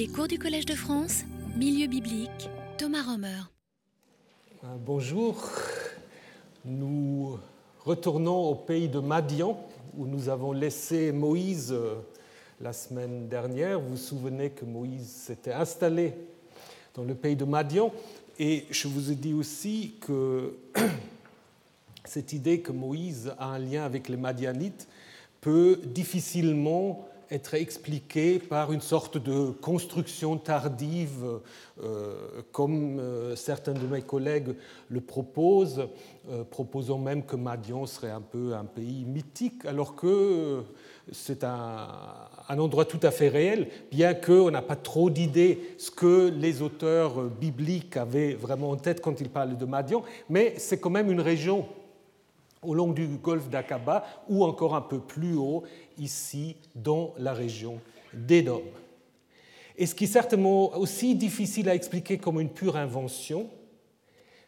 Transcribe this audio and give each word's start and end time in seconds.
Les 0.00 0.08
cours 0.08 0.28
du 0.28 0.38
Collège 0.38 0.64
de 0.64 0.74
France, 0.74 1.24
Milieu 1.58 1.86
biblique, 1.86 2.48
Thomas 2.78 3.02
Romer. 3.02 3.42
Euh, 4.64 4.68
bonjour, 4.78 5.46
nous 6.64 7.38
retournons 7.84 8.48
au 8.48 8.54
pays 8.54 8.88
de 8.88 8.98
Madian 8.98 9.62
où 9.94 10.06
nous 10.06 10.30
avons 10.30 10.52
laissé 10.52 11.12
Moïse 11.12 11.70
euh, 11.72 11.96
la 12.62 12.72
semaine 12.72 13.28
dernière. 13.28 13.78
Vous 13.78 13.90
vous 13.90 13.96
souvenez 13.98 14.48
que 14.48 14.64
Moïse 14.64 15.06
s'était 15.06 15.52
installé 15.52 16.14
dans 16.94 17.04
le 17.04 17.14
pays 17.14 17.36
de 17.36 17.44
Madian 17.44 17.92
et 18.38 18.64
je 18.70 18.88
vous 18.88 19.12
ai 19.12 19.14
dit 19.16 19.34
aussi 19.34 19.96
que 20.00 20.54
cette 22.06 22.32
idée 22.32 22.62
que 22.62 22.72
Moïse 22.72 23.34
a 23.38 23.48
un 23.48 23.58
lien 23.58 23.84
avec 23.84 24.08
les 24.08 24.16
Madianites 24.16 24.88
peut 25.42 25.78
difficilement 25.84 27.06
être 27.30 27.54
expliquée 27.54 28.38
par 28.38 28.72
une 28.72 28.80
sorte 28.80 29.16
de 29.16 29.50
construction 29.50 30.36
tardive, 30.36 31.40
euh, 31.82 32.14
comme 32.50 32.98
euh, 32.98 33.36
certains 33.36 33.72
de 33.72 33.86
mes 33.86 34.02
collègues 34.02 34.56
le 34.88 35.00
proposent, 35.00 35.88
euh, 36.30 36.42
proposant 36.42 36.98
même 36.98 37.24
que 37.24 37.36
Madian 37.36 37.86
serait 37.86 38.10
un 38.10 38.20
peu 38.20 38.54
un 38.54 38.64
pays 38.64 39.04
mythique, 39.04 39.64
alors 39.64 39.94
que 39.94 40.62
c'est 41.12 41.44
un, 41.44 41.88
un, 42.48 42.58
endroit 42.58 42.84
tout 42.84 43.00
à 43.02 43.12
fait 43.12 43.28
réel, 43.28 43.68
bien 43.92 44.14
qu'on 44.14 44.50
n'a 44.50 44.62
pas 44.62 44.76
trop 44.76 45.08
d'idées 45.08 45.74
ce 45.78 45.90
que 45.90 46.30
les 46.30 46.62
auteurs 46.62 47.22
bibliques 47.24 47.96
avaient 47.96 48.34
vraiment 48.34 48.70
en 48.70 48.76
tête 48.76 49.00
quand 49.00 49.20
ils 49.20 49.30
parlent 49.30 49.56
de 49.56 49.64
Madian, 49.64 50.02
mais 50.28 50.54
c'est 50.58 50.78
quand 50.78 50.90
même 50.90 51.10
une 51.10 51.20
région 51.20 51.66
au 52.62 52.74
long 52.74 52.92
du 52.92 53.06
golfe 53.06 53.48
d'Aqaba 53.48 54.04
ou 54.28 54.44
encore 54.44 54.74
un 54.74 54.80
peu 54.80 54.98
plus 55.00 55.34
haut, 55.34 55.64
ici, 55.98 56.56
dans 56.74 57.14
la 57.18 57.32
région 57.32 57.80
d'Édom. 58.12 58.62
Et 59.76 59.86
ce 59.86 59.94
qui 59.94 60.04
est 60.04 60.08
certainement 60.08 60.76
aussi 60.76 61.14
difficile 61.14 61.68
à 61.68 61.74
expliquer 61.74 62.18
comme 62.18 62.38
une 62.38 62.50
pure 62.50 62.76
invention, 62.76 63.48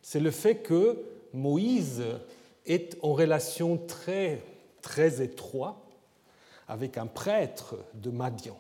c'est 0.03 0.21
le 0.21 0.31
fait 0.31 0.57
que 0.57 0.99
Moïse 1.33 2.03
est 2.67 2.99
en 3.03 3.15
relation 3.15 3.79
très, 3.79 4.43
très 4.83 5.23
étroite 5.23 5.77
avec 6.69 6.99
un 6.99 7.07
prêtre 7.07 7.77
de 7.95 8.11
Madian, 8.11 8.59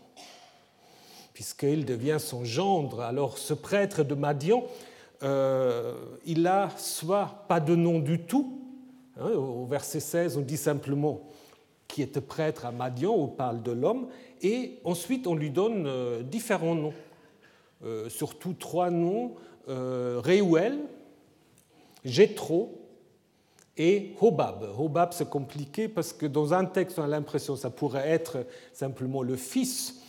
puisqu'il 1.35 1.85
devient 1.85 2.19
son 2.19 2.45
gendre. 2.45 3.01
Alors 3.01 3.39
ce 3.39 3.55
prêtre 3.55 4.03
de 4.03 4.15
Madian, 4.15 4.65
euh, 5.23 5.95
il 6.25 6.47
a 6.47 6.71
soit 6.79 7.45
pas 7.49 7.61
de 7.61 7.77
nom 7.77 7.99
du 7.99 8.21
tout, 8.21 8.62
au 9.25 9.67
verset 9.67 10.01
16, 10.01 10.37
on 10.37 10.41
dit 10.41 10.57
simplement 10.57 11.23
qui 11.93 12.01
était 12.01 12.23
prêtre 12.23 12.65
à 12.65 12.73
Madian, 12.73 13.13
on 13.13 13.29
parle 13.29 13.63
de 13.63 13.71
l'homme, 13.71 14.09
et 14.41 14.79
ensuite 14.85 15.27
on 15.27 15.35
lui 15.35 15.51
donne 15.51 15.87
euh, 15.87 16.23
différents 16.23 16.75
noms, 16.75 16.95
euh, 17.85 18.09
surtout 18.09 18.55
trois 18.55 18.91
noms, 18.91 19.35
euh, 19.69 20.19
Réuel, 20.25 20.79
Jétro 22.03 22.81
et 23.77 24.15
Hobab. 24.21 24.67
Hobab, 24.79 25.13
c'est 25.13 25.29
compliqué 25.29 25.87
parce 25.87 26.15
que 26.15 26.25
dans 26.25 26.55
un 26.55 26.65
texte, 26.65 26.99
on 26.99 27.03
a 27.03 27.07
l'impression 27.07 27.55
que 27.55 27.61
ça 27.61 27.71
pourrait 27.71 28.09
être 28.09 28.47
simplement 28.73 29.23
le 29.23 29.37
fils 29.37 30.01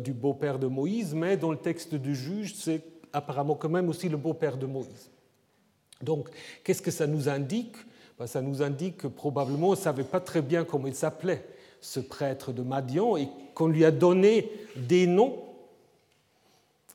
du 0.00 0.12
beau-père 0.12 0.58
de 0.58 0.66
Moïse, 0.66 1.14
mais 1.14 1.36
dans 1.36 1.50
le 1.50 1.58
texte 1.58 1.94
du 1.94 2.16
juge, 2.16 2.54
c'est 2.54 2.82
apparemment 3.12 3.54
quand 3.54 3.68
même 3.68 3.88
aussi 3.88 4.08
le 4.08 4.16
beau-père 4.16 4.56
de 4.56 4.66
Moïse. 4.66 5.10
Donc, 6.02 6.28
qu'est-ce 6.64 6.82
que 6.82 6.90
ça 6.90 7.06
nous 7.06 7.28
indique? 7.28 7.76
Ça 8.24 8.40
nous 8.40 8.62
indique 8.62 8.98
que 8.98 9.06
probablement 9.08 9.68
on 9.68 9.72
ne 9.72 9.76
savait 9.76 10.04
pas 10.04 10.20
très 10.20 10.40
bien 10.40 10.64
comment 10.64 10.86
il 10.86 10.94
s'appelait, 10.94 11.46
ce 11.82 12.00
prêtre 12.00 12.52
de 12.52 12.62
Madian, 12.62 13.16
et 13.16 13.28
qu'on 13.54 13.66
lui 13.66 13.84
a 13.84 13.90
donné 13.90 14.50
des 14.76 15.06
noms. 15.06 15.36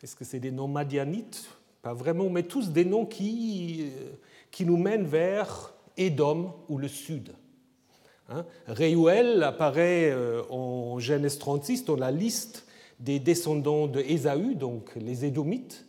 Est-ce 0.02 0.16
que 0.16 0.26
c'est 0.26 0.40
des 0.40 0.50
noms 0.50 0.68
madianites? 0.68 1.48
Pas 1.84 1.94
vraiment, 1.94 2.30
mais 2.30 2.44
tous 2.44 2.70
des 2.70 2.86
noms 2.86 3.06
qui, 3.06 3.92
euh, 3.96 4.14
qui 4.50 4.66
nous 4.66 4.78
mènent 4.78 5.06
vers 5.06 5.74
Édom 5.96 6.54
ou 6.70 6.80
le 6.80 6.88
sud. 6.88 7.34
Hein 8.30 8.46
apparaît 9.44 10.10
euh, 10.12 10.42
en 10.50 11.00
Genèse 11.00 11.38
36 11.38 11.86
dans 11.86 11.96
la 11.96 12.12
liste 12.12 12.66
des 13.00 13.20
descendants 13.20 13.88
de 13.88 14.00
Ésaü, 14.00 14.56
donc 14.56 14.92
les 14.96 15.26
Édomites 15.26 15.86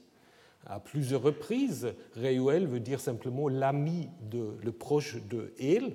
à 0.66 0.80
plusieurs 0.80 1.22
reprises. 1.22 1.92
Réuel 2.14 2.66
veut 2.66 2.80
dire 2.80 3.00
simplement 3.00 3.48
l'ami, 3.48 4.08
de, 4.30 4.56
le 4.62 4.72
proche 4.72 5.16
de 5.28 5.52
El. 5.60 5.94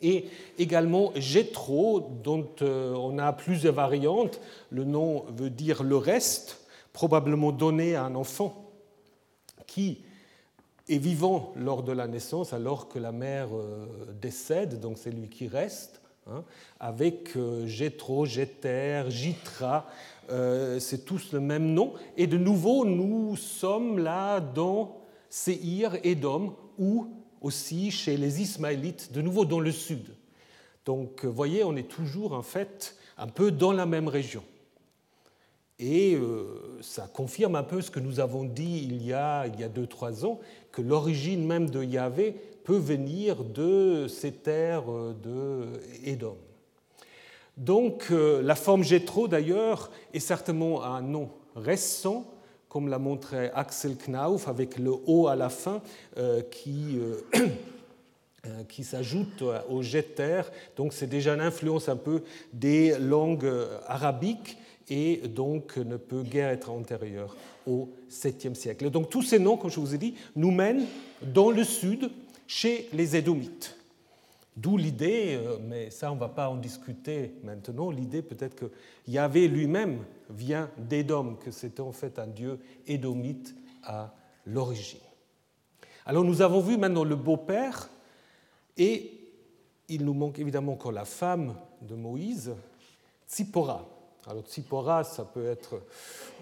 Et 0.00 0.26
également 0.58 1.12
Jétro, 1.14 2.00
dont 2.22 2.48
euh, 2.62 2.92
on 2.94 3.18
a 3.18 3.32
plusieurs 3.32 3.74
variantes. 3.74 4.40
Le 4.70 4.84
nom 4.84 5.24
veut 5.28 5.50
dire 5.50 5.84
le 5.84 5.96
reste, 5.96 6.66
probablement 6.92 7.52
donné 7.52 7.94
à 7.94 8.04
un 8.04 8.16
enfant 8.16 8.72
qui 9.66 10.04
est 10.88 10.98
vivant 10.98 11.52
lors 11.56 11.82
de 11.82 11.92
la 11.92 12.08
naissance 12.08 12.52
alors 12.52 12.88
que 12.88 12.98
la 12.98 13.12
mère 13.12 13.48
euh, 13.54 13.86
décède, 14.20 14.80
donc 14.80 14.98
c'est 14.98 15.12
lui 15.12 15.28
qui 15.28 15.46
reste. 15.46 16.01
Hein, 16.30 16.44
avec 16.78 17.36
euh, 17.36 17.66
Jétro, 17.66 18.26
Jéter, 18.26 19.02
Jitra, 19.08 19.88
euh, 20.30 20.78
c'est 20.78 21.04
tous 21.04 21.32
le 21.32 21.40
même 21.40 21.74
nom. 21.74 21.94
Et 22.16 22.28
de 22.28 22.38
nouveau, 22.38 22.84
nous 22.84 23.34
sommes 23.36 23.98
là 23.98 24.38
dans 24.38 25.00
Séhir, 25.28 25.98
Édom, 26.04 26.54
ou 26.78 27.08
aussi 27.40 27.90
chez 27.90 28.16
les 28.16 28.40
Ismaélites, 28.40 29.12
de 29.12 29.20
nouveau 29.20 29.44
dans 29.44 29.58
le 29.58 29.72
sud. 29.72 30.14
Donc, 30.84 31.24
vous 31.24 31.32
voyez, 31.32 31.64
on 31.64 31.74
est 31.74 31.88
toujours 31.88 32.34
en 32.34 32.42
fait 32.42 32.96
un 33.18 33.26
peu 33.26 33.50
dans 33.50 33.72
la 33.72 33.86
même 33.86 34.06
région. 34.06 34.44
Et 35.80 36.14
euh, 36.14 36.78
ça 36.82 37.08
confirme 37.12 37.56
un 37.56 37.64
peu 37.64 37.80
ce 37.80 37.90
que 37.90 37.98
nous 37.98 38.20
avons 38.20 38.44
dit 38.44 38.86
il 38.88 39.04
y 39.04 39.12
a, 39.12 39.48
il 39.48 39.58
y 39.58 39.64
a 39.64 39.68
deux, 39.68 39.88
trois 39.88 40.24
ans, 40.24 40.38
que 40.70 40.82
l'origine 40.82 41.44
même 41.44 41.68
de 41.68 41.82
Yahvé 41.82 42.36
peut 42.64 42.76
venir 42.76 43.44
de 43.44 44.06
ces 44.08 44.32
terres 44.32 44.84
de. 45.22 45.66
Donc 47.56 48.06
euh, 48.10 48.42
la 48.42 48.54
forme 48.54 48.82
Gétro, 48.82 49.28
d'ailleurs, 49.28 49.90
est 50.14 50.20
certainement 50.20 50.84
un 50.84 51.02
nom 51.02 51.30
récent, 51.54 52.26
comme 52.68 52.88
l'a 52.88 52.98
montré 52.98 53.50
Axel 53.54 53.96
Knauf, 53.96 54.48
avec 54.48 54.78
le 54.78 54.92
O 55.06 55.28
à 55.28 55.36
la 55.36 55.50
fin, 55.50 55.82
euh, 56.16 56.40
qui, 56.42 56.98
euh, 56.98 58.62
qui 58.68 58.84
s'ajoute 58.84 59.44
au 59.68 59.82
Jeter. 59.82 60.42
Donc 60.76 60.92
c'est 60.92 61.06
déjà 61.06 61.34
une 61.34 61.40
influence 61.40 61.88
un 61.88 61.96
peu 61.96 62.22
des 62.52 62.98
langues 62.98 63.52
arabiques 63.86 64.56
et 64.88 65.16
donc 65.28 65.76
ne 65.76 65.96
peut 65.96 66.22
guère 66.22 66.48
être 66.48 66.70
antérieur 66.70 67.36
au 67.66 67.90
7e 68.10 68.54
siècle. 68.54 68.90
Donc 68.90 69.10
tous 69.10 69.22
ces 69.22 69.38
noms, 69.38 69.56
comme 69.56 69.70
je 69.70 69.78
vous 69.78 69.94
ai 69.94 69.98
dit, 69.98 70.14
nous 70.34 70.50
mènent 70.50 70.86
dans 71.22 71.50
le 71.50 71.64
sud, 71.64 72.10
chez 72.46 72.88
les 72.92 73.16
Édomites. 73.16 73.76
D'où 74.56 74.76
l'idée, 74.76 75.38
euh, 75.40 75.56
mais 75.62 75.90
ça 75.90 76.12
on 76.12 76.14
ne 76.14 76.20
va 76.20 76.28
pas 76.28 76.50
en 76.50 76.56
discuter 76.56 77.32
maintenant, 77.42 77.90
l'idée 77.90 78.20
peut-être 78.20 78.54
que 78.54 78.70
Yahvé 79.08 79.48
lui-même 79.48 80.04
vient 80.28 80.70
d'Édom, 80.76 81.36
que 81.36 81.50
c'était 81.50 81.80
en 81.80 81.92
fait 81.92 82.18
un 82.18 82.26
dieu 82.26 82.58
édomite 82.86 83.54
à 83.82 84.14
l'origine. 84.46 85.00
Alors 86.04 86.24
nous 86.24 86.42
avons 86.42 86.60
vu 86.60 86.76
maintenant 86.76 87.04
le 87.04 87.16
beau-père, 87.16 87.88
et 88.76 89.18
il 89.88 90.04
nous 90.04 90.14
manque 90.14 90.38
évidemment 90.38 90.72
encore 90.72 90.92
la 90.92 91.04
femme 91.04 91.54
de 91.80 91.94
Moïse, 91.94 92.54
Tsipora. 93.28 93.88
Alors 94.28 94.44
Tsipora, 94.44 95.02
ça 95.02 95.24
peut 95.24 95.48
être 95.48 95.82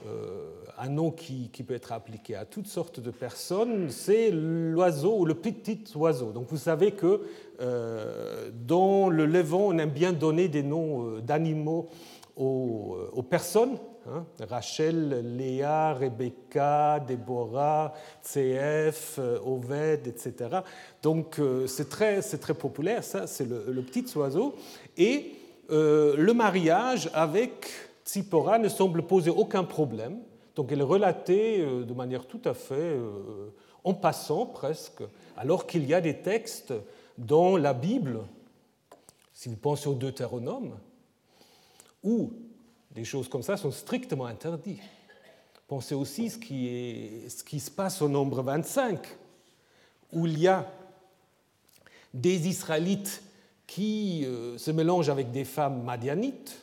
euh, 0.06 0.50
un 0.78 0.91
nom 0.91 1.10
qui, 1.10 1.48
peut 1.66 1.74
être 1.74 1.92
appliqué 1.92 2.34
à 2.34 2.44
toutes 2.44 2.66
sortes 2.66 3.00
de 3.00 3.10
personnes. 3.10 3.88
C'est 3.88 4.30
l'oiseau 4.30 5.20
ou 5.20 5.24
le 5.24 5.34
petit 5.34 5.84
oiseau. 5.94 6.32
Donc 6.32 6.46
vous 6.48 6.58
savez 6.58 6.92
que 6.92 7.22
euh, 7.60 8.50
dans 8.52 9.08
le 9.08 9.24
Levant, 9.24 9.68
on 9.68 9.78
aime 9.78 9.91
bien 9.91 10.12
donner 10.12 10.48
des 10.48 10.62
noms 10.62 11.06
euh, 11.06 11.20
d'animaux 11.22 11.88
aux, 12.36 13.24
personnes. 13.28 13.78
Hein. 14.06 14.24
Rachel, 14.48 15.36
Léa, 15.36 15.94
Rebecca, 15.94 17.00
Déborah, 17.00 17.94
CF, 18.22 19.21
Oved, 19.44 20.06
etc. 20.06 20.60
Donc 21.03 21.38
c'est 21.66 21.88
très, 21.91 22.21
très 22.22 22.54
populaire, 22.54 23.04
ça, 23.04 23.26
c'est 23.26 23.44
le, 23.44 23.66
le 23.68 23.83
petit 23.83 24.06
oiseau. 24.16 24.54
Et 24.97 25.40
euh, 25.71 26.17
le 26.17 26.34
mariage 26.34 27.11
avec 27.15 27.67
Tsipora 28.05 28.59
ne 28.59 28.69
semble 28.69 29.03
poser 29.03 29.31
aucun 29.31 29.65
problème. 29.65 30.19
Donc 30.57 30.72
elle 30.72 30.81
est 30.81 30.84
relatée 30.84 31.61
euh, 31.61 31.84
de 31.84 31.95
manière 31.95 32.27
tout 32.27 32.41
à 32.45 32.55
fait 32.55 32.75
euh, 32.75 33.51
en 33.84 33.95
passant 33.95 34.47
presque, 34.47 35.03
alors 35.37 35.67
qu'il 35.67 35.87
y 35.87 35.95
a 35.95 36.01
des 36.01 36.19
textes 36.19 36.75
dans 37.17 37.57
la 37.57 37.72
Bible, 37.72 38.21
si 39.33 39.49
vous 39.49 39.57
pensez 39.57 39.89
au 39.89 39.95
Deutéronome, 39.95 40.77
où 42.03 42.33
des 42.91 43.05
choses 43.05 43.28
comme 43.28 43.43
ça 43.43 43.57
sont 43.57 43.71
strictement 43.71 44.27
interdites. 44.27 44.83
Pensez 45.69 45.95
aussi 45.95 46.27
est, 46.27 47.28
ce 47.28 47.45
qui 47.45 47.61
se 47.61 47.71
passe 47.71 48.03
au 48.03 48.09
nombre 48.09 48.43
25, 48.43 48.99
où 50.13 50.27
il 50.27 50.39
y 50.39 50.49
a 50.49 50.69
des 52.13 52.49
Israélites 52.49 53.22
qui 53.71 54.25
euh, 54.25 54.59
se 54.59 54.72
mélange 54.72 55.11
avec 55.11 55.31
des 55.31 55.45
femmes 55.45 55.84
madianites, 55.84 56.61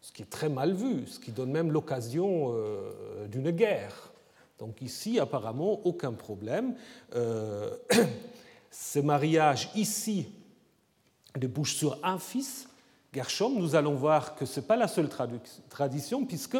ce 0.00 0.10
qui 0.10 0.22
est 0.22 0.30
très 0.30 0.48
mal 0.48 0.74
vu, 0.74 1.06
ce 1.06 1.20
qui 1.20 1.30
donne 1.30 1.52
même 1.52 1.70
l'occasion 1.70 2.52
euh, 2.52 3.28
d'une 3.28 3.52
guerre. 3.52 4.10
Donc 4.58 4.82
ici, 4.82 5.20
apparemment, 5.20 5.86
aucun 5.86 6.12
problème. 6.12 6.74
Euh, 7.14 7.70
ce 8.72 8.98
mariage 8.98 9.70
ici 9.76 10.26
débouche 11.36 11.76
sur 11.76 11.96
un 12.02 12.18
fils, 12.18 12.68
Gershom. 13.14 13.56
Nous 13.56 13.76
allons 13.76 13.94
voir 13.94 14.34
que 14.34 14.46
ce 14.46 14.58
n'est 14.58 14.66
pas 14.66 14.76
la 14.76 14.88
seule 14.88 15.08
tradition, 15.70 16.24
puisque 16.24 16.58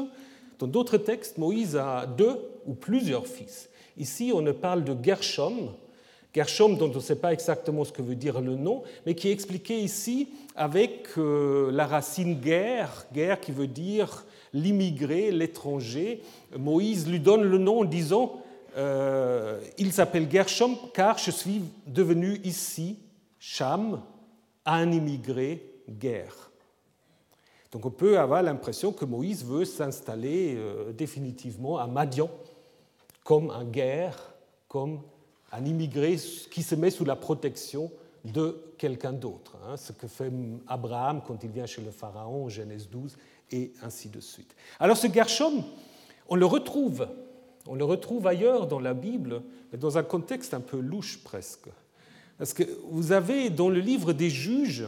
dans 0.60 0.68
d'autres 0.68 0.98
textes, 0.98 1.38
Moïse 1.38 1.74
a 1.74 2.06
deux 2.06 2.38
ou 2.66 2.74
plusieurs 2.74 3.26
fils. 3.26 3.68
Ici, 3.96 4.30
on 4.32 4.42
ne 4.42 4.52
parle 4.52 4.84
de 4.84 4.96
Gershom, 5.02 5.72
Gershom 6.36 6.76
dont 6.76 6.90
on 6.90 6.96
ne 6.96 7.00
sait 7.00 7.16
pas 7.16 7.32
exactement 7.32 7.82
ce 7.82 7.92
que 7.92 8.02
veut 8.02 8.14
dire 8.14 8.42
le 8.42 8.56
nom, 8.56 8.82
mais 9.06 9.14
qui 9.14 9.28
est 9.28 9.32
expliqué 9.32 9.80
ici 9.80 10.28
avec 10.54 11.08
euh, 11.16 11.70
la 11.72 11.86
racine 11.86 12.38
guerre, 12.38 13.06
guerre 13.10 13.40
qui 13.40 13.52
veut 13.52 13.66
dire 13.66 14.26
l'immigré, 14.52 15.30
l'étranger. 15.30 16.22
Moïse 16.54 17.08
lui 17.08 17.20
donne 17.20 17.42
le 17.42 17.56
nom 17.56 17.80
en 17.80 17.84
disant 17.86 18.42
euh, 18.76 19.62
Il 19.78 19.94
s'appelle 19.94 20.30
Gershom 20.30 20.76
car 20.92 21.16
je 21.16 21.30
suis 21.30 21.62
devenu 21.86 22.38
ici, 22.44 22.98
Cham, 23.38 24.02
un 24.66 24.92
immigré, 24.92 25.62
guerre. 25.88 26.50
Donc 27.72 27.86
on 27.86 27.90
peut 27.90 28.18
avoir 28.18 28.42
l'impression 28.42 28.92
que 28.92 29.06
Moïse 29.06 29.42
veut 29.42 29.64
s'installer 29.64 30.54
euh, 30.56 30.92
définitivement 30.92 31.78
à 31.78 31.86
Madian 31.86 32.28
comme 33.24 33.50
un 33.50 33.64
guerre, 33.64 34.34
comme 34.68 35.00
un 35.56 35.64
immigré 35.64 36.16
qui 36.50 36.62
se 36.62 36.74
met 36.74 36.90
sous 36.90 37.04
la 37.04 37.16
protection 37.16 37.90
de 38.24 38.60
quelqu'un 38.78 39.12
d'autre. 39.12 39.56
Hein, 39.66 39.76
ce 39.76 39.92
que 39.92 40.06
fait 40.06 40.30
Abraham 40.66 41.22
quand 41.26 41.42
il 41.42 41.50
vient 41.50 41.66
chez 41.66 41.82
le 41.82 41.90
Pharaon 41.90 42.48
Genèse 42.48 42.88
12 42.90 43.16
et 43.52 43.72
ainsi 43.82 44.08
de 44.08 44.20
suite. 44.20 44.54
Alors 44.80 44.96
ce 44.96 45.06
Gershom, 45.12 45.62
on 46.28 46.34
le 46.34 46.46
retrouve, 46.46 47.08
on 47.66 47.74
le 47.74 47.84
retrouve 47.84 48.26
ailleurs 48.26 48.66
dans 48.66 48.80
la 48.80 48.94
Bible, 48.94 49.42
mais 49.72 49.78
dans 49.78 49.96
un 49.96 50.02
contexte 50.02 50.54
un 50.54 50.60
peu 50.60 50.78
louche 50.78 51.22
presque. 51.22 51.68
Parce 52.38 52.52
que 52.52 52.64
vous 52.90 53.12
avez 53.12 53.48
dans 53.48 53.70
le 53.70 53.80
livre 53.80 54.12
des 54.12 54.28
juges 54.28 54.84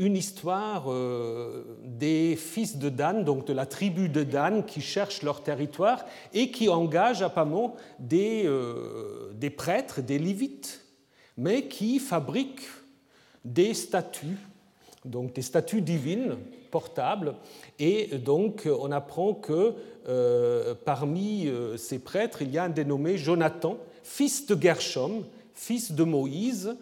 une 0.00 0.16
histoire 0.16 0.90
euh, 0.90 1.62
des 1.84 2.34
fils 2.34 2.78
de 2.78 2.88
Dan, 2.88 3.22
donc 3.22 3.46
de 3.46 3.52
la 3.52 3.66
tribu 3.66 4.08
de 4.08 4.24
Dan, 4.24 4.64
qui 4.64 4.80
cherchent 4.80 5.22
leur 5.22 5.42
territoire 5.42 6.06
et 6.32 6.50
qui 6.50 6.70
engagent 6.70 7.20
apparemment 7.20 7.76
des, 7.98 8.44
euh, 8.46 9.30
des 9.34 9.50
prêtres, 9.50 10.00
des 10.00 10.18
lévites, 10.18 10.86
mais 11.36 11.68
qui 11.68 11.98
fabriquent 11.98 12.66
des 13.44 13.74
statues, 13.74 14.38
donc 15.04 15.34
des 15.34 15.42
statues 15.42 15.82
divines 15.82 16.36
portables. 16.70 17.34
Et 17.78 18.16
donc 18.16 18.66
on 18.66 18.90
apprend 18.92 19.34
que 19.34 19.74
euh, 20.08 20.74
parmi 20.82 21.46
ces 21.76 21.98
prêtres, 21.98 22.40
il 22.40 22.50
y 22.50 22.56
a 22.56 22.64
un 22.64 22.68
dénommé 22.70 23.18
Jonathan, 23.18 23.76
fils 24.02 24.46
de 24.46 24.60
Gershom, 24.60 25.24
fils 25.52 25.92
de 25.92 26.04
Moïse, 26.04 26.74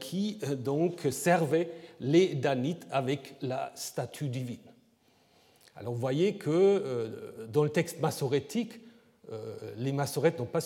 qui 0.00 0.38
donc 0.64 1.06
servait 1.12 1.70
les 2.02 2.34
Danites 2.34 2.86
avec 2.90 3.36
la 3.40 3.72
statue 3.74 4.28
divine. 4.28 4.58
Alors 5.76 5.94
vous 5.94 6.00
voyez 6.00 6.34
que 6.34 6.50
euh, 6.50 7.46
dans 7.46 7.64
le 7.64 7.70
texte 7.70 8.00
massorétique, 8.00 8.80
euh, 9.30 9.56
les 9.78 9.92
massorètes 9.92 10.38
n'ont 10.38 10.44
pas 10.44 10.60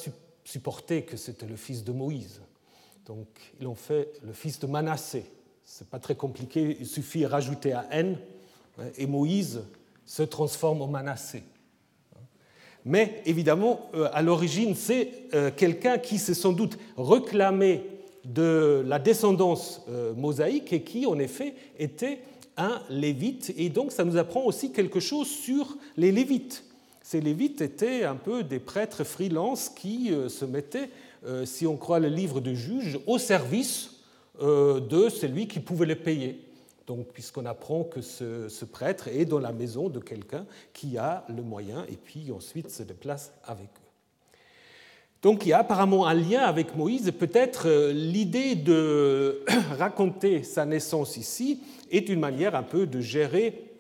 supporté 0.45 1.03
que 1.03 1.17
c'était 1.17 1.47
le 1.47 1.57
fils 1.57 1.85
de 1.85 1.93
Moïse. 1.93 2.41
Donc 3.05 3.29
ils 3.61 3.67
ont 3.67 3.75
fait 3.75 4.11
le 4.25 4.33
fils 4.33 4.59
de 4.59 4.67
Manassé. 4.67 5.27
Ce 5.65 5.85
n'est 5.85 5.91
pas 5.91 5.99
très 5.99 6.17
compliqué, 6.17 6.77
il 6.81 6.87
suffit 6.87 7.21
de 7.21 7.27
rajouter 7.27 7.73
un 7.73 7.87
N 7.91 8.19
hein, 8.79 8.85
et 8.97 9.07
Moïse 9.07 9.63
se 10.07 10.23
transforme 10.23 10.83
en 10.83 10.89
Manassé. 10.89 11.45
Mais 12.85 13.21
évidemment, 13.27 13.91
euh, 13.95 14.09
à 14.13 14.23
l'origine, 14.23 14.75
c'est 14.75 15.29
quelqu'un 15.57 15.99
qui 15.99 16.19
s'est 16.19 16.35
sans 16.35 16.53
doute 16.53 16.79
réclamé 16.97 17.96
de 18.33 18.83
la 18.87 18.99
descendance 18.99 19.83
euh, 19.89 20.15
mosaïque 20.15 20.73
et 20.73 20.83
qui, 20.83 21.07
en 21.07 21.19
effet, 21.19 21.55
était 21.79 22.21
un 22.57 22.81
lévite. 22.91 23.55
Et 23.57 23.69
donc, 23.69 23.93
ça 23.93 24.05
nous 24.05 24.17
apprend 24.17 24.45
aussi 24.45 24.73
quelque 24.73 25.01
chose 25.01 25.29
sur 25.29 25.77
les 25.97 26.13
lévites. 26.13 26.65
Ces 27.03 27.21
lévites 27.21 27.61
étaient 27.61 28.03
un 28.05 28.17
peu 28.17 28.43
des 28.43 28.59
prêtres 28.59 29.05
freelance 29.05 29.69
qui 29.69 30.13
euh, 30.13 30.29
se 30.29 30.45
mettaient, 30.45 30.91
euh, 31.25 31.45
si 31.45 31.67
on 31.67 31.77
croit 31.77 32.01
le 32.01 32.09
livre 32.09 32.41
de 32.41 32.55
Juges, 32.55 32.99
au 33.07 33.19
service 33.19 33.93
de 34.39 35.09
celui 35.09 35.49
qui 35.49 35.61
pouvait 35.61 35.87
les 35.87 35.97
payer. 35.97 36.45
Donc, 36.87 37.07
puisqu'on 37.07 37.47
apprend 37.47 37.85
que 37.85 38.03
ce, 38.03 38.51
ce, 38.51 38.67
prêtre 38.67 39.09
est 39.09 39.25
dans 39.25 39.39
la 39.39 39.51
maison 39.51 39.89
de 39.89 39.99
quelqu'un 39.99 40.45
qui 40.75 40.99
a 40.99 41.25
le 41.31 41.41
moyen 41.41 41.87
et 41.91 41.97
puis 41.97 42.31
ensuite 42.31 42.69
se 42.69 42.83
déplace 42.83 43.33
avec 43.47 43.69
eux. 43.69 43.86
Donc 45.23 45.45
il 45.45 45.49
y 45.51 45.53
a 45.53 45.59
apparemment 45.59 46.07
un 46.07 46.15
lien 46.15 46.43
avec 46.43 46.77
Moïse. 46.77 47.11
Peut-être 47.19 47.69
euh, 47.69 47.93
l'idée 47.93 48.55
de 48.55 49.45
raconter 49.79 50.43
sa 50.43 50.65
naissance 50.65 51.17
ici 51.17 51.61
est 51.91 52.09
une 52.09 52.21
manière 52.21 52.55
un 52.55 52.63
peu 52.63 52.87
de 52.87 53.01
gérer 53.01 53.71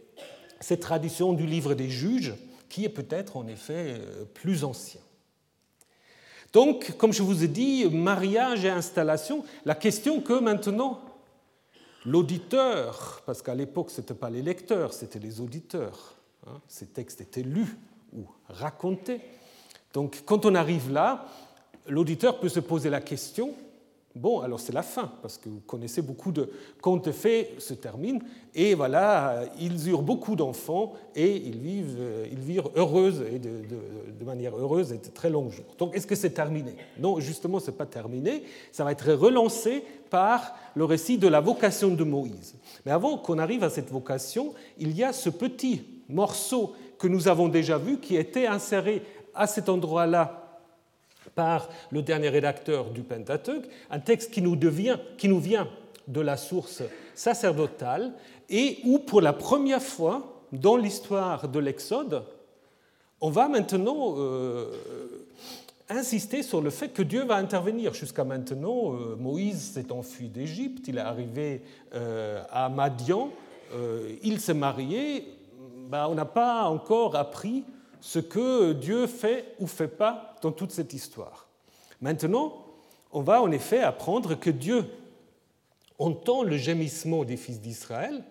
cette 0.60 0.80
tradition 0.80 1.32
du 1.32 1.46
livre 1.46 1.74
des 1.74 1.88
juges, 1.88 2.34
qui 2.68 2.84
est 2.84 2.90
peut-être 2.90 3.36
en 3.36 3.46
effet 3.46 3.98
euh, 3.98 4.24
plus 4.34 4.64
ancien. 4.64 5.00
Donc, 6.52 6.96
comme 6.96 7.12
je 7.12 7.22
vous 7.22 7.44
ai 7.44 7.48
dit, 7.48 7.84
mariage 7.90 8.64
et 8.64 8.70
installation, 8.70 9.44
la 9.64 9.74
question 9.74 10.20
que 10.20 10.32
maintenant 10.32 11.02
l'auditeur, 12.06 13.22
parce 13.26 13.42
qu'à 13.42 13.54
l'époque 13.54 13.90
ce 13.90 14.00
n'était 14.00 14.14
pas 14.14 14.30
les 14.30 14.42
lecteurs, 14.42 14.94
c'était 14.94 15.18
les 15.18 15.40
auditeurs, 15.40 16.14
hein, 16.46 16.60
ces 16.68 16.86
textes 16.86 17.20
étaient 17.20 17.42
lus 17.42 17.76
ou 18.16 18.24
racontés, 18.48 19.20
donc 19.96 20.24
quand 20.26 20.44
on 20.44 20.54
arrive 20.54 20.92
là, 20.92 21.24
l'auditeur 21.88 22.38
peut 22.38 22.50
se 22.50 22.60
poser 22.60 22.90
la 22.90 23.00
question, 23.00 23.54
bon, 24.14 24.40
alors 24.40 24.60
c'est 24.60 24.74
la 24.74 24.82
fin, 24.82 25.10
parce 25.22 25.38
que 25.38 25.48
vous 25.48 25.62
connaissez 25.66 26.02
beaucoup 26.02 26.32
de 26.32 26.50
contes 26.82 27.10
fées 27.12 27.54
se 27.56 27.72
terminent, 27.72 28.20
et 28.54 28.74
voilà, 28.74 29.44
ils 29.58 29.88
eurent 29.88 30.02
beaucoup 30.02 30.36
d'enfants, 30.36 30.92
et 31.14 31.36
ils 31.36 31.58
vivent, 31.58 31.98
ils 32.30 32.40
vivent 32.40 32.68
heureuses, 32.76 33.24
et 33.32 33.38
de, 33.38 33.48
de, 34.20 34.24
manière 34.26 34.54
heureuse, 34.54 34.92
et 34.92 34.98
de 34.98 35.08
très 35.14 35.30
longs 35.30 35.48
jours. 35.48 35.74
Donc 35.78 35.96
est-ce 35.96 36.06
que 36.06 36.14
c'est 36.14 36.28
terminé? 36.28 36.76
Non, 36.98 37.18
justement, 37.18 37.58
ce 37.58 37.70
n'est 37.70 37.76
pas 37.78 37.86
terminé, 37.86 38.42
ça 38.72 38.84
va 38.84 38.92
être 38.92 39.10
relancé 39.14 39.82
par 40.10 40.56
le 40.74 40.84
récit 40.84 41.16
de 41.16 41.26
la 41.26 41.40
vocation 41.40 41.88
de 41.88 42.04
Moïse. 42.04 42.54
Mais 42.84 42.92
avant 42.92 43.16
qu'on 43.16 43.38
arrive 43.38 43.64
à 43.64 43.70
cette 43.70 43.90
vocation, 43.90 44.52
il 44.76 44.94
y 44.94 45.02
a 45.02 45.14
ce 45.14 45.30
petit 45.30 45.84
morceau 46.10 46.74
que 46.98 47.08
nous 47.08 47.28
avons 47.28 47.48
déjà 47.48 47.78
vu 47.78 47.98
qui 47.98 48.16
était 48.16 48.46
inséré 48.46 49.02
à 49.36 49.46
cet 49.46 49.68
endroit-là 49.68 50.46
par 51.34 51.68
le 51.90 52.02
dernier 52.02 52.28
rédacteur 52.28 52.90
du 52.90 53.02
Pentateuque, 53.02 53.68
un 53.90 54.00
texte 54.00 54.30
qui 54.32 54.42
nous, 54.42 54.58
qui 55.18 55.28
nous 55.28 55.40
vient 55.40 55.68
de 56.08 56.20
la 56.20 56.36
source 56.36 56.82
sacerdotale 57.14 58.12
et 58.48 58.78
où, 58.84 58.98
pour 58.98 59.20
la 59.20 59.32
première 59.32 59.82
fois 59.82 60.42
dans 60.52 60.76
l'histoire 60.76 61.48
de 61.48 61.58
l'Exode, 61.58 62.22
on 63.20 63.30
va 63.30 63.48
maintenant 63.48 64.14
euh, 64.18 64.70
insister 65.88 66.42
sur 66.42 66.60
le 66.60 66.70
fait 66.70 66.90
que 66.90 67.02
Dieu 67.02 67.24
va 67.24 67.36
intervenir. 67.36 67.94
Jusqu'à 67.94 68.24
maintenant, 68.24 68.94
euh, 68.94 69.16
Moïse 69.16 69.72
s'est 69.72 69.90
enfui 69.90 70.28
d'Égypte, 70.28 70.86
il 70.88 70.98
est 70.98 71.00
arrivé 71.00 71.62
euh, 71.94 72.42
à 72.50 72.68
Madian, 72.68 73.30
il 74.22 74.40
s'est 74.40 74.54
marié. 74.54 75.26
Ben, 75.88 76.06
on 76.08 76.14
n'a 76.14 76.24
pas 76.24 76.64
encore 76.64 77.16
appris 77.16 77.64
ce 78.00 78.18
que 78.18 78.72
Dieu 78.72 79.06
fait 79.06 79.54
ou 79.58 79.66
fait 79.66 79.88
pas 79.88 80.36
dans 80.42 80.52
toute 80.52 80.72
cette 80.72 80.92
histoire. 80.92 81.48
Maintenant, 82.00 82.64
on 83.12 83.22
va 83.22 83.42
en 83.42 83.50
effet 83.50 83.80
apprendre 83.80 84.34
que 84.34 84.50
Dieu 84.50 84.84
entend 85.98 86.42
le 86.42 86.56
gémissement 86.56 87.24
des 87.24 87.36
fils 87.36 87.60
d'Israël 87.60 88.24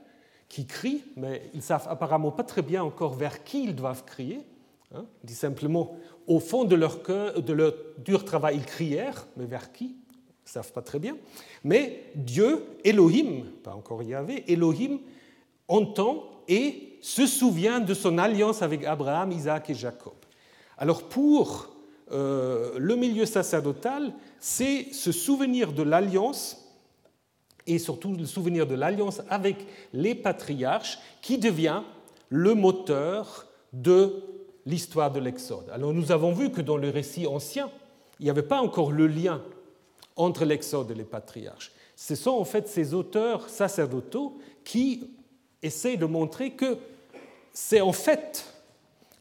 qui 0.49 0.65
crient, 0.65 1.03
mais 1.15 1.49
ils 1.53 1.61
savent 1.61 1.87
apparemment 1.89 2.31
pas 2.31 2.43
très 2.43 2.61
bien 2.61 2.83
encore 2.83 3.15
vers 3.15 3.43
qui 3.43 3.63
ils 3.63 3.75
doivent 3.75 4.05
crier. 4.05 4.41
Hein. 4.93 5.05
dit 5.23 5.33
simplement, 5.33 5.97
au 6.27 6.39
fond 6.39 6.63
de 6.63 6.75
leur, 6.75 7.01
cœur, 7.01 7.41
de 7.41 7.53
leur 7.53 7.73
dur 7.97 8.23
travail, 8.23 8.57
ils 8.57 8.65
crièrent, 8.65 9.25
mais 9.35 9.45
vers 9.45 9.71
qui? 9.71 9.85
Ils 9.85 10.49
ne 10.49 10.49
savent 10.49 10.71
pas 10.71 10.83
très 10.83 10.99
bien. 10.99 11.17
Mais 11.63 12.11
Dieu, 12.13 12.63
Elohim, 12.83 13.45
pas 13.63 13.73
encore 13.73 14.03
Yahvé, 14.03 14.43
Elohim 14.47 14.99
entend 15.67 16.23
et 16.47 16.94
se 17.05 17.27
souvient 17.27 17.81
de 17.81 17.93
son 17.93 18.17
alliance 18.17 18.63
avec 18.63 18.83
Abraham, 18.83 19.31
Isaac 19.31 19.69
et 19.69 19.75
Jacob. 19.75 20.15
Alors 20.75 21.03
pour 21.03 21.69
euh, 22.11 22.79
le 22.79 22.95
milieu 22.95 23.27
sacerdotal, 23.27 24.11
c'est 24.39 24.87
ce 24.91 25.11
souvenir 25.11 25.71
de 25.71 25.83
l'alliance 25.83 26.65
et 27.67 27.77
surtout 27.77 28.15
le 28.15 28.25
souvenir 28.25 28.65
de 28.65 28.73
l'alliance 28.73 29.21
avec 29.29 29.67
les 29.93 30.15
patriarches 30.15 30.97
qui 31.21 31.37
devient 31.37 31.83
le 32.29 32.55
moteur 32.55 33.45
de 33.71 34.23
l'histoire 34.65 35.11
de 35.11 35.19
l'Exode. 35.19 35.69
Alors 35.71 35.93
nous 35.93 36.11
avons 36.11 36.33
vu 36.33 36.49
que 36.49 36.61
dans 36.61 36.77
le 36.77 36.89
récit 36.89 37.27
ancien, 37.27 37.69
il 38.19 38.23
n'y 38.23 38.31
avait 38.31 38.41
pas 38.41 38.61
encore 38.61 38.91
le 38.91 39.05
lien 39.05 39.43
entre 40.15 40.43
l'Exode 40.43 40.89
et 40.89 40.95
les 40.95 41.03
patriarches. 41.03 41.71
Ce 41.95 42.15
sont 42.15 42.31
en 42.31 42.45
fait 42.45 42.67
ces 42.67 42.95
auteurs 42.95 43.47
sacerdotaux 43.47 44.39
qui 44.63 45.11
essaie 45.61 45.97
de 45.97 46.07
montrer 46.07 46.53
que 46.53 46.79
c'est 47.55 47.81
en 47.81 47.93
fait 47.93 48.45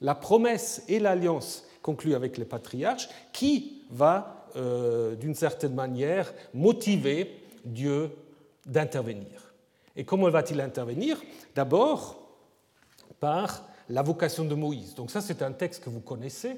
la 0.01 0.15
promesse 0.15 0.83
et 0.89 0.99
l'alliance 0.99 1.65
conclue 1.81 2.15
avec 2.15 2.37
les 2.37 2.45
patriarches 2.45 3.09
qui 3.33 3.83
va, 3.91 4.49
euh, 4.57 5.15
d'une 5.15 5.37
certaine 5.37 5.75
manière, 5.75 6.35
motiver 6.53 7.41
Dieu 7.65 8.11
d'intervenir. 8.67 9.55
Et 9.97 10.05
comment 10.05 10.29
va-t-il 10.29 10.61
intervenir? 10.61 11.23
D'abord 11.55 12.21
par 13.21 13.63
la 13.89 14.03
vocation 14.03 14.45
de 14.45 14.55
Moïse. 14.55 14.95
Donc 14.95 15.11
ça, 15.11 15.21
c'est 15.21 15.41
un 15.41 15.53
texte 15.53 15.85
que 15.85 15.91
vous 15.91 16.01
connaissez. 16.01 16.57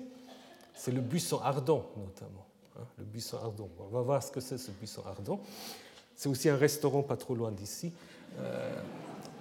C'est 0.75 0.92
le 0.92 1.00
buisson 1.00 1.40
ardent, 1.42 1.85
notamment. 1.97 2.47
Hein, 2.78 2.85
le 2.99 3.04
buisson 3.04 3.37
ardent. 3.37 3.68
On 3.78 3.95
va 3.95 4.00
voir 4.00 4.23
ce 4.23 4.30
que 4.30 4.40
c'est 4.40 4.59
ce 4.59 4.71
buisson 4.71 5.02
ardent. 5.06 5.40
C'est 6.14 6.28
aussi 6.28 6.49
un 6.49 6.56
restaurant 6.56 7.02
pas 7.02 7.16
trop 7.16 7.35
loin 7.35 7.52
d'ici. 7.52 7.92
Euh, 8.38 8.80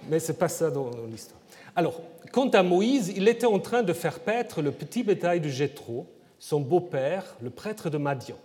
mais 0.08 0.20
ce 0.20 0.32
n'est 0.32 0.38
pas 0.38 0.48
ça 0.48 0.70
dans 0.70 0.90
l'histoire. 1.06 1.40
Alors, 1.76 2.00
quant 2.32 2.48
à 2.48 2.62
Moïse, 2.62 3.12
il 3.14 3.28
était 3.28 3.46
en 3.46 3.58
train 3.58 3.82
de 3.82 3.92
faire 3.92 4.20
paître 4.20 4.62
le 4.62 4.72
petit 4.72 5.02
bétail 5.02 5.40
de 5.40 5.48
Jéthro, 5.48 6.06
son 6.38 6.60
beau-père, 6.60 7.36
le 7.42 7.50
prêtre 7.50 7.90
de 7.90 7.98
Madian. 7.98 8.36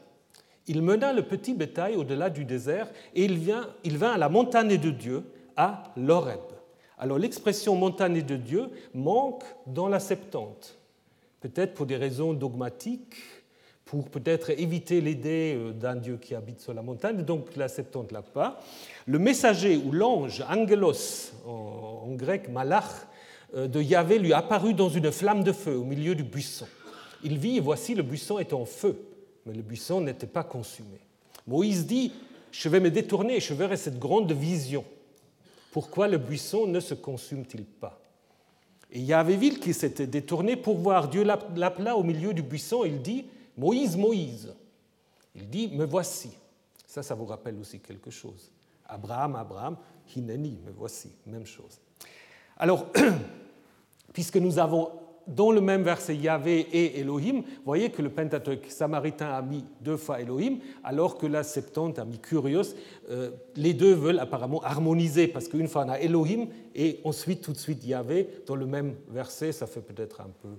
Il 0.68 0.82
mena 0.82 1.14
le 1.14 1.24
petit 1.24 1.54
bétail 1.54 1.96
au-delà 1.96 2.30
du 2.30 2.44
désert 2.44 2.90
et 3.16 3.24
il, 3.24 3.40
il 3.84 3.98
vint 3.98 4.12
à 4.12 4.18
la 4.18 4.28
montagne 4.28 4.78
de 4.78 4.92
Dieu, 4.92 5.24
à 5.56 5.84
l'Oreb. 5.96 6.40
Alors 6.98 7.18
l'expression 7.18 7.76
montagne 7.76 8.22
de 8.22 8.36
Dieu 8.36 8.70
manque 8.94 9.44
dans 9.66 9.88
la 9.88 10.00
Septante, 10.00 10.78
peut-être 11.40 11.74
pour 11.74 11.86
des 11.86 11.96
raisons 11.98 12.34
dogmatiques, 12.34 13.16
pour 13.92 14.08
peut-être 14.08 14.52
éviter 14.52 15.02
l'idée 15.02 15.54
euh, 15.58 15.74
d'un 15.74 15.98
Dieu 15.98 16.18
qui 16.22 16.34
habite 16.34 16.62
sur 16.62 16.74
la 16.74 16.82
montagne, 16.82 17.24
donc 17.24 17.56
la 17.58 17.68
Septante 17.68 18.14
l'a 18.14 18.22
pas. 18.22 18.62
Le 19.06 19.20
messager 19.20 19.76
ou 19.76 19.92
l'ange, 19.92 20.46
angelos 20.50 21.34
en, 21.46 22.14
grec, 22.14 22.48
malach, 22.48 23.08
de 23.54 23.82
Yahvé 23.82 24.20
lui 24.20 24.34
apparut 24.34 24.74
dans 24.74 24.90
une 24.90 25.12
flamme 25.12 25.44
de 25.44 25.52
feu 25.52 25.76
au 25.76 25.84
milieu 25.84 26.16
du 26.16 26.24
buisson. 26.24 26.68
Il 27.24 27.38
vit 27.38 27.58
et 27.58 27.60
voici 27.60 27.96
le 27.96 28.04
buisson 28.04 28.40
est 28.40 28.54
en 28.54 28.66
feu, 28.66 29.00
mais 29.46 29.54
le 29.54 29.62
buisson 29.62 30.02
n'était 30.02 30.28
pas 30.28 30.44
consumé. 30.44 31.00
Moïse 31.48 31.86
dit, 31.86 32.12
je 32.52 32.70
vais 32.70 32.80
me 32.80 32.92
détourner 32.92 33.40
je 33.40 33.54
verrai 33.54 33.78
cette 33.78 34.00
grande 34.00 34.32
vision. 34.32 34.86
Pourquoi 35.72 36.08
le 36.08 36.18
buisson 36.18 36.68
ne 36.68 36.80
se 36.80 36.94
consume-t-il 36.94 37.64
pas? 37.64 38.02
Et 38.92 39.00
Yahvéville 39.00 39.60
qui 39.60 39.74
s'était 39.74 40.08
détourné 40.08 40.58
pour 40.58 40.78
voir 40.78 41.08
Dieu 41.08 41.24
l'appela 41.24 41.96
au 41.96 42.04
milieu 42.04 42.34
du 42.34 42.42
buisson, 42.42 42.84
il 42.84 43.02
dit, 43.02 43.26
Moïse, 43.58 43.96
Moïse. 43.96 44.54
Il 45.34 45.50
dit, 45.50 45.70
me 45.70 45.86
voici. 45.86 46.32
Ça, 46.86 47.02
ça 47.02 47.16
vous 47.16 47.26
rappelle 47.26 47.58
aussi 47.58 47.80
quelque 47.80 48.12
chose. 48.12 48.52
Abraham, 48.86 49.38
Abraham, 49.38 49.78
Hineni, 50.14 50.60
me 50.66 50.72
voici, 50.72 51.10
même 51.26 51.46
chose. 51.46 51.80
Alors, 52.62 52.88
puisque 54.14 54.38
nous 54.38 54.58
avons 54.58 54.92
dans 55.28 55.52
le 55.52 55.60
même 55.60 55.84
verset 55.84 56.16
Yahvé 56.16 56.60
et 56.72 57.00
Elohim, 57.02 57.42
vous 57.42 57.66
voyez 57.66 57.90
que 57.90 58.02
le 58.02 58.10
Pentateuque 58.10 58.68
samaritain 58.70 59.34
a 59.34 59.42
mis 59.42 59.66
deux 59.82 59.98
fois 59.98 60.22
Elohim, 60.22 60.60
alors 60.84 61.18
que 61.18 61.28
la 61.28 61.44
Septante 61.44 62.00
a 62.00 62.06
mis 62.06 62.20
Curios. 62.20 62.74
Euh, 63.10 63.32
les 63.58 63.74
deux 63.74 63.94
veulent 63.94 64.20
apparemment 64.20 64.64
harmoniser, 64.64 65.28
parce 65.28 65.50
qu'une 65.50 65.68
fois 65.68 65.84
on 65.86 65.90
a 65.90 66.00
Elohim 66.00 66.48
et 66.74 67.02
ensuite 67.04 67.42
tout 67.42 67.52
de 67.52 67.58
suite 67.58 67.84
Yahvé 67.84 68.30
dans 68.48 68.56
le 68.56 68.66
même 68.66 68.96
verset, 69.10 69.52
ça 69.52 69.68
fait 69.68 69.82
peut-être 69.82 70.22
un 70.22 70.30
peu 70.42 70.50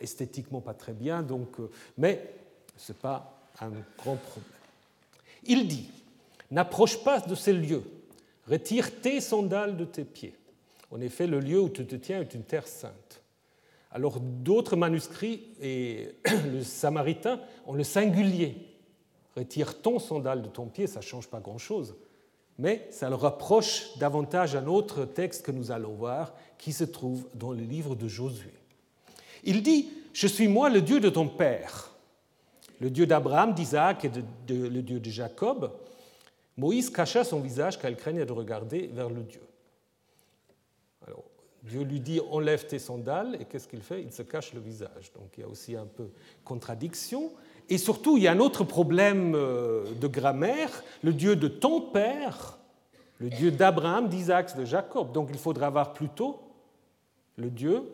esthétiquement 0.00 0.60
pas 0.60 0.74
très 0.74 0.92
bien, 0.92 1.22
donc, 1.22 1.60
euh, 1.60 1.70
mais 1.98 2.34
ce 2.76 2.92
n'est 2.92 2.98
pas 2.98 3.38
un 3.60 3.70
grand 3.98 4.16
problème. 4.16 4.44
Il 5.44 5.68
dit 5.68 5.88
N'approche 6.50 7.04
pas 7.04 7.20
de 7.20 7.36
ces 7.36 7.52
lieux, 7.52 7.84
retire 8.48 9.00
tes 9.00 9.20
sandales 9.20 9.76
de 9.76 9.84
tes 9.84 10.04
pieds. 10.04 10.34
En 10.90 11.00
effet, 11.00 11.26
le 11.26 11.40
lieu 11.40 11.60
où 11.60 11.68
tu 11.68 11.86
te 11.86 11.94
tiens 11.94 12.20
est 12.20 12.34
une 12.34 12.42
terre 12.42 12.66
sainte. 12.66 13.22
Alors 13.92 14.20
d'autres 14.20 14.76
manuscrits, 14.76 15.48
et 15.60 16.14
le 16.52 16.62
samaritain, 16.62 17.40
ont 17.66 17.74
le 17.74 17.84
singulier. 17.84 18.56
Retire 19.36 19.80
ton 19.80 19.98
sandal 19.98 20.42
de 20.42 20.48
ton 20.48 20.66
pied, 20.66 20.86
ça 20.86 21.00
ne 21.00 21.04
change 21.04 21.28
pas 21.28 21.40
grand-chose. 21.40 21.94
Mais 22.58 22.86
ça 22.90 23.08
le 23.08 23.14
rapproche 23.14 23.96
davantage 23.98 24.54
un 24.54 24.66
autre 24.66 25.04
texte 25.04 25.46
que 25.46 25.52
nous 25.52 25.70
allons 25.70 25.94
voir, 25.94 26.34
qui 26.58 26.72
se 26.72 26.84
trouve 26.84 27.26
dans 27.34 27.52
le 27.52 27.62
livre 27.62 27.94
de 27.94 28.06
Josué. 28.06 28.52
Il 29.44 29.62
dit, 29.62 29.88
je 30.12 30.26
suis 30.26 30.48
moi 30.48 30.68
le 30.68 30.82
Dieu 30.82 31.00
de 31.00 31.08
ton 31.08 31.26
père, 31.28 31.94
le 32.80 32.90
Dieu 32.90 33.06
d'Abraham, 33.06 33.54
d'Isaac 33.54 34.04
et 34.04 34.10
le 34.48 34.82
Dieu 34.82 35.00
de 35.00 35.10
Jacob. 35.10 35.72
Moïse 36.56 36.90
cacha 36.90 37.24
son 37.24 37.40
visage 37.40 37.78
car 37.78 37.90
il 37.90 37.96
craignait 37.96 38.26
de 38.26 38.32
regarder 38.32 38.88
vers 38.92 39.08
le 39.08 39.22
Dieu. 39.22 39.40
Dieu 41.62 41.82
lui 41.82 42.00
dit 42.00 42.20
enlève 42.30 42.66
tes 42.66 42.78
sandales 42.78 43.36
et 43.40 43.44
qu'est-ce 43.44 43.68
qu'il 43.68 43.82
fait? 43.82 44.02
Il 44.02 44.12
se 44.12 44.22
cache 44.22 44.54
le 44.54 44.60
visage. 44.60 45.12
Donc 45.14 45.30
il 45.36 45.40
y 45.40 45.44
a 45.44 45.48
aussi 45.48 45.76
un 45.76 45.86
peu 45.86 46.08
contradiction. 46.44 47.30
Et 47.68 47.78
surtout, 47.78 48.16
il 48.16 48.24
y 48.24 48.28
a 48.28 48.32
un 48.32 48.40
autre 48.40 48.64
problème 48.64 49.34
euh, 49.34 49.84
de 50.00 50.06
grammaire. 50.06 50.82
Le 51.02 51.12
Dieu 51.12 51.36
de 51.36 51.48
ton 51.48 51.80
père, 51.80 52.58
le 53.18 53.28
Dieu 53.28 53.50
d'Abraham, 53.50 54.08
d'Isaac, 54.08 54.56
de 54.56 54.64
Jacob. 54.64 55.12
Donc 55.12 55.28
il 55.30 55.38
faudra 55.38 55.66
avoir 55.66 55.92
plutôt 55.92 56.40
le 57.36 57.50
Dieu 57.50 57.84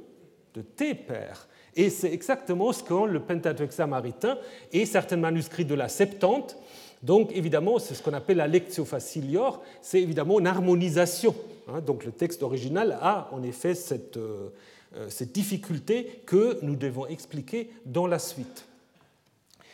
de 0.55 0.63
tes 0.63 0.95
pères. 0.95 1.49
Et 1.75 1.91
c'est 1.91 2.11
exactement 2.11 2.73
ce 2.73 2.83
qu'ont 2.83 3.05
le 3.05 3.21
Pentateuque 3.21 3.73
samaritain 3.73 4.39
et 4.73 4.87
certains 4.87 5.17
manuscrits 5.17 5.67
de 5.67 5.75
la 5.75 5.89
Septante. 5.89 6.57
Donc 7.03 7.31
évidemment, 7.33 7.79
c'est 7.79 7.95
ce 7.95 8.03
qu'on 8.03 8.15
appelle 8.15 8.39
la 8.39 8.47
lectio 8.47 8.85
facilior, 8.85 9.63
c'est 9.83 10.01
évidemment 10.01 10.41
une 10.41 10.47
harmonisation. 10.47 11.35
Hein. 11.69 11.81
Donc 11.81 12.05
le 12.05 12.13
texte 12.13 12.43
original 12.43 12.99
a 13.01 13.29
en 13.33 13.43
effet 13.43 13.75
cette, 13.75 14.17
euh, 14.17 14.49
euh, 14.97 15.09
cette 15.09 15.33
difficulté 15.33 16.23
que 16.27 16.59
nous 16.63 16.77
devons 16.77 17.07
expliquer 17.07 17.71
dans 17.85 18.07
la 18.07 18.19
suite. 18.19 18.67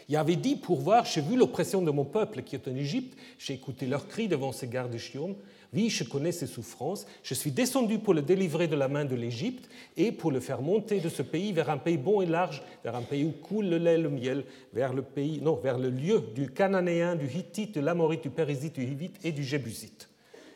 Il 0.09 0.17
avait 0.17 0.37
dit 0.37 0.57
pour 0.57 0.81
voir, 0.81 1.05
j'ai 1.05 1.21
vu 1.21 1.37
l'oppression 1.37 1.81
de 1.81 1.91
mon 1.91 2.05
peuple 2.05 2.43
qui 2.43 2.57
est 2.57 2.69
en 2.69 2.75
Égypte, 2.75 3.17
j'ai 3.39 3.55
écouté 3.55 3.87
leurs 3.87 4.09
cris 4.09 4.29
devant 4.29 4.53
ces 4.53 4.67
gardes 4.67 4.97
chiomes, 4.99 5.37
oui, 5.75 5.89
je 5.89 6.05
connais 6.05 6.33
ses 6.33 6.47
souffrances. 6.47 7.07
Je 7.23 7.33
suis 7.33 7.51
descendu 7.51 7.99
pour 7.99 8.13
le 8.13 8.21
délivrer 8.21 8.69
de 8.69 8.77
la 8.77 8.89
main 8.89 9.07
de 9.07 9.15
l'Égypte 9.15 9.71
et 9.97 10.13
pour 10.13 10.31
le 10.31 10.41
faire 10.41 10.61
monter 10.61 11.01
de 11.01 11.09
ce 11.09 11.23
pays 11.23 11.53
vers 11.53 11.71
un 11.71 11.79
pays 11.79 11.97
bon 11.97 12.21
et 12.21 12.27
large, 12.27 12.63
vers 12.85 12.95
un 12.95 13.03
pays 13.03 13.25
où 13.25 13.31
coule 13.31 13.67
le 13.67 13.79
lait 13.79 13.97
le 13.97 14.11
miel, 14.11 14.45
vers 14.75 14.93
le 14.93 15.01
pays, 15.01 15.41
non, 15.41 15.55
vers 15.55 15.79
le 15.79 15.89
lieu 15.89 16.23
du 16.35 16.51
Cananéen, 16.51 17.17
du 17.17 17.27
Hittite, 17.27 17.75
de 17.75 17.81
l'Amorite, 17.81 18.23
du 18.23 18.31
Périsite, 18.31 18.75
du 18.75 18.85
Hivite 18.85 19.17
et 19.25 19.33
du 19.33 19.43
Jébusite. 19.43 20.09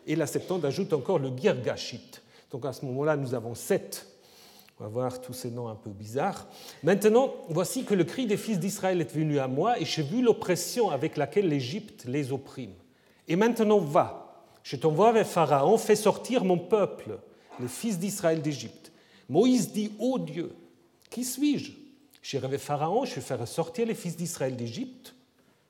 Et 0.06 0.16
la 0.16 0.26
Septante 0.26 0.64
ajoute 0.64 0.92
encore 0.92 1.18
le 1.18 1.30
Girgashite. 1.36 2.22
Donc 2.50 2.64
à 2.64 2.72
ce 2.72 2.84
moment-là, 2.84 3.16
nous 3.16 3.34
avons 3.34 3.54
sept. 3.54 4.06
On 4.78 4.84
va 4.84 4.90
voir 4.90 5.20
tous 5.20 5.32
ces 5.32 5.50
noms 5.50 5.68
un 5.68 5.75
peu 5.75 5.90
bizarres. 5.90 6.46
Maintenant, 6.82 7.34
voici 7.48 7.84
que 7.84 7.94
le 7.94 8.04
cri 8.04 8.26
des 8.26 8.36
fils 8.36 8.58
d'Israël 8.58 9.00
est 9.00 9.12
venu 9.12 9.38
à 9.38 9.48
moi 9.48 9.80
et 9.80 9.84
j'ai 9.84 10.02
vu 10.02 10.22
l'oppression 10.22 10.90
avec 10.90 11.16
laquelle 11.16 11.48
l'Égypte 11.48 12.04
les 12.06 12.30
opprime. 12.30 12.75
Et 13.26 13.36
maintenant, 13.36 13.78
va, 13.78 14.44
je 14.62 14.76
t'envoie 14.76 15.12
vers 15.12 15.26
Pharaon, 15.26 15.78
fais 15.78 15.96
sortir 15.96 16.44
mon 16.44 16.58
peuple, 16.58 17.18
les 17.58 17.68
fils 17.68 17.98
d'Israël 17.98 18.42
d'Égypte. 18.42 18.92
Moïse 19.28 19.72
dit, 19.72 19.92
ô 19.98 20.18
Dieu, 20.18 20.54
qui 21.10 21.25
suis-je? 21.25 21.72
J'irai 22.22 22.48
vers 22.48 22.60
Pharaon, 22.60 23.04
je 23.04 23.20
ferai 23.20 23.46
sortir 23.46 23.86
les 23.86 23.94
fils 23.94 24.16
d'Israël 24.16 24.56
d'Égypte. 24.56 25.14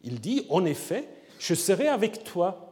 Il 0.03 0.21
dit, 0.21 0.47
en 0.51 0.65
effet, 0.65 1.09
je 1.39 1.55
serai 1.55 1.87
avec 1.87 2.25
toi, 2.25 2.66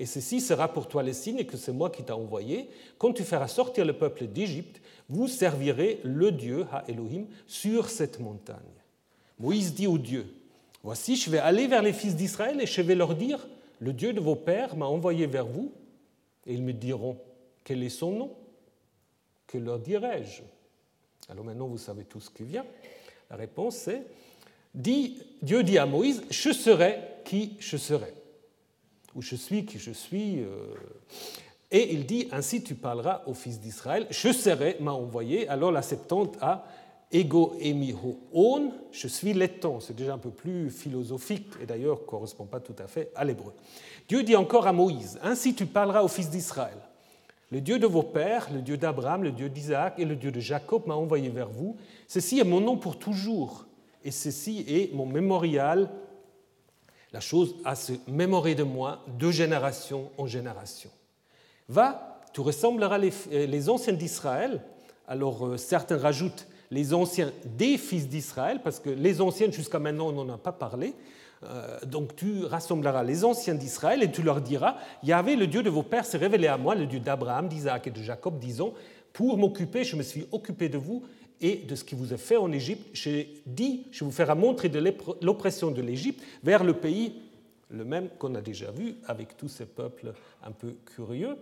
et 0.00 0.06
ceci 0.06 0.40
sera 0.40 0.72
pour 0.72 0.88
toi 0.88 1.02
le 1.02 1.12
signe 1.12 1.44
que 1.44 1.58
c'est 1.58 1.72
moi 1.72 1.90
qui 1.90 2.02
t'ai 2.02 2.14
envoyé. 2.14 2.70
Quand 2.96 3.12
tu 3.12 3.22
feras 3.22 3.48
sortir 3.48 3.84
le 3.84 3.92
peuple 3.92 4.26
d'Égypte, 4.26 4.80
vous 5.10 5.28
servirez 5.28 6.00
le 6.04 6.32
Dieu, 6.32 6.64
Ha 6.72 6.84
Elohim, 6.88 7.26
sur 7.46 7.90
cette 7.90 8.18
montagne. 8.18 8.56
Moïse 9.38 9.74
dit 9.74 9.86
au 9.86 9.98
Dieu, 9.98 10.34
voici, 10.82 11.16
je 11.16 11.28
vais 11.28 11.38
aller 11.38 11.66
vers 11.66 11.82
les 11.82 11.92
fils 11.92 12.16
d'Israël 12.16 12.62
et 12.62 12.66
je 12.66 12.80
vais 12.80 12.94
leur 12.94 13.14
dire, 13.14 13.46
le 13.78 13.92
Dieu 13.92 14.14
de 14.14 14.20
vos 14.20 14.36
pères 14.36 14.74
m'a 14.74 14.86
envoyé 14.86 15.26
vers 15.26 15.46
vous, 15.46 15.70
et 16.46 16.54
ils 16.54 16.62
me 16.62 16.72
diront, 16.72 17.18
quel 17.62 17.82
est 17.82 17.90
son 17.90 18.12
nom? 18.12 18.36
Que 19.46 19.58
leur 19.58 19.78
dirai-je? 19.80 20.40
Alors 21.28 21.44
maintenant, 21.44 21.66
vous 21.66 21.76
savez 21.76 22.04
tout 22.04 22.20
ce 22.20 22.30
qui 22.30 22.44
vient. 22.44 22.64
La 23.28 23.36
réponse 23.36 23.86
est, 23.86 24.06
Dieu 24.74 25.62
dit 25.62 25.76
à 25.76 25.84
Moïse, 25.84 26.22
je 26.30 26.52
serai 26.52 27.00
qui 27.26 27.56
je 27.58 27.76
serai, 27.76 28.14
ou 29.14 29.22
je 29.22 29.36
suis 29.36 29.64
qui 29.64 29.78
je 29.78 29.92
suis. 29.92 30.40
Euh. 30.40 30.74
Et 31.70 31.92
il 31.92 32.04
dit, 32.04 32.28
ainsi 32.32 32.62
tu 32.62 32.74
parleras 32.74 33.22
aux 33.26 33.34
fils 33.34 33.60
d'Israël, 33.60 34.06
je 34.10 34.32
serai 34.32 34.76
m'a 34.80 34.92
envoyé. 34.92 35.48
Alors 35.48 35.70
la 35.70 35.82
Septante 35.82 36.36
a 36.40 36.64
ego 37.12 37.54
emiho 37.60 38.18
on, 38.32 38.72
je 38.90 39.08
suis 39.08 39.32
letton. 39.32 39.80
C'est 39.80 39.94
déjà 39.94 40.14
un 40.14 40.18
peu 40.18 40.30
plus 40.30 40.70
philosophique 40.70 41.52
et 41.62 41.66
d'ailleurs 41.66 42.04
correspond 42.06 42.46
pas 42.46 42.60
tout 42.60 42.74
à 42.78 42.86
fait 42.86 43.10
à 43.14 43.24
l'hébreu. 43.24 43.52
Dieu 44.08 44.22
dit 44.22 44.36
encore 44.36 44.66
à 44.66 44.72
Moïse 44.72 45.18
Ainsi 45.22 45.54
tu 45.54 45.66
parleras 45.66 46.02
aux 46.02 46.08
fils 46.08 46.30
d'Israël. 46.30 46.78
Le 47.52 47.60
Dieu 47.60 47.80
de 47.80 47.86
vos 47.86 48.04
pères, 48.04 48.48
le 48.52 48.62
Dieu 48.62 48.76
d'Abraham, 48.76 49.24
le 49.24 49.32
Dieu 49.32 49.48
d'Isaac 49.48 49.94
et 49.98 50.04
le 50.04 50.14
Dieu 50.14 50.30
de 50.30 50.38
Jacob 50.38 50.86
m'a 50.86 50.94
envoyé 50.94 51.30
vers 51.30 51.48
vous. 51.48 51.76
Ceci 52.06 52.38
est 52.38 52.44
mon 52.44 52.60
nom 52.60 52.76
pour 52.76 52.96
toujours 52.96 53.66
et 54.04 54.12
ceci 54.12 54.64
est 54.68 54.94
mon 54.94 55.04
mémorial, 55.04 55.90
la 57.12 57.20
chose 57.20 57.56
à 57.64 57.74
se 57.74 57.92
mémorer 58.06 58.54
de 58.54 58.62
moi 58.62 59.04
de 59.18 59.30
génération 59.30 60.10
en 60.18 60.26
génération. 60.26 60.90
Va 61.68 62.06
tu 62.32 62.42
ressembleras 62.42 62.98
les, 62.98 63.12
les 63.46 63.68
anciens 63.68 63.92
d'Israël. 63.92 64.62
Alors 65.08 65.58
certains 65.58 65.98
rajoutent 65.98 66.46
les 66.70 66.94
anciens 66.94 67.32
des 67.44 67.76
fils 67.76 68.08
d'Israël, 68.08 68.60
parce 68.62 68.78
que 68.78 68.90
les 68.90 69.20
anciens 69.20 69.50
jusqu'à 69.50 69.80
maintenant 69.80 70.08
on 70.08 70.12
n'en 70.24 70.34
a 70.34 70.38
pas 70.38 70.52
parlé. 70.52 70.94
donc 71.84 72.14
tu 72.14 72.44
rassembleras 72.44 73.02
les 73.02 73.24
anciens 73.24 73.56
d'Israël 73.56 74.04
et 74.04 74.12
tu 74.12 74.22
leur 74.22 74.40
diras, 74.40 74.76
Yahvé, 75.02 75.34
le 75.34 75.48
Dieu 75.48 75.64
de 75.64 75.70
vos 75.70 75.82
pères, 75.82 76.04
s'est 76.04 76.18
révélé 76.18 76.46
à 76.46 76.56
moi, 76.56 76.76
le 76.76 76.86
Dieu 76.86 77.00
d'Abraham, 77.00 77.48
d'Isaac 77.48 77.88
et 77.88 77.90
de 77.90 78.02
Jacob, 78.02 78.38
disons, 78.38 78.72
pour 79.12 79.36
m'occuper, 79.36 79.82
je 79.82 79.96
me 79.96 80.02
suis 80.02 80.26
occupé 80.30 80.68
de 80.68 80.78
vous 80.78 81.02
et 81.40 81.56
de 81.56 81.74
ce 81.74 81.84
qui 81.84 81.94
vous 81.94 82.12
est 82.12 82.18
fait 82.18 82.36
en 82.36 82.52
Égypte. 82.52 82.88
J'ai 82.92 83.42
dit, 83.46 83.86
je 83.90 84.04
vous 84.04 84.10
ferai 84.10 84.34
montrer 84.34 84.68
de 84.68 84.82
l'oppression 85.22 85.70
de 85.70 85.80
l'Égypte 85.80 86.22
vers 86.42 86.64
le 86.64 86.74
pays, 86.74 87.14
le 87.70 87.84
même 87.84 88.08
qu'on 88.18 88.34
a 88.34 88.40
déjà 88.40 88.70
vu 88.70 88.96
avec 89.06 89.36
tous 89.36 89.48
ces 89.48 89.66
peuples 89.66 90.12
un 90.42 90.52
peu 90.52 90.74
curieux. 90.94 91.36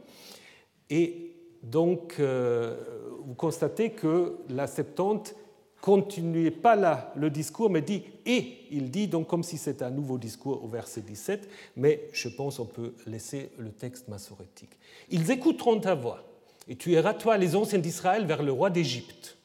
Et 0.91 1.33
donc, 1.63 2.17
euh, 2.19 2.77
vous 3.25 3.35
constatez 3.35 3.91
que 3.91 4.37
la 4.49 4.67
Septante 4.67 5.35
continuait 5.81 6.51
pas 6.51 6.77
là 6.77 7.13
le 7.17 7.31
discours, 7.31 7.71
mais 7.71 7.83
dit 7.83 8.03
et. 8.27 8.59
Il 8.71 8.91
dit 8.91 9.09
donc 9.09 9.27
comme 9.29 9.43
si 9.43 9.59
c'était 9.59 9.85
un 9.85 9.91
nouveau 9.91 10.19
discours 10.19 10.63
au 10.65 10.69
verset 10.69 11.01
17, 11.01 11.49
mais 11.77 12.09
je 12.13 12.29
pense 12.29 12.57
qu'on 12.57 12.67
peut 12.67 12.95
laisser 13.07 13.51
le 13.59 13.71
texte 13.71 14.09
massorétique. 14.09 14.77
Ils 15.11 15.31
écouteront 15.31 15.81
ta 15.81 15.95
voix, 15.95 16.25
et 16.69 16.77
tu 16.77 16.93
iras, 16.93 17.15
toi, 17.15 17.39
les 17.39 17.57
anciens 17.57 17.79
d'Israël, 17.79 18.27
vers 18.27 18.43
le 18.43 18.53
roi 18.53 18.71
d'Égypte. 18.71 19.38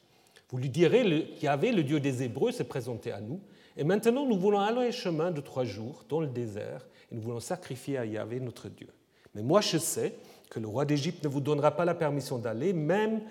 Vous 0.53 0.59
lui 0.59 0.69
direz 0.69 1.33
qu'Yahvé, 1.39 1.71
le 1.71 1.81
Dieu 1.81 1.99
des 1.99 2.21
Hébreux, 2.21 2.51
s'est 2.51 2.63
présenté 2.63 3.11
à 3.11 3.19
nous. 3.19 3.41
Et 3.75 3.83
maintenant, 3.83 4.27
nous 4.27 4.37
voulons 4.37 4.59
aller 4.59 4.91
chemin 4.91 5.31
de 5.31 5.41
trois 5.41 5.63
jours 5.63 6.05
dans 6.07 6.19
le 6.19 6.27
désert 6.27 6.85
et 7.11 7.15
nous 7.15 7.21
voulons 7.21 7.39
sacrifier 7.39 7.97
à 7.97 8.05
Yahvé, 8.05 8.39
notre 8.39 8.69
Dieu. 8.69 8.89
Mais 9.33 9.41
moi, 9.41 9.61
je 9.61 9.79
sais 9.79 10.13
que 10.51 10.59
le 10.59 10.67
roi 10.67 10.85
d'Égypte 10.85 11.23
ne 11.23 11.27
vous 11.29 11.41
donnera 11.41 11.71
pas 11.71 11.85
la 11.85 11.95
permission 11.95 12.37
d'aller, 12.37 12.71
même, 12.71 13.21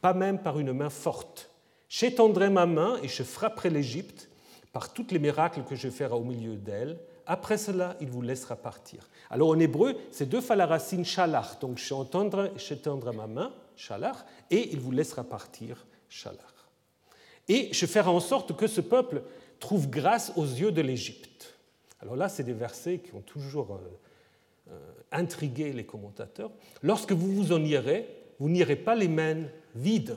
pas 0.00 0.14
même 0.14 0.38
par 0.38 0.60
une 0.60 0.72
main 0.72 0.88
forte. 0.88 1.50
J'étendrai 1.88 2.48
ma 2.48 2.66
main 2.66 2.96
et 3.02 3.08
je 3.08 3.24
frapperai 3.24 3.70
l'Égypte 3.70 4.28
par 4.72 4.92
tous 4.92 5.08
les 5.10 5.18
miracles 5.18 5.64
que 5.64 5.74
je 5.74 5.88
ferai 5.88 6.14
au 6.14 6.22
milieu 6.22 6.54
d'elle. 6.54 6.96
Après 7.26 7.58
cela, 7.58 7.96
il 8.00 8.08
vous 8.08 8.22
laissera 8.22 8.54
partir. 8.54 9.10
Alors 9.30 9.48
en 9.48 9.58
hébreu, 9.58 9.96
c'est 10.12 10.28
deux 10.28 10.40
fois 10.40 10.54
la 10.54 10.66
racine 10.66 11.04
shalach. 11.04 11.58
Donc 11.60 11.82
j'étendrai 12.56 13.16
ma 13.16 13.26
main, 13.26 13.52
shalach, 13.74 14.18
et 14.52 14.72
il 14.72 14.78
vous 14.78 14.92
laissera 14.92 15.24
partir, 15.24 15.84
shalach 16.08 16.57
et 17.48 17.68
je 17.72 17.86
ferai 17.86 18.10
en 18.10 18.20
sorte 18.20 18.56
que 18.56 18.66
ce 18.66 18.80
peuple 18.80 19.22
trouve 19.60 19.88
grâce 19.88 20.32
aux 20.36 20.44
yeux 20.44 20.72
de 20.72 20.80
l'Égypte. 20.80 21.54
Alors 22.00 22.16
là, 22.16 22.28
c'est 22.28 22.44
des 22.44 22.52
versets 22.52 22.98
qui 22.98 23.14
ont 23.14 23.20
toujours 23.20 23.74
euh, 23.74 24.70
euh, 24.70 24.78
intrigué 25.10 25.72
les 25.72 25.84
commentateurs. 25.84 26.50
Lorsque 26.82 27.12
vous 27.12 27.32
vous 27.32 27.52
en 27.52 27.64
irez, 27.64 28.08
vous 28.38 28.48
n'irez 28.48 28.76
pas 28.76 28.94
les 28.94 29.08
mains 29.08 29.44
vides. 29.74 30.16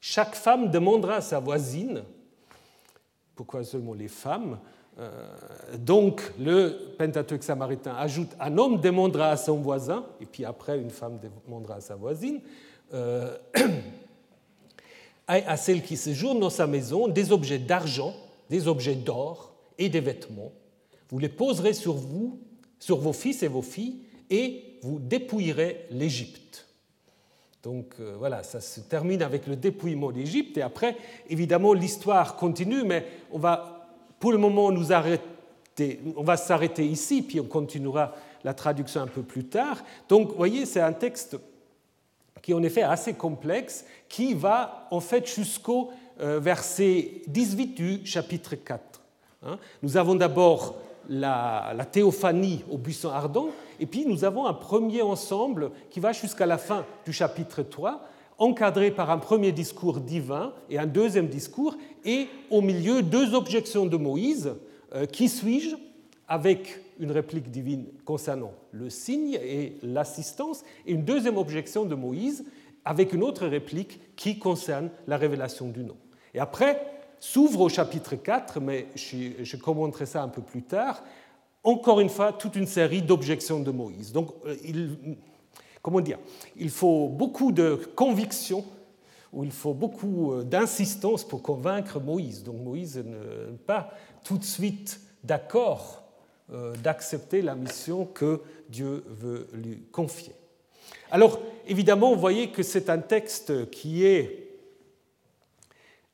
Chaque 0.00 0.34
femme 0.34 0.70
demandera 0.70 1.16
à 1.16 1.20
sa 1.20 1.40
voisine, 1.40 2.04
pourquoi 3.34 3.64
seulement 3.64 3.92
les 3.92 4.08
femmes 4.08 4.58
euh, 4.98 5.10
Donc 5.76 6.32
le 6.38 6.94
Pentateuque 6.98 7.42
samaritain 7.42 7.94
ajoute, 7.96 8.30
un 8.40 8.56
homme 8.56 8.80
demandera 8.80 9.30
à 9.30 9.36
son 9.36 9.58
voisin, 9.58 10.06
et 10.22 10.26
puis 10.26 10.46
après 10.46 10.78
une 10.78 10.90
femme 10.90 11.18
demandera 11.46 11.76
à 11.76 11.80
sa 11.80 11.96
voisine. 11.96 12.40
à 15.30 15.56
celle 15.56 15.82
qui 15.82 15.96
séjourne 15.96 16.40
dans 16.40 16.50
sa 16.50 16.66
maison 16.66 17.08
des 17.08 17.32
objets 17.32 17.58
d'argent, 17.58 18.14
des 18.48 18.66
objets 18.66 18.96
d'or 18.96 19.54
et 19.78 19.88
des 19.88 20.00
vêtements. 20.00 20.52
Vous 21.08 21.18
les 21.18 21.28
poserez 21.28 21.72
sur 21.72 21.94
vous, 21.94 22.40
sur 22.78 22.98
vos 22.98 23.12
fils 23.12 23.42
et 23.42 23.48
vos 23.48 23.62
filles, 23.62 24.02
et 24.28 24.78
vous 24.82 24.98
dépouillerez 24.98 25.86
l'Égypte. 25.90 26.66
Donc 27.62 27.94
euh, 28.00 28.14
voilà, 28.18 28.42
ça 28.42 28.60
se 28.60 28.80
termine 28.80 29.22
avec 29.22 29.46
le 29.46 29.56
dépouillement 29.56 30.12
d'Égypte, 30.12 30.56
et 30.56 30.62
après, 30.62 30.96
évidemment, 31.28 31.74
l'histoire 31.74 32.36
continue, 32.36 32.84
mais 32.84 33.06
on 33.30 33.38
va 33.38 33.88
pour 34.18 34.32
le 34.32 34.38
moment 34.38 34.70
nous 34.70 34.92
arrêter, 34.92 36.00
on 36.16 36.24
va 36.24 36.36
s'arrêter 36.36 36.86
ici, 36.86 37.22
puis 37.22 37.40
on 37.40 37.44
continuera 37.44 38.14
la 38.44 38.54
traduction 38.54 39.02
un 39.02 39.06
peu 39.06 39.22
plus 39.22 39.44
tard. 39.44 39.82
Donc, 40.08 40.30
vous 40.30 40.36
voyez, 40.36 40.66
c'est 40.66 40.80
un 40.80 40.92
texte 40.92 41.36
qui 42.50 42.54
en 42.54 42.64
effet 42.64 42.82
assez 42.82 43.14
complexe, 43.14 43.84
qui 44.08 44.34
va 44.34 44.88
en 44.90 44.98
fait 44.98 45.24
jusqu'au 45.32 45.90
euh, 46.20 46.40
verset 46.40 47.22
18 47.28 47.74
du 47.74 48.04
chapitre 48.04 48.56
4. 48.56 49.00
Hein. 49.46 49.56
Nous 49.84 49.96
avons 49.96 50.16
d'abord 50.16 50.74
la, 51.08 51.72
théophanie 51.92 52.64
au 52.68 52.76
buisson 52.76 53.10
ardent, 53.10 53.50
et 53.78 53.86
puis 53.86 54.04
nous 54.04 54.24
avons 54.24 54.46
un 54.46 54.52
premier 54.52 55.00
ensemble 55.00 55.70
qui 55.90 56.00
va 56.00 56.10
jusqu'à 56.10 56.44
la 56.44 56.58
fin 56.58 56.84
du 57.06 57.12
chapitre 57.12 57.62
3, 57.62 58.04
encadré 58.38 58.90
par 58.90 59.10
un 59.10 59.18
premier 59.18 59.52
discours 59.52 60.00
divin 60.00 60.52
et 60.68 60.78
un 60.80 60.86
deuxième 60.86 61.28
discours, 61.28 61.76
et 62.04 62.26
au 62.50 62.62
milieu 62.62 63.00
deux 63.00 63.34
objections 63.34 63.86
de 63.86 63.96
Moïse, 63.96 64.56
euh, 64.96 65.06
qui 65.06 65.28
suis-je? 65.28 65.76
Avec 66.30 66.80
une 67.00 67.10
réplique 67.10 67.50
divine 67.50 67.86
concernant 68.04 68.52
le 68.70 68.88
signe 68.88 69.34
et 69.34 69.76
l'assistance, 69.82 70.62
et 70.86 70.92
une 70.92 71.04
deuxième 71.04 71.36
objection 71.36 71.84
de 71.84 71.96
Moïse 71.96 72.44
avec 72.84 73.12
une 73.12 73.24
autre 73.24 73.46
réplique 73.46 74.00
qui 74.14 74.38
concerne 74.38 74.90
la 75.08 75.16
révélation 75.16 75.68
du 75.68 75.82
nom. 75.82 75.96
Et 76.32 76.38
après, 76.38 76.80
s'ouvre 77.18 77.62
au 77.62 77.68
chapitre 77.68 78.14
4, 78.14 78.60
mais 78.60 78.86
je, 78.94 79.56
commenterai 79.56 80.06
ça 80.06 80.22
un 80.22 80.28
peu 80.28 80.40
plus 80.40 80.62
tard, 80.62 81.02
encore 81.64 81.98
une 81.98 82.08
fois, 82.08 82.32
toute 82.32 82.54
une 82.54 82.66
série 82.66 83.02
d'objections 83.02 83.58
de 83.58 83.72
Moïse. 83.72 84.12
Donc, 84.12 84.30
euh, 84.46 84.54
comment 85.82 86.00
dire, 86.00 86.18
il 86.56 86.70
faut 86.70 87.08
beaucoup 87.08 87.50
de 87.50 87.74
conviction, 87.96 88.64
ou 89.32 89.42
il 89.42 89.52
faut 89.52 89.74
beaucoup 89.74 90.32
euh, 90.32 90.44
d'insistance 90.44 91.24
pour 91.24 91.42
convaincre 91.42 91.98
Moïse. 92.00 92.44
Donc 92.44 92.62
Moïse 92.62 92.98
n'est 92.98 93.58
pas 93.66 93.90
tout 94.24 94.38
de 94.38 94.44
suite 94.44 95.00
d'accord 95.24 96.09
d'accepter 96.82 97.42
la 97.42 97.54
mission 97.54 98.04
que 98.06 98.40
Dieu 98.68 99.04
veut 99.08 99.46
lui 99.52 99.82
confier. 99.92 100.34
Alors, 101.10 101.40
évidemment, 101.66 102.14
vous 102.14 102.20
voyez 102.20 102.50
que 102.50 102.62
c'est 102.62 102.88
un 102.88 102.98
texte 102.98 103.70
qui 103.70 104.04
est 104.04 104.48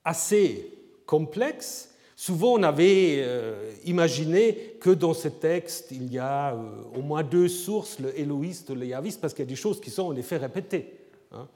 assez 0.05 0.72
complexe. 1.05 1.90
Souvent, 2.14 2.55
on 2.55 2.62
avait 2.62 3.16
euh, 3.18 3.70
imaginé 3.85 4.77
que 4.81 4.88
dans 4.88 5.12
ce 5.12 5.29
texte, 5.29 5.88
il 5.90 6.11
y 6.11 6.18
a 6.18 6.55
euh, 6.55 6.59
au 6.94 7.03
moins 7.03 7.22
deux 7.22 7.49
sources, 7.49 7.99
le 7.99 8.18
éloïste, 8.18 8.70
le 8.70 8.87
yaviste, 8.87 9.20
parce 9.20 9.35
qu'il 9.35 9.44
y 9.44 9.49
a 9.49 9.51
des 9.51 9.57
choses 9.57 9.81
qui 9.81 9.90
sont 9.90 10.05
en 10.05 10.16
effet 10.16 10.38
répétées. 10.38 10.94
Hein. 11.33 11.49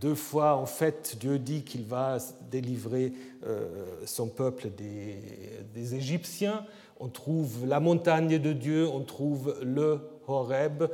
deux 0.00 0.14
fois, 0.14 0.56
en 0.56 0.66
fait, 0.66 1.16
Dieu 1.20 1.38
dit 1.38 1.62
qu'il 1.62 1.84
va 1.84 2.18
délivrer 2.50 3.12
son 4.06 4.26
peuple 4.26 4.70
des 4.70 5.94
Égyptiens 5.94 6.64
on 7.00 7.08
trouve 7.08 7.66
la 7.66 7.80
montagne 7.80 8.38
de 8.38 8.52
Dieu, 8.52 8.88
on 8.88 9.00
trouve 9.00 9.56
le 9.62 10.00
Horeb 10.26 10.84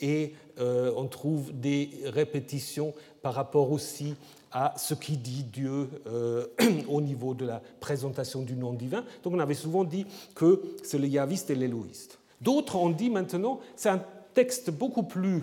et 0.00 0.34
euh, 0.60 0.92
on 0.96 1.06
trouve 1.06 1.52
des 1.52 1.90
répétitions 2.04 2.94
par 3.22 3.34
rapport 3.34 3.70
aussi 3.70 4.14
à 4.52 4.74
ce 4.76 4.94
qui 4.94 5.16
dit 5.16 5.42
Dieu 5.42 5.88
euh, 6.06 6.46
au 6.88 7.00
niveau 7.00 7.34
de 7.34 7.44
la 7.44 7.60
présentation 7.80 8.42
du 8.42 8.54
nom 8.54 8.72
divin. 8.72 9.04
Donc 9.22 9.34
on 9.34 9.38
avait 9.38 9.54
souvent 9.54 9.84
dit 9.84 10.06
que 10.34 10.62
c'est 10.82 10.98
le 10.98 11.08
yaviste 11.08 11.50
et 11.50 11.54
l'éloïste. 11.54 12.18
D'autres 12.40 12.76
ont 12.76 12.90
dit 12.90 13.10
maintenant, 13.10 13.60
c'est 13.74 13.88
un 13.88 14.02
texte 14.34 14.70
beaucoup 14.70 15.02
plus, 15.02 15.42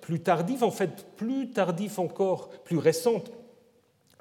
plus 0.00 0.20
tardif, 0.20 0.62
en 0.62 0.70
fait 0.70 1.06
plus 1.16 1.50
tardif 1.50 1.98
encore, 1.98 2.48
plus 2.64 2.78
récent 2.78 3.22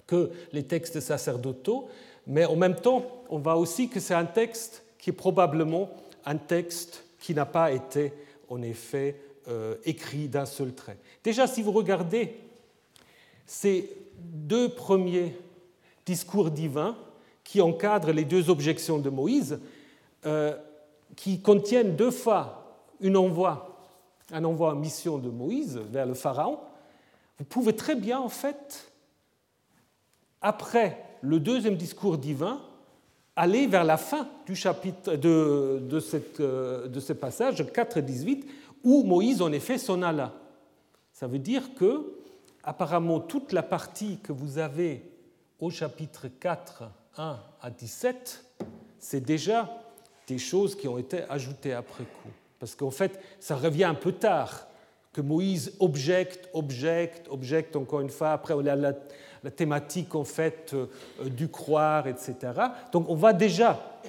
que 0.06 0.32
les 0.52 0.64
textes 0.64 1.00
sacerdotaux, 1.00 1.88
mais 2.28 2.46
en 2.46 2.56
même 2.56 2.76
temps, 2.76 3.06
on 3.34 3.40
voit 3.40 3.56
aussi 3.56 3.90
que 3.90 4.00
c'est 4.00 4.14
un 4.14 4.28
texte 4.28 4.84
qui 5.00 5.10
est 5.10 5.14
probablement 5.14 5.90
un 6.24 6.38
texte 6.38 7.04
qui 7.20 7.34
n'a 7.34 7.48
pas 7.48 7.72
été 7.72 8.14
en 8.48 8.62
effet 8.62 9.20
euh, 9.48 9.76
écrit 9.86 10.28
d'un 10.28 10.46
seul 10.46 10.76
trait. 10.76 11.00
Déjà, 11.24 11.48
si 11.48 11.64
vous 11.64 11.72
regardez 11.72 12.38
ces 13.48 13.90
deux 14.20 14.70
premiers 14.70 15.36
discours 16.06 16.52
divins 16.52 16.96
qui 17.44 17.60
encadrent 17.60 18.12
les 18.12 18.24
deux 18.24 18.52
objections 18.52 19.00
de 19.00 19.10
Moïse, 19.10 19.60
euh, 20.28 20.56
qui 21.16 21.42
contiennent 21.42 21.96
deux 21.96 22.12
fois 22.12 22.86
une 23.00 23.18
envoi, 23.18 23.84
un 24.32 24.44
envoi 24.44 24.74
en 24.74 24.76
mission 24.76 25.18
de 25.18 25.32
Moïse 25.32 25.82
vers 25.90 26.06
le 26.06 26.14
Pharaon, 26.14 26.60
vous 27.40 27.46
pouvez 27.46 27.76
très 27.76 27.96
bien, 27.96 28.20
en 28.20 28.30
fait, 28.30 28.92
après 30.40 31.04
le 31.22 31.40
deuxième 31.40 31.78
discours 31.78 32.20
divin, 32.20 32.62
aller 33.36 33.68
vers 33.68 33.84
la 33.84 33.98
fin 33.98 34.28
du 34.46 34.56
chapitre 34.56 35.16
de, 35.16 35.82
de, 35.82 36.00
cette, 36.00 36.40
euh, 36.40 36.88
de 36.88 37.00
ce 37.00 37.14
passage 37.14 37.64
4.18 37.64 38.44
où 38.84 39.04
Moïse 39.04 39.42
en 39.42 39.52
effet 39.52 39.78
s'en 39.78 40.02
alla. 40.02 40.34
Ça 41.12 41.28
veut 41.28 41.40
dire 41.40 41.74
que 41.76 42.14
apparemment 42.64 43.20
toute 43.20 43.52
la 43.52 43.64
partie 43.64 44.20
que 44.20 44.32
vous 44.32 44.58
avez 44.58 45.04
au 45.60 45.70
chapitre 45.70 46.28
4, 46.28 46.84
1 47.18 47.40
à 47.62 47.70
17, 47.70 48.46
c'est 49.00 49.22
déjà 49.22 49.70
des 50.28 50.38
choses 50.38 50.76
qui 50.76 50.88
ont 50.88 50.98
été 50.98 51.24
ajoutées 51.30 51.74
après 51.74 52.04
coup. 52.04 52.30
Parce 52.60 52.76
qu'en 52.76 52.92
fait, 52.92 53.20
ça 53.40 53.56
revient 53.56 53.84
un 53.84 53.94
peu 53.94 54.14
tard 54.14 54.68
que 55.12 55.22
Moïse 55.22 55.76
objecte, 55.80 56.50
objecte, 56.54 57.28
objecte 57.30 57.76
encore 57.76 58.02
une 58.02 58.10
fois. 58.10 58.32
Après, 58.32 58.54
on 58.54 58.66
a 58.66 58.76
la, 58.76 58.94
thématique 59.52 60.16
en 60.16 60.24
fait 60.24 60.74
euh, 60.74 60.88
du 61.30 61.50
croire, 61.50 62.08
etc. 62.08 62.36
Donc 62.92 63.10
on 63.10 63.16
va 63.16 63.34
déjà, 63.34 64.00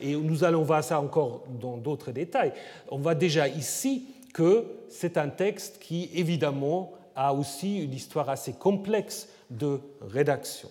et 0.00 0.14
nous 0.14 0.44
allons 0.44 0.62
voir 0.62 0.84
ça 0.84 1.00
encore 1.00 1.44
dans 1.60 1.76
d'autres 1.76 2.12
détails, 2.12 2.52
on 2.90 2.98
voit 2.98 3.14
déjà 3.14 3.48
ici 3.48 4.06
que 4.32 4.64
c'est 4.88 5.16
un 5.16 5.28
texte 5.28 5.78
qui 5.78 6.10
évidemment 6.14 6.92
a 7.14 7.34
aussi 7.34 7.84
une 7.84 7.92
histoire 7.92 8.28
assez 8.30 8.54
complexe 8.54 9.28
de 9.50 9.80
rédaction. 10.00 10.70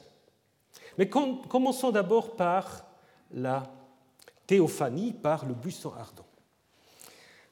Mais 0.97 1.07
commençons 1.07 1.91
d'abord 1.91 2.35
par 2.35 2.85
la 3.33 3.63
théophanie, 4.47 5.13
par 5.13 5.45
le 5.45 5.53
buisson 5.53 5.93
ardent. 5.97 6.25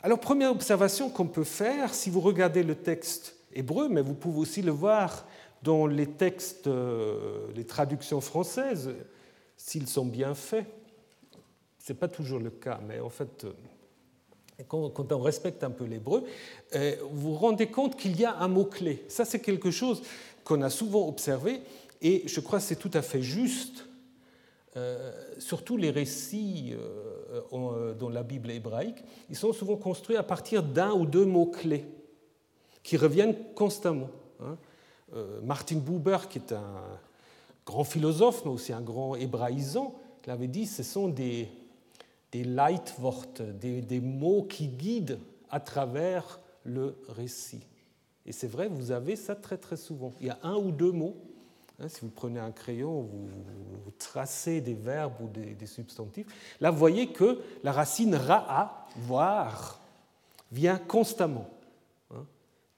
Alors, 0.01 0.19
première 0.19 0.51
observation 0.51 1.09
qu'on 1.09 1.27
peut 1.27 1.43
faire, 1.43 1.93
si 1.93 2.09
vous 2.09 2.21
regardez 2.21 2.63
le 2.63 2.75
texte 2.75 3.35
hébreu, 3.53 3.89
mais 3.89 4.01
vous 4.01 4.13
pouvez 4.13 4.39
aussi 4.39 4.61
le 4.61 4.71
voir 4.71 5.25
dans 5.63 5.87
les 5.87 6.07
textes, 6.07 6.67
euh, 6.67 7.47
les 7.55 7.65
traductions 7.65 8.21
françaises, 8.21 8.91
s'ils 9.57 9.87
sont 9.87 10.05
bien 10.05 10.33
faits. 10.33 10.65
Ce 11.79 11.91
n'est 11.91 11.99
pas 11.99 12.07
toujours 12.07 12.39
le 12.39 12.49
cas, 12.49 12.79
mais 12.87 12.99
en 12.99 13.09
fait, 13.09 13.45
euh, 13.45 14.63
quand 14.67 15.11
on 15.11 15.19
respecte 15.19 15.63
un 15.63 15.71
peu 15.71 15.85
l'hébreu, 15.85 16.23
euh, 16.75 16.95
vous 17.11 17.33
vous 17.33 17.37
rendez 17.37 17.67
compte 17.67 17.97
qu'il 17.97 18.19
y 18.19 18.25
a 18.25 18.37
un 18.37 18.47
mot-clé. 18.47 19.05
Ça, 19.09 19.25
c'est 19.25 19.39
quelque 19.39 19.71
chose 19.71 20.01
qu'on 20.43 20.61
a 20.61 20.69
souvent 20.69 21.07
observé, 21.07 21.61
et 22.01 22.23
je 22.25 22.39
crois 22.39 22.59
que 22.59 22.65
c'est 22.65 22.75
tout 22.75 22.91
à 22.93 23.01
fait 23.01 23.21
juste 23.21 23.85
surtout 25.39 25.75
les 25.75 25.89
récits 25.89 26.73
dans 27.51 28.09
la 28.09 28.23
Bible 28.23 28.49
hébraïque, 28.49 29.03
ils 29.29 29.35
sont 29.35 29.51
souvent 29.51 29.75
construits 29.75 30.15
à 30.15 30.23
partir 30.23 30.63
d'un 30.63 30.93
ou 30.93 31.05
deux 31.05 31.25
mots-clés 31.25 31.85
qui 32.81 32.95
reviennent 32.95 33.35
constamment. 33.55 34.09
Hein. 34.41 34.57
Martin 35.43 35.77
Buber, 35.77 36.17
qui 36.29 36.39
est 36.39 36.51
un 36.51 36.81
grand 37.65 37.83
philosophe, 37.83 38.43
mais 38.45 38.51
aussi 38.51 38.73
un 38.73 38.81
grand 38.81 39.15
hébraïsant, 39.15 39.95
l'avait 40.25 40.47
dit, 40.47 40.65
ce 40.67 40.83
sont 40.83 41.07
des, 41.07 41.49
des 42.31 42.43
Leitwort, 42.43 43.41
des, 43.59 43.81
des 43.81 43.99
mots 43.99 44.43
qui 44.43 44.67
guident 44.67 45.19
à 45.49 45.59
travers 45.59 46.39
le 46.63 46.95
récit. 47.07 47.61
Et 48.25 48.31
c'est 48.31 48.47
vrai, 48.47 48.67
vous 48.67 48.91
avez 48.91 49.15
ça 49.15 49.35
très 49.35 49.57
très 49.57 49.77
souvent. 49.77 50.13
Il 50.19 50.27
y 50.27 50.29
a 50.29 50.37
un 50.43 50.55
ou 50.55 50.71
deux 50.71 50.91
mots 50.91 51.15
Hein, 51.81 51.87
si 51.87 52.01
vous 52.01 52.09
prenez 52.09 52.39
un 52.39 52.51
crayon, 52.51 53.01
vous, 53.01 53.29
tracez 53.97 54.61
des 54.61 54.73
verbes 54.73 55.13
ou 55.21 55.27
des, 55.27 55.65
substantifs. 55.65 56.27
Là, 56.61 56.71
vous 56.71 56.77
voyez 56.77 57.07
que 57.07 57.41
la 57.63 57.71
racine 57.71 58.15
ra'a, 58.15 58.87
voir, 58.97 59.79
vient 60.51 60.77
constamment. 60.77 61.49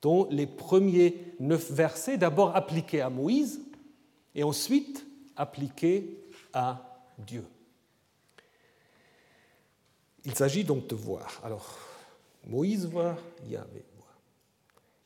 Dont 0.02 0.28
les 0.32 0.48
premiers 0.48 1.36
neuf 1.40 1.72
versets, 1.72 2.18
d'abord 2.18 2.56
appliqués 2.56 3.02
à 3.02 3.10
Moïse 3.10 3.62
et 4.34 4.44
ensuite 4.44 5.06
appliqués 5.36 6.18
à 6.54 7.04
Dieu. 7.18 7.46
Il 10.26 10.36
s'agit 10.36 10.64
donc 10.64 10.88
de 10.88 10.96
voir. 10.96 11.42
Alors, 11.44 11.78
Moïse 12.48 12.88
voit, 12.88 13.18
Yahvé 13.48 13.84
voit. 13.98 14.06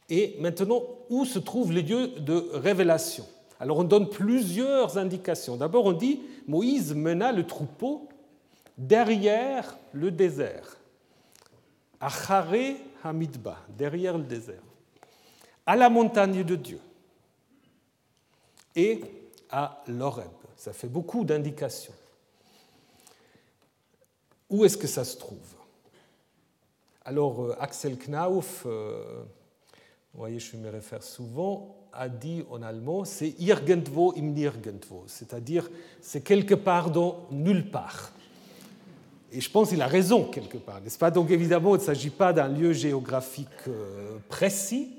Et 0.10 0.36
maintenant, 0.40 0.84
où 1.10 1.26
se 1.26 1.40
trouvent 1.40 1.72
les 1.72 1.84
dieux 1.84 2.08
de 2.20 2.50
révélation? 2.54 3.26
Alors 3.60 3.80
on 3.80 3.84
donne 3.84 4.10
plusieurs 4.10 4.98
indications. 4.98 5.56
D'abord 5.56 5.86
on 5.86 5.94
dit 5.94 6.22
Moïse 6.48 6.94
mena 6.94 7.32
le 7.32 7.46
troupeau 7.46 8.10
derrière 8.78 9.78
le 9.94 10.12
désert, 10.12 10.78
à 12.02 12.10
Hamidba, 13.04 13.58
derrière 13.70 14.18
le 14.18 14.26
désert, 14.26 14.62
à 15.66 15.76
la 15.76 15.90
montagne 15.90 16.44
de 16.44 16.56
Dieu 16.56 16.80
et 18.76 19.02
à 19.50 19.84
l'Oreb. 19.88 20.32
Ça 20.56 20.74
fait 20.74 20.88
beaucoup 20.88 21.24
d'indications. 21.24 21.94
Où 24.50 24.64
est-ce 24.66 24.78
que 24.78 24.88
ça 24.88 25.04
se 25.04 25.18
trouve? 25.18 25.40
Alors 27.04 27.44
euh, 27.44 27.56
Axel 27.60 27.98
Knauf, 27.98 28.64
euh, 28.66 29.24
vous 30.14 30.20
voyez, 30.20 30.40
je 30.40 30.58
me 30.58 30.70
réfère 30.70 31.04
souvent, 31.04 31.76
a 31.94 32.10
dit 32.10 32.44
en 32.50 32.62
allemand, 32.62 33.06
c'est 33.06 33.36
irgendwo 33.40 34.14
im 34.18 34.34
nirgendwo, 34.34 35.04
c'est-à-dire 35.08 35.70
c'est 36.02 36.22
quelque 36.22 36.56
part 36.56 36.92
dans 36.92 37.28
nulle 37.32 37.70
part. 37.70 38.12
Et 39.32 39.42
je 39.42 39.50
pense 39.50 39.70
qu'il 39.70 39.82
a 39.82 39.88
raison 39.88 40.26
quelque 40.26 40.58
part, 40.58 40.82
n'est-ce 40.82 40.98
pas? 40.98 41.12
Donc 41.12 41.30
évidemment, 41.30 41.76
il 41.76 41.80
ne 41.80 41.84
s'agit 41.84 42.10
pas 42.10 42.34
d'un 42.34 42.48
lieu 42.48 42.74
géographique 42.74 43.50
euh, 43.68 44.18
précis. 44.30 44.92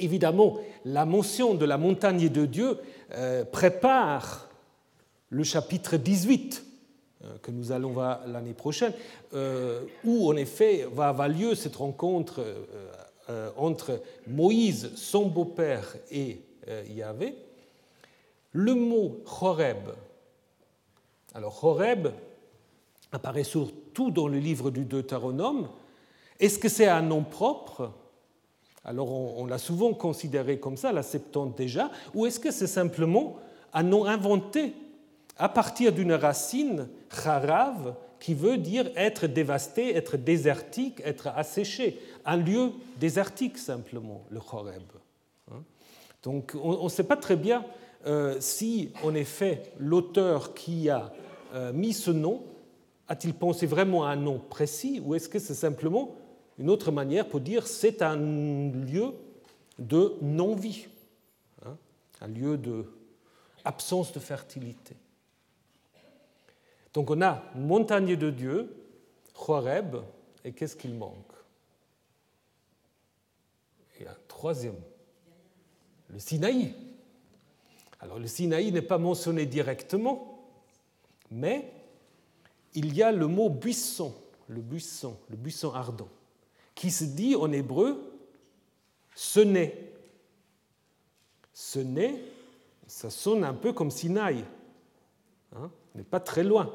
Évidemment, 0.00 0.58
la 0.84 1.04
mention 1.04 1.54
de 1.54 1.64
la 1.64 1.78
montagne 1.78 2.28
de 2.28 2.46
Dieu 2.46 2.78
euh, 3.12 3.44
prépare 3.44 4.48
le 5.28 5.44
chapitre 5.44 5.96
18 5.96 6.64
euh, 7.22 7.26
que 7.42 7.50
nous 7.50 7.70
allons 7.72 7.90
voir 7.90 8.26
l'année 8.26 8.54
prochaine, 8.54 8.92
où 10.04 10.28
en 10.28 10.36
effet 10.36 10.88
va 10.92 11.08
avoir 11.08 11.28
lieu 11.28 11.54
cette 11.54 11.76
rencontre 11.76 12.42
euh, 13.30 13.50
entre 13.56 14.02
Moïse, 14.26 14.90
son 14.96 15.26
beau-père, 15.26 15.94
et 16.10 16.40
euh, 16.66 16.82
Yahvé, 16.88 17.36
le 18.50 18.74
mot 18.74 19.20
Horeb, 19.40 19.90
alors 21.34 21.62
Horeb 21.62 22.08
apparaît 23.12 23.44
surtout 23.44 24.10
dans 24.10 24.26
le 24.26 24.38
livre 24.38 24.72
du 24.72 24.84
Deutéronome. 24.84 25.68
Est-ce 26.40 26.58
que 26.58 26.68
c'est 26.68 26.88
un 26.88 27.02
nom 27.02 27.22
propre? 27.22 27.92
Alors 28.84 29.10
on, 29.12 29.46
l'a 29.46 29.58
souvent 29.58 29.92
considéré 29.92 30.58
comme 30.58 30.76
ça, 30.76 30.92
la 30.92 31.02
Septante 31.02 31.56
déjà, 31.56 31.90
ou 32.14 32.26
est-ce 32.26 32.40
que 32.40 32.50
c'est 32.50 32.66
simplement 32.66 33.36
un 33.72 33.82
nom 33.82 34.06
inventé 34.06 34.74
à 35.36 35.48
partir 35.48 35.92
d'une 35.92 36.12
racine, 36.12 36.88
Harav, 37.24 37.94
qui 38.18 38.34
veut 38.34 38.58
dire 38.58 38.90
être 38.96 39.26
dévasté, 39.26 39.96
être 39.96 40.16
désertique, 40.16 41.00
être 41.04 41.28
asséché. 41.28 42.00
Un 42.24 42.36
lieu 42.36 42.72
désertique 42.98 43.58
simplement, 43.58 44.22
le 44.30 44.38
Horeb. 44.38 44.82
Hein. 45.50 45.62
Donc 46.22 46.54
on 46.62 46.84
ne 46.84 46.88
sait 46.88 47.04
pas 47.04 47.16
très 47.16 47.36
bien 47.36 47.64
euh, 48.06 48.36
si 48.40 48.92
en 49.02 49.14
effet 49.14 49.62
l'auteur 49.78 50.54
qui 50.54 50.88
a 50.88 51.12
euh, 51.54 51.72
mis 51.72 51.92
ce 51.92 52.10
nom 52.10 52.44
a-t-il 53.08 53.34
pensé 53.34 53.66
vraiment 53.66 54.04
à 54.04 54.10
un 54.10 54.16
nom 54.16 54.38
précis 54.38 55.02
ou 55.04 55.14
est-ce 55.14 55.28
que 55.28 55.38
c'est 55.38 55.54
simplement 55.54 56.14
une 56.60 56.68
autre 56.68 56.92
manière 56.92 57.26
pour 57.26 57.40
dire 57.40 57.66
c'est 57.66 58.02
un 58.02 58.16
lieu 58.16 59.14
de 59.78 60.14
non-vie, 60.20 60.88
hein, 61.64 61.76
un 62.20 62.28
lieu 62.28 62.58
de 62.58 62.84
absence 63.64 64.12
de 64.12 64.20
fertilité. 64.20 64.94
Donc 66.92 67.10
on 67.10 67.22
a 67.22 67.42
montagne 67.54 68.14
de 68.14 68.30
Dieu, 68.30 68.76
Horeb, 69.34 69.96
et 70.44 70.52
qu'est-ce 70.52 70.76
qu'il 70.76 70.94
manque? 70.94 71.32
A 74.06 74.10
un 74.10 74.16
troisième, 74.28 74.80
le 76.08 76.18
Sinaï. 76.18 76.74
Alors 78.00 78.18
le 78.18 78.26
Sinaï 78.26 78.72
n'est 78.72 78.80
pas 78.80 78.96
mentionné 78.96 79.44
directement, 79.44 80.46
mais 81.30 81.70
il 82.74 82.94
y 82.94 83.02
a 83.02 83.12
le 83.12 83.26
mot 83.26 83.50
buisson, 83.50 84.14
le 84.48 84.62
buisson, 84.62 85.18
le 85.28 85.36
buisson 85.36 85.74
ardent, 85.74 86.08
qui 86.80 86.90
se 86.90 87.04
dit 87.04 87.36
en 87.36 87.52
hébreu 87.52 88.10
ce 89.14 89.40
n'est. 89.40 89.92
Ce 91.52 91.78
n'est, 91.78 92.14
ça 92.86 93.10
sonne 93.10 93.44
un 93.44 93.52
peu 93.52 93.74
comme 93.74 93.90
Sinaï. 93.90 94.46
Hein 95.54 95.70
n'est 95.94 96.04
pas 96.04 96.20
très 96.20 96.42
loin. 96.42 96.72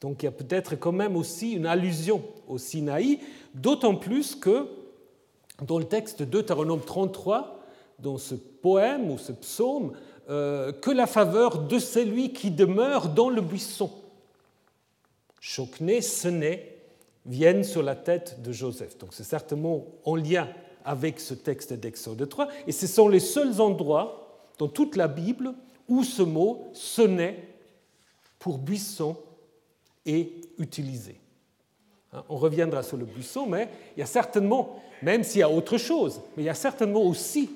Donc 0.00 0.22
il 0.22 0.26
y 0.26 0.28
a 0.28 0.32
peut-être 0.32 0.76
quand 0.76 0.92
même 0.92 1.16
aussi 1.16 1.50
une 1.50 1.66
allusion 1.66 2.22
au 2.46 2.58
Sinaï, 2.58 3.18
d'autant 3.54 3.96
plus 3.96 4.36
que 4.36 4.68
dans 5.62 5.80
le 5.80 5.84
texte 5.84 6.20
de 6.20 6.26
Deutéronome 6.26 6.82
33, 6.82 7.60
dans 7.98 8.18
ce 8.18 8.36
poème 8.36 9.10
ou 9.10 9.18
ce 9.18 9.32
psaume, 9.32 9.94
euh, 10.30 10.70
que 10.70 10.92
la 10.92 11.08
faveur 11.08 11.58
de 11.58 11.80
celui 11.80 12.32
qui 12.32 12.52
demeure 12.52 13.08
dans 13.08 13.30
le 13.30 13.40
buisson. 13.40 13.90
Chocné, 15.40 16.02
Sené 16.02 16.73
viennent 17.26 17.64
sur 17.64 17.82
la 17.82 17.96
tête 17.96 18.42
de 18.42 18.52
Joseph. 18.52 18.98
Donc 18.98 19.10
c'est 19.12 19.24
certainement 19.24 19.84
en 20.04 20.16
lien 20.16 20.48
avec 20.84 21.20
ce 21.20 21.34
texte 21.34 21.72
d'Exode 21.72 22.28
3, 22.28 22.48
et 22.66 22.72
ce 22.72 22.86
sont 22.86 23.08
les 23.08 23.20
seuls 23.20 23.60
endroits 23.60 24.48
dans 24.58 24.68
toute 24.68 24.96
la 24.96 25.08
Bible 25.08 25.54
où 25.88 26.04
ce 26.04 26.22
mot 26.22 26.68
Sené 26.72 27.48
pour 28.38 28.58
buisson 28.58 29.16
est 30.04 30.30
utilisé. 30.58 31.16
Hein, 32.12 32.22
on 32.28 32.36
reviendra 32.36 32.82
sur 32.82 32.96
le 32.96 33.06
buisson, 33.06 33.46
mais 33.46 33.68
il 33.96 34.00
y 34.00 34.02
a 34.02 34.06
certainement, 34.06 34.82
même 35.02 35.24
s'il 35.24 35.40
y 35.40 35.42
a 35.42 35.50
autre 35.50 35.78
chose, 35.78 36.20
mais 36.36 36.42
il 36.42 36.46
y 36.46 36.50
a 36.50 36.54
certainement 36.54 37.02
aussi 37.02 37.50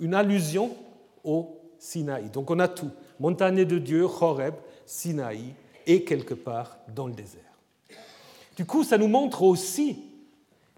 une 0.00 0.14
allusion 0.14 0.74
au 1.22 1.60
Sinaï. 1.78 2.30
Donc 2.30 2.50
on 2.50 2.58
a 2.58 2.68
tout. 2.68 2.90
Montagne 3.20 3.64
de 3.64 3.78
Dieu, 3.78 4.04
Horeb, 4.04 4.54
Sinaï 4.86 5.54
et 5.86 6.04
quelque 6.04 6.34
part 6.34 6.78
dans 6.94 7.06
le 7.06 7.12
désert. 7.12 7.53
Du 8.56 8.64
coup, 8.64 8.84
ça 8.84 8.98
nous 8.98 9.08
montre 9.08 9.42
aussi 9.42 9.98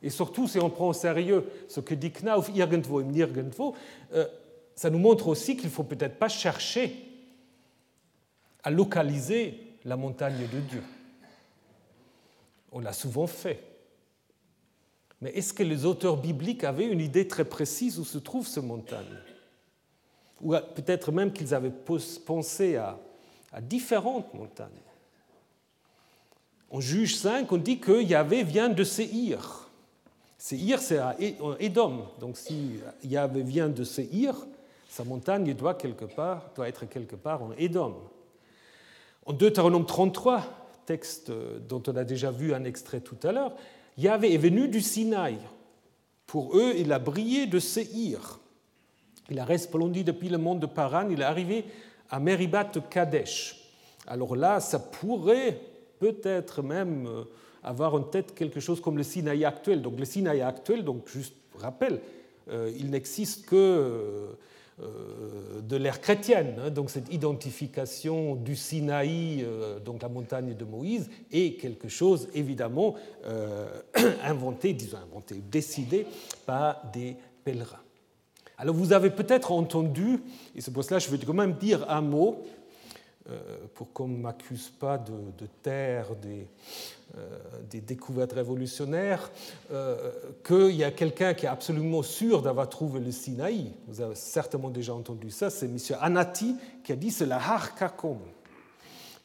Et 0.02 0.10
surtout, 0.10 0.46
si 0.46 0.58
on 0.58 0.70
prend 0.70 0.88
au 0.88 0.92
sérieux 0.92 1.44
ce 1.68 1.80
que 1.80 1.94
dit 1.94 2.12
Knauf, 2.12 2.50
irgendwo 2.54 3.00
im 3.00 3.10
Nirgendwo, 3.10 3.74
euh, 4.12 4.26
ça 4.74 4.90
nous 4.90 4.98
montre 4.98 5.28
aussi 5.28 5.56
qu'il 5.56 5.66
ne 5.66 5.74
faut 5.74 5.84
peut-être 5.84 6.18
pas 6.18 6.28
chercher 6.28 6.94
à 8.62 8.70
localiser 8.70 9.78
la 9.84 9.96
montagne 9.96 10.46
de 10.52 10.60
Dieu. 10.60 10.82
On 12.72 12.80
l'a 12.80 12.92
souvent 12.92 13.26
fait. 13.26 13.62
Mais 15.20 15.30
est-ce 15.30 15.54
que 15.54 15.62
les 15.62 15.86
auteurs 15.86 16.18
bibliques 16.18 16.64
avaient 16.64 16.86
une 16.86 17.00
idée 17.00 17.26
très 17.26 17.44
précise 17.44 17.98
où 17.98 18.04
se 18.04 18.18
trouve 18.18 18.46
cette 18.46 18.64
montagne? 18.64 19.16
Ou 20.42 20.54
peut-être 20.74 21.10
même 21.10 21.32
qu'ils 21.32 21.54
avaient 21.54 21.70
pensé 21.70 22.76
à, 22.76 22.98
différentes 23.62 24.34
montagnes? 24.34 24.85
En 26.70 26.80
Juge 26.80 27.16
5, 27.16 27.50
on 27.52 27.56
dit 27.56 27.78
que 27.78 28.02
Yahvé 28.02 28.42
vient 28.42 28.68
de 28.68 28.82
Séhir. 28.82 29.68
Séhir, 30.36 30.80
c'est 30.80 30.98
à 30.98 31.16
Édom. 31.60 32.06
Donc 32.20 32.36
si 32.36 32.80
Yahvé 33.04 33.42
vient 33.42 33.68
de 33.68 33.84
Séhir, 33.84 34.34
sa 34.88 35.04
montagne 35.04 35.54
doit, 35.54 35.74
quelque 35.74 36.04
part, 36.04 36.50
doit 36.54 36.68
être 36.68 36.86
quelque 36.86 37.16
part 37.16 37.42
en 37.42 37.52
Édom. 37.52 37.96
En 39.24 39.32
Deutéronome 39.32 39.86
33, 39.86 40.44
texte 40.86 41.32
dont 41.68 41.82
on 41.86 41.96
a 41.96 42.04
déjà 42.04 42.30
vu 42.30 42.54
un 42.54 42.64
extrait 42.64 43.00
tout 43.00 43.18
à 43.22 43.32
l'heure, 43.32 43.52
Yahvé 43.96 44.34
est 44.34 44.38
venu 44.38 44.68
du 44.68 44.80
Sinaï. 44.80 45.38
Pour 46.26 46.56
eux, 46.56 46.74
il 46.76 46.92
a 46.92 46.98
brillé 46.98 47.46
de 47.46 47.58
Séhir. 47.58 48.40
Il 49.30 49.38
a 49.38 49.44
resplendi 49.44 50.04
depuis 50.04 50.28
le 50.28 50.38
monde 50.38 50.60
de 50.60 50.66
Paran, 50.66 51.08
il 51.10 51.20
est 51.20 51.24
arrivé 51.24 51.64
à 52.10 52.20
Meribat 52.20 52.70
Kadesh. 52.90 53.70
Alors 54.06 54.36
là, 54.36 54.60
ça 54.60 54.78
pourrait 54.78 55.60
peut-être 55.98 56.62
même 56.62 57.06
euh, 57.06 57.24
avoir 57.62 57.94
en 57.94 58.02
tête 58.02 58.34
quelque 58.34 58.60
chose 58.60 58.80
comme 58.80 58.96
le 58.96 59.02
Sinaï 59.02 59.44
actuel. 59.44 59.82
Donc 59.82 59.98
le 59.98 60.04
Sinaï 60.04 60.40
actuel, 60.40 60.84
donc 60.84 61.08
juste 61.08 61.34
rappel, 61.58 62.00
euh, 62.48 62.70
il 62.78 62.90
n'existe 62.90 63.46
que 63.46 63.56
euh, 63.56 64.32
de 65.62 65.76
l'ère 65.76 66.00
chrétienne, 66.00 66.56
hein, 66.60 66.70
donc 66.70 66.90
cette 66.90 67.12
identification 67.12 68.34
du 68.34 68.56
Sinaï, 68.56 69.44
donc 69.84 70.02
la 70.02 70.08
montagne 70.08 70.54
de 70.54 70.64
Moïse, 70.64 71.08
est 71.32 71.58
quelque 71.58 71.88
chose 71.88 72.28
évidemment 72.34 72.94
inventé, 74.22 74.74
disons 74.74 74.98
inventé, 74.98 75.42
décidé 75.50 76.06
par 76.44 76.82
des 76.92 77.16
pèlerins. 77.42 77.80
Alors 78.58 78.74
vous 78.74 78.92
avez 78.92 79.10
peut-être 79.10 79.52
entendu, 79.52 80.20
et 80.54 80.60
c'est 80.60 80.72
pour 80.72 80.84
cela 80.84 80.98
que 80.98 81.06
je 81.06 81.10
veux 81.10 81.18
quand 81.18 81.34
même 81.34 81.54
dire 81.54 81.88
un 81.90 82.00
mot, 82.00 82.42
pour 83.74 83.92
qu'on 83.92 84.08
ne 84.08 84.16
m'accuse 84.16 84.68
pas 84.68 84.98
de, 84.98 85.12
de 85.38 85.48
des, 86.22 86.46
euh, 87.16 87.38
des 87.70 87.80
découvertes 87.80 88.32
révolutionnaires, 88.32 89.30
euh, 89.70 90.10
qu'il 90.44 90.74
y 90.74 90.82
a 90.82 90.90
quelqu'un 90.90 91.34
qui 91.34 91.46
est 91.46 91.48
absolument 91.48 92.02
sûr 92.02 92.42
d'avoir 92.42 92.68
trouvé 92.68 92.98
le 92.98 93.12
Sinaï. 93.12 93.72
Vous 93.86 94.00
avez 94.00 94.16
certainement 94.16 94.70
déjà 94.70 94.92
entendu 94.92 95.30
ça, 95.30 95.48
c'est 95.48 95.66
M. 95.66 95.78
Anati 96.00 96.56
qui 96.82 96.92
a 96.92 96.96
dit 96.96 97.12
c'est 97.12 97.26
la 97.26 97.36
Harkakom. 97.36 98.18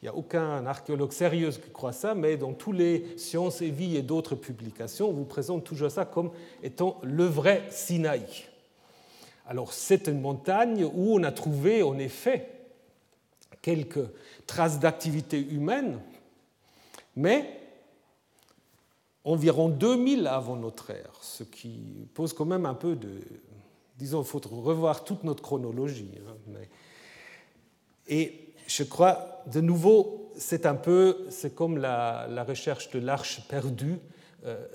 Il 0.00 0.04
n'y 0.04 0.08
a 0.08 0.14
aucun 0.14 0.64
archéologue 0.64 1.12
sérieux 1.12 1.50
qui 1.50 1.70
croit 1.70 1.92
ça, 1.92 2.14
mais 2.14 2.36
dans 2.36 2.54
tous 2.54 2.72
les 2.72 3.18
Sciences 3.18 3.60
et 3.62 3.70
Vie 3.70 3.96
et 3.96 4.02
d'autres 4.02 4.36
publications, 4.36 5.10
on 5.10 5.12
vous 5.12 5.24
présente 5.24 5.64
toujours 5.64 5.90
ça 5.90 6.04
comme 6.04 6.30
étant 6.62 7.00
le 7.02 7.24
vrai 7.24 7.64
Sinaï. 7.70 8.24
Alors 9.46 9.72
c'est 9.72 10.06
une 10.06 10.20
montagne 10.20 10.84
où 10.84 11.14
on 11.18 11.22
a 11.24 11.32
trouvé 11.32 11.82
en 11.82 11.98
effet 11.98 12.48
quelques 13.62 14.04
traces 14.46 14.78
d'activité 14.80 15.40
humaine, 15.40 16.00
mais 17.16 17.60
environ 19.24 19.68
2000 19.68 20.26
avant 20.26 20.56
notre 20.56 20.90
ère, 20.90 21.12
ce 21.22 21.44
qui 21.44 22.08
pose 22.12 22.32
quand 22.32 22.44
même 22.44 22.66
un 22.66 22.74
peu 22.74 22.96
de... 22.96 23.20
Disons, 23.96 24.22
il 24.22 24.26
faut 24.26 24.40
revoir 24.50 25.04
toute 25.04 25.22
notre 25.22 25.42
chronologie. 25.42 26.10
Hein, 26.26 26.52
et 28.08 28.52
je 28.66 28.82
crois, 28.82 29.42
de 29.46 29.60
nouveau, 29.60 30.32
c'est 30.36 30.66
un 30.66 30.74
peu, 30.74 31.26
c'est 31.30 31.54
comme 31.54 31.78
la, 31.78 32.44
recherche 32.46 32.90
de 32.90 32.98
l'arche 32.98 33.46
perdue. 33.48 33.98
Euh, 34.44 34.66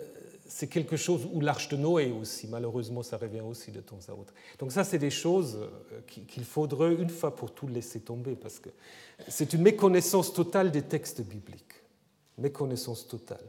c'est 0.48 0.68
quelque 0.68 0.98
chose 0.98 1.28
où 1.32 1.42
l'arche 1.42 1.70
de 1.70 1.78
Noé 1.78 2.12
aussi, 2.12 2.48
malheureusement, 2.48 3.04
ça 3.04 3.18
revient 3.18 3.42
aussi 3.42 3.72
de 3.72 3.82
temps 3.82 4.00
à 4.08 4.14
autre. 4.14 4.34
Donc 4.60 4.72
ça, 4.72 4.84
c'est 4.84 5.00
des 5.00 5.10
choses 5.10 5.58
euh, 5.62 6.22
qu'il 6.28 6.46
faudrait 6.46 6.96
une 6.96 7.10
fois 7.10 7.36
pour 7.36 7.52
toutes 7.52 7.72
laisser 7.72 8.00
tomber, 8.00 8.36
parce 8.36 8.60
que 8.60 8.70
c'est 9.28 9.54
une 9.54 9.62
méconnaissance 9.62 10.34
totale 10.34 10.72
des 10.72 10.84
textes 10.84 11.22
bibliques. 11.22 11.64
Méconnaissance 12.38 13.08
totale 13.08 13.44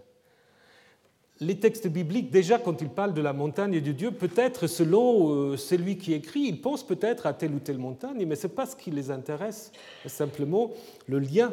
les 1.41 1.59
textes 1.59 1.87
bibliques, 1.87 2.31
déjà 2.31 2.59
quand 2.59 2.81
ils 2.81 2.89
parlent 2.89 3.15
de 3.15 3.21
la 3.21 3.33
montagne 3.33 3.81
de 3.81 3.93
Dieu, 3.93 4.11
peut-être 4.11 4.67
selon 4.67 5.33
euh, 5.33 5.57
celui 5.57 5.97
qui 5.97 6.13
écrit, 6.13 6.41
ils 6.41 6.61
pensent 6.61 6.87
peut-être 6.87 7.27
à 7.27 7.33
telle 7.33 7.55
ou 7.55 7.61
telle 7.61 7.79
montagne, 7.79 8.25
mais 8.27 8.35
ce 8.35 8.47
n'est 8.47 8.53
pas 8.53 8.67
ce 8.67 8.75
qui 8.75 8.91
les 8.91 9.11
intéresse, 9.11 9.71
c'est 10.03 10.09
simplement 10.09 10.73
le 11.07 11.21
lien 11.21 11.53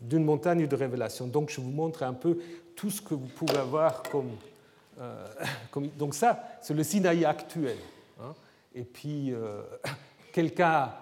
d'une 0.00 0.24
montagne 0.24 0.66
de 0.66 0.76
révélation. 0.76 1.26
Donc 1.26 1.50
je 1.50 1.60
vous 1.60 1.70
montre 1.70 2.02
un 2.02 2.12
peu 2.12 2.38
tout 2.76 2.90
ce 2.90 3.00
que 3.00 3.14
vous 3.14 3.28
pouvez 3.28 3.56
avoir 3.56 4.02
comme... 4.02 4.30
Euh, 5.00 5.26
donc 5.98 6.14
ça, 6.14 6.58
c'est 6.60 6.74
le 6.74 6.82
Sinaï 6.82 7.24
actuel. 7.24 7.76
Hein. 8.20 8.34
Et 8.74 8.84
puis, 8.84 9.32
euh, 9.32 9.62
quelqu'un 10.32 10.92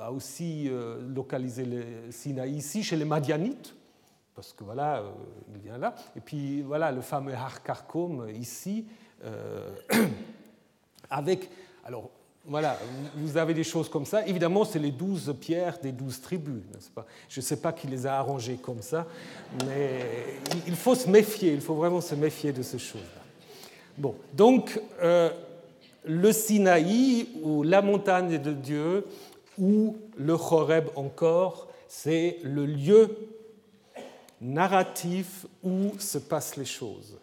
a 0.00 0.12
aussi 0.12 0.70
localisé 1.14 1.64
le 1.64 2.10
Sinaï 2.10 2.52
ici, 2.56 2.82
chez 2.82 2.96
les 2.96 3.06
Madianites 3.06 3.74
parce 4.34 4.52
que 4.52 4.64
voilà, 4.64 4.98
euh, 4.98 5.10
il 5.54 5.60
vient 5.60 5.78
là. 5.78 5.94
Et 6.16 6.20
puis 6.20 6.62
voilà 6.62 6.90
le 6.90 7.00
fameux 7.00 7.34
Harkarkom 7.34 8.28
ici, 8.30 8.86
euh, 9.24 9.74
avec. 11.10 11.50
Alors 11.84 12.10
voilà, 12.46 12.78
vous 13.16 13.36
avez 13.36 13.54
des 13.54 13.64
choses 13.64 13.88
comme 13.88 14.04
ça. 14.04 14.26
Évidemment, 14.26 14.64
c'est 14.64 14.78
les 14.78 14.90
douze 14.90 15.34
pierres 15.40 15.78
des 15.82 15.92
douze 15.92 16.20
tribus, 16.20 16.62
Je 17.28 17.40
ne 17.40 17.44
sais 17.44 17.56
pas 17.56 17.72
qui 17.72 17.86
les 17.86 18.06
a 18.06 18.18
arrangées 18.18 18.58
comme 18.60 18.82
ça, 18.82 19.06
mais 19.66 20.00
il 20.66 20.76
faut 20.76 20.94
se 20.94 21.08
méfier, 21.08 21.54
il 21.54 21.60
faut 21.60 21.74
vraiment 21.74 22.02
se 22.02 22.14
méfier 22.14 22.52
de 22.52 22.62
ces 22.62 22.78
choses-là. 22.78 23.22
Bon, 23.96 24.14
donc 24.34 24.80
euh, 25.02 25.30
le 26.04 26.32
Sinaï, 26.32 27.28
ou 27.42 27.62
la 27.62 27.80
montagne 27.80 28.38
de 28.38 28.52
Dieu, 28.52 29.06
ou 29.58 29.96
le 30.16 30.36
Choreb 30.36 30.88
encore, 30.96 31.68
c'est 31.88 32.38
le 32.42 32.66
lieu 32.66 33.16
narratif 34.40 35.46
où 35.62 35.92
se 35.98 36.18
passent 36.18 36.56
les 36.56 36.64
choses. 36.64 37.16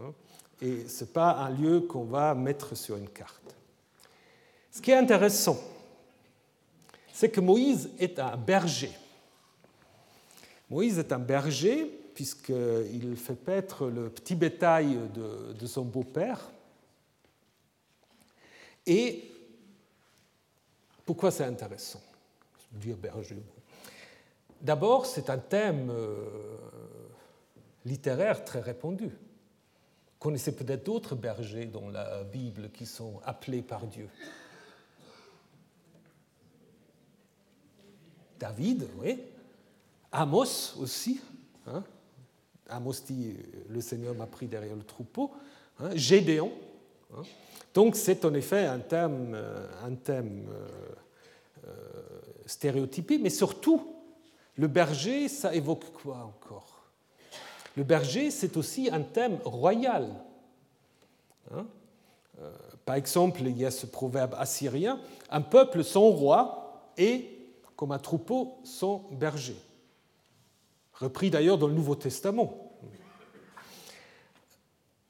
Hein. 0.00 0.12
Et 0.60 0.88
ce 0.88 1.04
n'est 1.04 1.10
pas 1.10 1.32
un 1.32 1.50
lieu 1.50 1.80
qu'on 1.80 2.04
va 2.04 2.34
mettre 2.34 2.74
sur 2.76 2.96
une 2.96 3.08
carte. 3.08 3.55
Ce 4.76 4.82
qui 4.82 4.90
est 4.90 4.96
intéressant, 4.96 5.58
c'est 7.10 7.30
que 7.30 7.40
Moïse 7.40 7.88
est 7.98 8.18
un 8.18 8.36
berger. 8.36 8.90
Moïse 10.68 10.98
est 10.98 11.12
un 11.12 11.18
berger 11.18 11.86
puisqu'il 12.14 13.16
fait 13.16 13.36
paître 13.36 13.86
le 13.86 14.10
petit 14.10 14.34
bétail 14.34 14.98
de, 15.14 15.66
son 15.66 15.86
beau-père. 15.86 16.50
Et 18.86 19.32
pourquoi 21.06 21.30
c'est 21.30 21.44
intéressant? 21.44 22.02
Dire 22.70 22.98
berger, 22.98 23.38
D'abord, 24.60 25.06
c'est 25.06 25.30
un 25.30 25.38
thème 25.38 25.88
euh, 25.88 26.26
littéraire 27.86 28.44
très 28.44 28.60
répandu. 28.60 29.06
Vous 29.06 30.18
connaissez 30.18 30.54
peut-être 30.54 30.84
d'autres 30.84 31.14
bergers 31.14 31.64
dans 31.64 31.88
la 31.88 32.24
Bible 32.24 32.68
qui 32.74 32.84
sont 32.84 33.22
appelés 33.24 33.62
par 33.62 33.86
Dieu. 33.86 34.10
David, 38.38 38.86
oui. 38.98 39.18
Amos 40.12 40.76
aussi. 40.78 41.20
Hein. 41.66 41.82
Amos 42.68 42.94
dit 43.06 43.34
Le 43.68 43.80
Seigneur 43.80 44.14
m'a 44.14 44.26
pris 44.26 44.46
derrière 44.46 44.76
le 44.76 44.82
troupeau. 44.82 45.32
Hein. 45.80 45.90
Gédéon. 45.94 46.52
Hein. 47.14 47.22
Donc 47.74 47.94
c'est 47.96 48.24
en 48.24 48.32
effet 48.34 48.64
un 48.64 48.78
thème, 48.78 49.34
euh, 49.34 49.66
euh, 51.66 51.72
stéréotypé, 52.46 53.18
mais 53.18 53.30
surtout 53.30 53.94
le 54.56 54.66
berger, 54.66 55.28
ça 55.28 55.54
évoque 55.54 55.92
quoi 55.92 56.24
encore? 56.24 56.86
Le 57.76 57.84
berger, 57.84 58.30
c'est 58.30 58.56
aussi 58.56 58.88
un 58.90 59.02
thème 59.02 59.38
royal. 59.44 60.08
Euh, 61.52 61.62
par 62.86 62.94
exemple, 62.94 63.42
il 63.42 63.58
y 63.58 63.66
a 63.66 63.70
ce 63.70 63.84
proverbe 63.84 64.34
assyrien, 64.38 64.98
un 65.28 65.42
peuple 65.42 65.84
sans 65.84 66.08
roi 66.08 66.90
et, 66.96 67.35
comme 67.76 67.92
un 67.92 67.98
troupeau 67.98 68.58
sans 68.64 69.08
berger. 69.12 69.56
Repris 70.94 71.30
d'ailleurs 71.30 71.58
dans 71.58 71.68
le 71.68 71.74
Nouveau 71.74 71.94
Testament. 71.94 72.66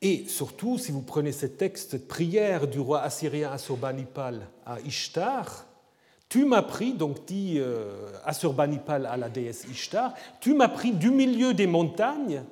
Et 0.03 0.27
surtout, 0.29 0.77
si 0.77 0.93
vous 0.93 1.01
prenez 1.01 1.33
ce 1.33 1.47
texte, 1.47 1.93
cette 1.93 2.09
prière 2.09 2.67
du 2.67 2.81
roi 2.81 3.01
assyrien 3.01 3.51
Assurbanipal 3.51 4.49
à 4.67 4.81
Ishtar, 4.81 5.67
tu 6.29 6.45
m'as 6.45 6.63
pris, 6.63 6.93
donc 6.93 7.25
dit 7.25 7.55
euh, 7.59 8.11
Assurbanipal 8.25 9.07
à 9.07 9.17
la 9.17 9.29
déesse 9.29 9.65
Ishtar, 9.71 10.13
tu 10.41 10.55
m'as 10.55 10.69
pris 10.69 10.93
du 10.93 11.11
milieu 11.11 11.55
des 11.55 11.67
montagnes, 11.67 12.43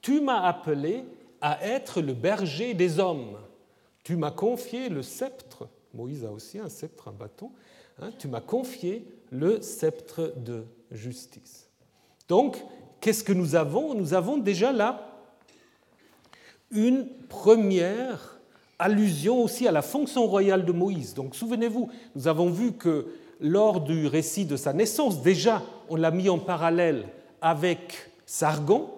tu 0.00 0.20
m'as 0.20 0.42
appelé 0.42 1.04
à 1.40 1.62
être 1.66 2.00
le 2.00 2.14
berger 2.14 2.74
des 2.74 2.98
hommes. 2.98 3.36
Tu 4.02 4.16
m'as 4.16 4.30
confié 4.30 4.88
le 4.88 5.02
sceptre, 5.02 5.68
Moïse 5.94 6.24
a 6.24 6.30
aussi 6.30 6.58
un 6.58 6.68
sceptre, 6.68 7.08
un 7.08 7.12
bâton, 7.12 7.50
hein, 8.00 8.10
tu 8.18 8.28
m'as 8.28 8.40
confié 8.40 9.06
le 9.30 9.60
sceptre 9.62 10.32
de 10.36 10.64
justice. 10.90 11.68
Donc, 12.28 12.62
qu'est-ce 13.00 13.24
que 13.24 13.32
nous 13.32 13.54
avons? 13.54 13.94
Nous 13.94 14.14
avons 14.14 14.38
déjà 14.38 14.72
là 14.72 15.10
une 16.70 17.06
première 17.28 18.40
allusion 18.78 19.42
aussi 19.42 19.68
à 19.68 19.72
la 19.72 19.82
fonction 19.82 20.26
royale 20.26 20.64
de 20.64 20.72
Moïse. 20.72 21.14
Donc 21.14 21.34
souvenez-vous, 21.36 21.90
nous 22.14 22.28
avons 22.28 22.50
vu 22.50 22.72
que 22.72 23.06
lors 23.40 23.80
du 23.80 24.06
récit 24.06 24.44
de 24.44 24.56
sa 24.56 24.72
naissance, 24.72 25.22
déjà, 25.22 25.62
on 25.88 25.96
l'a 25.96 26.10
mis 26.10 26.28
en 26.28 26.38
parallèle 26.38 27.06
avec 27.40 28.10
Sargon, 28.26 28.90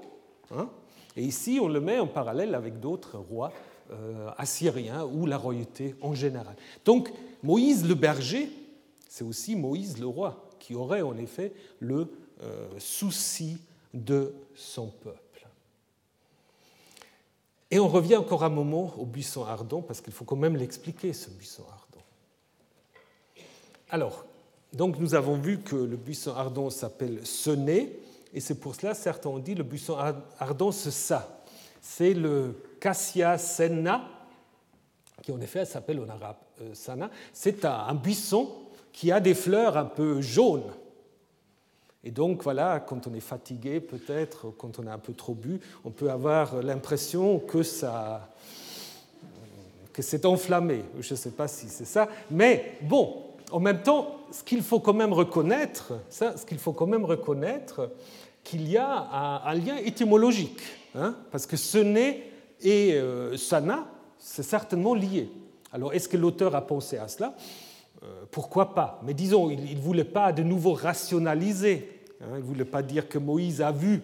hein, 0.55 0.69
et 1.17 1.23
ici 1.23 1.59
on 1.61 1.69
le 1.69 1.81
met 1.81 1.99
en 1.99 2.07
parallèle 2.07 2.55
avec 2.55 2.81
d'autres 2.81 3.19
rois 3.19 3.53
euh, 3.91 4.31
assyriens 4.39 5.05
ou 5.05 5.27
la 5.27 5.37
royauté 5.37 5.95
en 6.01 6.15
général. 6.15 6.55
Donc 6.85 7.11
Moïse 7.43 7.87
le 7.87 7.95
berger, 7.95 8.49
c'est 9.09 9.25
aussi 9.25 9.57
Moïse 9.57 9.99
le 9.99 10.07
roi, 10.07 10.49
qui 10.59 10.75
aurait 10.75 11.03
en 11.03 11.17
effet 11.17 11.53
le 11.81 12.11
euh, 12.43 12.69
souci 12.79 13.59
de 13.95 14.35
son 14.55 14.89
peuple. 14.89 15.21
Et 17.71 17.79
on 17.79 17.89
revient 17.89 18.17
encore 18.17 18.45
un 18.45 18.49
moment 18.49 18.95
au 18.99 19.07
buisson 19.07 19.45
ardent, 19.45 19.83
parce 19.83 20.01
qu'il 20.01 20.13
faut 20.13 20.25
quand 20.25 20.37
même 20.37 20.57
l'expliquer, 20.57 21.13
ce 21.13 21.31
buisson 21.31 21.65
ardent. 21.69 22.05
Alors, 23.91 24.25
donc 24.73 24.99
nous 24.99 25.15
avons 25.15 25.37
vu 25.37 25.61
que 25.61 25.77
le 25.77 25.97
buisson 25.97 26.35
ardent 26.35 26.71
s'appelle 26.71 27.27
Sené, 27.27 27.99
et 28.33 28.41
c'est 28.41 28.57
pour 28.57 28.75
cela, 28.75 28.95
certains 28.95 29.31
ont 29.31 29.39
dit, 29.39 29.55
le 29.55 29.63
buisson 29.63 29.97
ardent, 30.39 30.73
c'est 30.73 30.91
ça. 30.91 31.43
C'est 31.81 32.15
le 32.15 32.55
Cassia 32.81 33.39
senna, 33.39 34.09
qui 35.23 35.33
en 35.33 35.41
effet 35.41 35.65
s'appelle 35.65 36.01
en 36.01 36.09
arabe 36.09 36.37
euh, 36.61 36.75
sana. 36.75 37.11
C'est 37.33 37.65
un 37.65 37.95
buisson 37.95 38.66
qui 38.97 39.13
a 39.13 39.21
des 39.21 39.35
fleurs 39.35 39.77
un 39.77 39.85
peu 39.85 40.23
jaunes. 40.23 40.73
Et 42.03 42.11
donc 42.11 42.43
voilà, 42.43 42.81
quand 42.81 43.07
on 43.07 43.13
est 43.13 43.21
fatigué 43.21 43.79
peut-être, 43.79 44.47
quand 44.57 44.79
on 44.79 44.87
a 44.87 44.93
un 44.93 44.99
peu 44.99 45.13
trop 45.13 45.35
bu, 45.35 45.61
on 45.85 45.91
peut 45.91 46.11
avoir 46.11 46.63
l'impression 46.63 47.39
que 47.39 47.63
ça 47.63 48.33
que 49.93 50.01
c'est 50.03 50.25
enflammé. 50.25 50.83
Je 51.01 51.13
ne 51.13 51.17
sais 51.19 51.31
pas 51.31 51.47
si 51.47 51.69
c'est 51.69 51.85
ça, 51.85 52.09
mais 52.31 52.79
bon, 52.83 53.23
en 53.51 53.61
même 53.61 53.83
temps, 53.83 54.17
ce 54.31 54.43
qu'il 54.43 54.63
faut 54.63 54.81
quand 54.81 54.95
même 54.95 55.13
reconnaître, 55.13 55.93
ça, 56.09 56.37
ce 56.37 56.47
qu'il 56.47 56.59
faut 56.59 56.73
quand 56.73 56.87
même 56.87 57.05
reconnaître, 57.05 57.91
qu'il 58.45 58.69
y 58.69 58.77
a 58.79 59.43
un, 59.45 59.55
lien 59.55 59.77
étymologique, 59.77 60.61
hein, 60.95 61.17
parce 61.31 61.47
que 61.47 61.57
ce 61.57 61.79
n'est 61.79 62.23
et 62.63 62.95
euh, 62.95 63.37
sana, 63.37 63.89
c'est 64.19 64.43
certainement 64.43 64.95
lié. 64.95 65.31
Alors, 65.73 65.93
est-ce 65.93 66.09
que 66.09 66.17
l'auteur 66.17 66.55
a 66.55 66.67
pensé 66.67 66.97
à 66.97 67.09
cela? 67.09 67.35
Pourquoi 68.31 68.75
pas? 68.75 69.01
Mais 69.05 69.15
disons, 69.15 69.51
il 69.51 69.77
ne 69.77 69.81
voulait 69.81 70.05
pas 70.05 70.33
de 70.33 70.43
nouveau 70.43 70.73
rationaliser 70.73 71.97
Hein, 72.21 72.35
il 72.35 72.39
ne 72.39 72.43
voulait 72.43 72.65
pas 72.65 72.83
dire 72.83 73.09
que 73.09 73.19
Moïse 73.19 73.61
a 73.61 73.73
vu, 73.73 74.01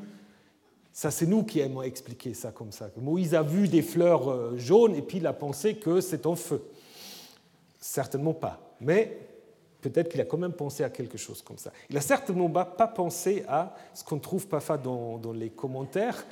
ça 0.92 1.10
c'est 1.10 1.26
nous 1.26 1.44
qui 1.44 1.60
aimons 1.60 1.82
expliquer 1.82 2.34
ça 2.34 2.50
comme 2.50 2.72
ça, 2.72 2.90
Moïse 2.96 3.34
a 3.34 3.42
vu 3.42 3.68
des 3.68 3.82
fleurs 3.82 4.30
euh, 4.30 4.56
jaunes 4.56 4.94
et 4.94 5.02
puis 5.02 5.18
il 5.18 5.26
a 5.26 5.32
pensé 5.32 5.76
que 5.76 6.00
c'est 6.00 6.26
en 6.26 6.36
feu. 6.36 6.62
Certainement 7.80 8.34
pas. 8.34 8.76
Mais 8.80 9.18
peut-être 9.80 10.10
qu'il 10.10 10.20
a 10.20 10.24
quand 10.24 10.38
même 10.38 10.52
pensé 10.52 10.84
à 10.84 10.90
quelque 10.90 11.18
chose 11.18 11.42
comme 11.42 11.58
ça. 11.58 11.72
Il 11.88 11.94
n'a 11.94 12.00
certainement 12.00 12.50
pas 12.50 12.86
pensé 12.86 13.44
à 13.48 13.74
ce 13.94 14.04
qu'on 14.04 14.18
trouve 14.18 14.46
parfois 14.46 14.78
dans, 14.78 15.18
dans 15.18 15.32
les 15.32 15.50
commentaires, 15.50 16.24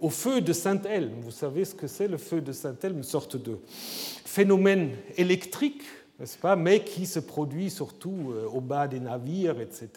au 0.00 0.10
feu 0.10 0.40
de 0.40 0.52
Sainte-Elme. 0.52 1.20
Vous 1.20 1.30
savez 1.30 1.64
ce 1.64 1.74
que 1.74 1.86
c'est 1.86 2.08
le 2.08 2.18
feu 2.18 2.40
de 2.40 2.52
Sainte-Elme 2.52 2.98
Une 2.98 3.02
sorte 3.02 3.36
de 3.36 3.58
phénomène 3.66 4.96
électrique 5.16 5.82
mais 6.56 6.82
qui 6.82 7.06
se 7.06 7.18
produit 7.18 7.70
surtout 7.70 8.32
euh, 8.32 8.46
au 8.46 8.60
bas 8.60 8.88
des 8.88 9.00
navires, 9.00 9.60
etc. 9.60 9.90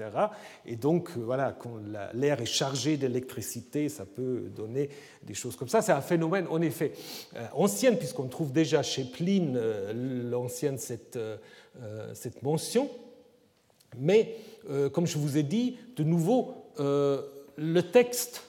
Et 0.66 0.76
donc, 0.76 1.12
euh, 1.16 1.22
voilà, 1.22 1.56
quand 1.58 1.78
l'air 2.14 2.42
est 2.42 2.46
chargé 2.46 2.98
d'électricité, 2.98 3.88
ça 3.90 4.06
peut 4.06 4.50
donner 4.56 4.90
des 5.24 5.34
choses 5.34 5.56
comme 5.56 5.70
ça. 5.70 5.82
C'est 5.82 5.92
un 5.92 6.02
phénomène, 6.02 6.46
en 6.50 6.62
effet, 6.62 6.94
euh, 7.36 7.46
ancien, 7.54 7.94
puisqu'on 7.94 8.28
trouve 8.28 8.52
déjà 8.52 8.84
chez 8.84 9.06
Pline 9.06 9.60
l'ancienne 10.30 10.78
cette, 10.78 11.18
cette 12.14 12.44
mention. 12.44 12.90
Mais, 13.98 14.36
comme 14.92 15.08
je 15.08 15.18
vous 15.18 15.38
ai 15.38 15.44
dit, 15.44 15.78
de 15.96 16.04
nouveau, 16.04 16.54
le 16.78 17.82
texte 17.82 18.44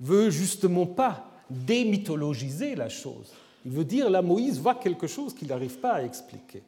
veut 0.00 0.30
justement 0.30 0.86
pas 0.86 1.30
démythologiser 1.50 2.74
la 2.74 2.88
chose 2.88 3.32
il 3.68 3.74
veut 3.74 3.84
dire, 3.84 4.08
là, 4.08 4.22
Moïse 4.22 4.58
voit 4.58 4.76
quelque 4.76 5.06
chose 5.06 5.34
qu'il 5.34 5.48
n'arrive 5.48 5.78
pas 5.78 5.92
à 5.92 6.02
expliquer. 6.02 6.62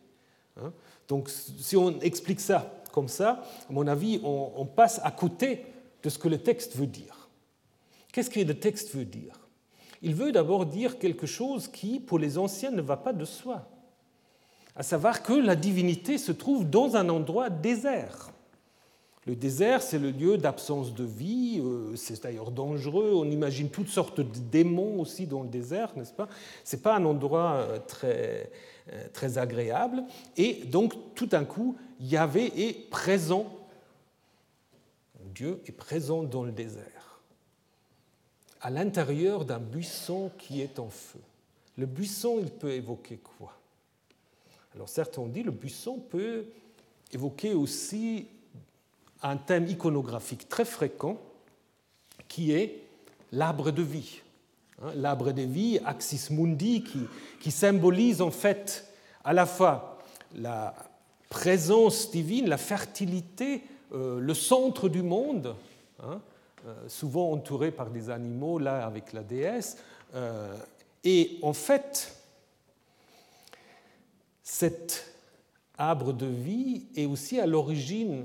Hein. 0.60 0.70
Donc, 1.08 1.30
si 1.30 1.74
on 1.74 1.98
explique 2.00 2.40
ça 2.40 2.74
comme 2.92 3.08
ça, 3.08 3.42
à 3.70 3.72
mon 3.72 3.86
avis, 3.86 4.20
on, 4.22 4.66
passe 4.66 5.00
à 5.02 5.10
côté 5.10 5.64
de 6.02 6.10
ce 6.10 6.18
que 6.18 6.28
le 6.28 6.36
texte 6.36 6.76
veut 6.76 6.86
dire. 6.86 7.30
Qu'est-ce 8.12 8.28
que 8.28 8.40
le 8.40 8.52
texte 8.52 8.94
veut 8.94 9.06
dire? 9.06 9.48
Il 10.02 10.14
veut 10.14 10.30
d'abord 10.30 10.66
dire 10.66 10.98
quelque 10.98 11.26
chose 11.26 11.68
qui, 11.68 12.00
pour 12.00 12.18
les 12.18 12.36
anciens, 12.36 12.70
ne 12.70 12.82
va 12.82 12.98
pas 12.98 13.14
de 13.14 13.24
soi, 13.24 13.66
à 14.76 14.82
savoir 14.82 15.22
que 15.22 15.32
la 15.32 15.56
divinité 15.56 16.18
se 16.18 16.32
trouve 16.32 16.68
dans 16.68 16.96
un 16.96 17.08
endroit 17.08 17.48
désert. 17.48 18.30
Le 19.30 19.36
désert, 19.36 19.80
c'est 19.80 20.00
le 20.00 20.10
lieu 20.10 20.38
d'absence 20.38 20.92
de 20.92 21.04
vie, 21.04 21.60
euh, 21.60 21.94
c'est 21.94 22.20
d'ailleurs 22.20 22.50
dangereux, 22.50 23.12
on 23.14 23.30
imagine 23.30 23.70
toutes 23.70 23.86
sortes 23.86 24.20
de 24.20 24.40
démons 24.50 24.98
aussi 24.98 25.24
dans 25.24 25.44
le 25.44 25.48
désert, 25.48 25.96
n'est-ce 25.96 26.12
pas? 26.12 26.28
Ce 26.64 26.74
n'est 26.74 26.82
pas 26.82 26.96
un 26.96 27.04
endroit 27.04 27.52
euh, 27.52 27.78
très, 27.78 28.50
euh, 28.92 29.06
très 29.12 29.38
agréable. 29.38 30.02
Et 30.36 30.64
donc, 30.64 31.14
tout 31.14 31.26
d'un 31.26 31.44
coup, 31.44 31.76
Yahvé 32.00 32.46
est 32.60 32.90
présent, 32.90 33.46
Dieu 35.32 35.60
est 35.64 35.76
présent 35.76 36.24
dans 36.24 36.42
le 36.42 36.50
désert, 36.50 37.20
à 38.60 38.70
l'intérieur 38.70 39.44
d'un 39.44 39.60
buisson 39.60 40.32
qui 40.38 40.60
est 40.60 40.80
en 40.80 40.90
feu. 40.90 41.20
Le 41.78 41.86
buisson, 41.86 42.38
il 42.40 42.50
peut 42.50 42.72
évoquer 42.72 43.18
quoi? 43.18 43.56
Alors 44.74 44.88
certes, 44.88 45.18
on 45.18 45.28
dit 45.28 45.44
le 45.44 45.52
buisson 45.52 46.00
peut 46.00 46.46
évoquer 47.12 47.54
aussi 47.54 48.26
un 49.22 49.36
thème 49.36 49.66
iconographique 49.66 50.48
très 50.48 50.64
fréquent 50.64 51.18
qui 52.28 52.52
est 52.52 52.82
l'arbre 53.32 53.70
de 53.70 53.82
vie. 53.82 54.20
Hein, 54.82 54.92
l'arbre 54.94 55.32
de 55.32 55.42
vie, 55.42 55.78
Axis 55.84 56.28
Mundi, 56.30 56.84
qui, 57.40 57.50
symbolise 57.50 58.22
en 58.22 58.30
fait 58.30 58.86
à 59.24 59.32
la 59.32 59.46
fois 59.46 59.98
la 60.34 60.74
présence 61.28 62.10
divine, 62.10 62.48
la 62.48 62.56
fertilité, 62.56 63.62
euh, 63.92 64.20
le 64.20 64.34
centre 64.34 64.88
du 64.88 65.02
monde, 65.02 65.54
hein, 66.02 66.20
euh, 66.66 66.88
souvent 66.88 67.32
entouré 67.32 67.70
par 67.70 67.90
des 67.90 68.10
animaux, 68.10 68.58
là 68.58 68.86
avec 68.86 69.12
la 69.12 69.22
déesse. 69.22 69.78
Euh, 70.14 70.56
et 71.04 71.38
en 71.42 71.52
fait, 71.52 72.16
cet 74.42 75.12
arbre 75.78 76.12
de 76.12 76.26
vie 76.26 76.86
est 76.94 77.06
aussi 77.06 77.40
à 77.40 77.46
l'origine 77.46 78.24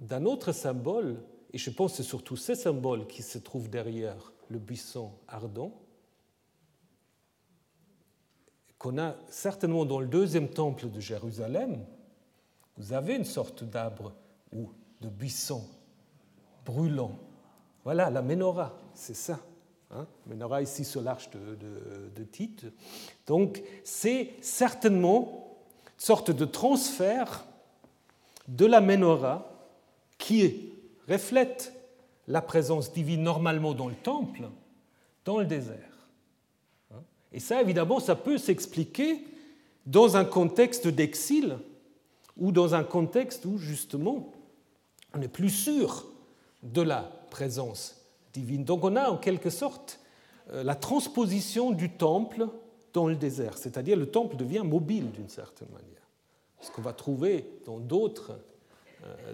d'un 0.00 0.24
autre 0.24 0.52
symbole, 0.52 1.22
et 1.52 1.58
je 1.58 1.70
pense 1.70 1.92
que 1.92 1.96
c'est 1.98 2.08
surtout 2.08 2.36
ce 2.36 2.54
symbole 2.54 3.06
qui 3.06 3.22
se 3.22 3.38
trouve 3.38 3.68
derrière 3.68 4.32
le 4.48 4.58
buisson 4.58 5.12
ardent, 5.28 5.72
qu'on 8.78 8.98
a 8.98 9.14
certainement 9.28 9.84
dans 9.84 10.00
le 10.00 10.06
deuxième 10.06 10.48
temple 10.48 10.88
de 10.88 11.00
Jérusalem, 11.00 11.84
vous 12.78 12.94
avez 12.94 13.14
une 13.14 13.26
sorte 13.26 13.62
d'arbre 13.62 14.14
ou 14.52 14.70
de 15.02 15.08
buisson 15.08 15.62
brûlant. 16.64 17.18
Voilà, 17.84 18.08
la 18.08 18.22
menorah, 18.22 18.74
c'est 18.94 19.14
ça. 19.14 19.38
Hein 19.90 20.06
menorah 20.26 20.62
ici 20.62 20.84
sur 20.84 21.02
l'arche 21.02 21.30
de, 21.30 21.56
de, 22.14 22.24
Tite. 22.24 22.66
Donc 23.26 23.62
c'est 23.84 24.30
certainement 24.40 25.58
une 25.86 26.00
sorte 26.00 26.30
de 26.30 26.44
transfert 26.44 27.44
de 28.48 28.66
la 28.66 28.80
menorah 28.80 29.49
qui 30.20 30.70
reflète 31.08 31.72
la 32.28 32.40
présence 32.40 32.92
divine 32.92 33.24
normalement 33.24 33.74
dans 33.74 33.88
le 33.88 33.96
temple, 33.96 34.48
dans 35.24 35.38
le 35.38 35.46
désert. 35.46 36.08
Et 37.32 37.40
ça, 37.40 37.60
évidemment, 37.60 37.98
ça 37.98 38.14
peut 38.14 38.38
s'expliquer 38.38 39.24
dans 39.86 40.16
un 40.16 40.24
contexte 40.24 40.86
d'exil 40.86 41.58
ou 42.36 42.52
dans 42.52 42.74
un 42.76 42.84
contexte 42.84 43.44
où, 43.44 43.58
justement, 43.58 44.30
on 45.14 45.18
n'est 45.18 45.28
plus 45.28 45.50
sûr 45.50 46.06
de 46.62 46.82
la 46.82 47.02
présence 47.30 47.96
divine. 48.32 48.64
Donc 48.64 48.84
on 48.84 48.94
a 48.94 49.08
en 49.08 49.16
quelque 49.16 49.50
sorte 49.50 50.00
euh, 50.52 50.62
la 50.62 50.74
transposition 50.74 51.70
du 51.72 51.90
temple 51.90 52.48
dans 52.92 53.06
le 53.06 53.16
désert, 53.16 53.56
c'est-à-dire 53.56 53.96
le 53.96 54.10
temple 54.10 54.36
devient 54.36 54.62
mobile 54.64 55.10
d'une 55.12 55.28
certaine 55.28 55.68
manière. 55.68 55.86
Ce 56.60 56.70
qu'on 56.70 56.82
va 56.82 56.92
trouver 56.92 57.46
dans 57.64 57.78
d'autres 57.78 58.32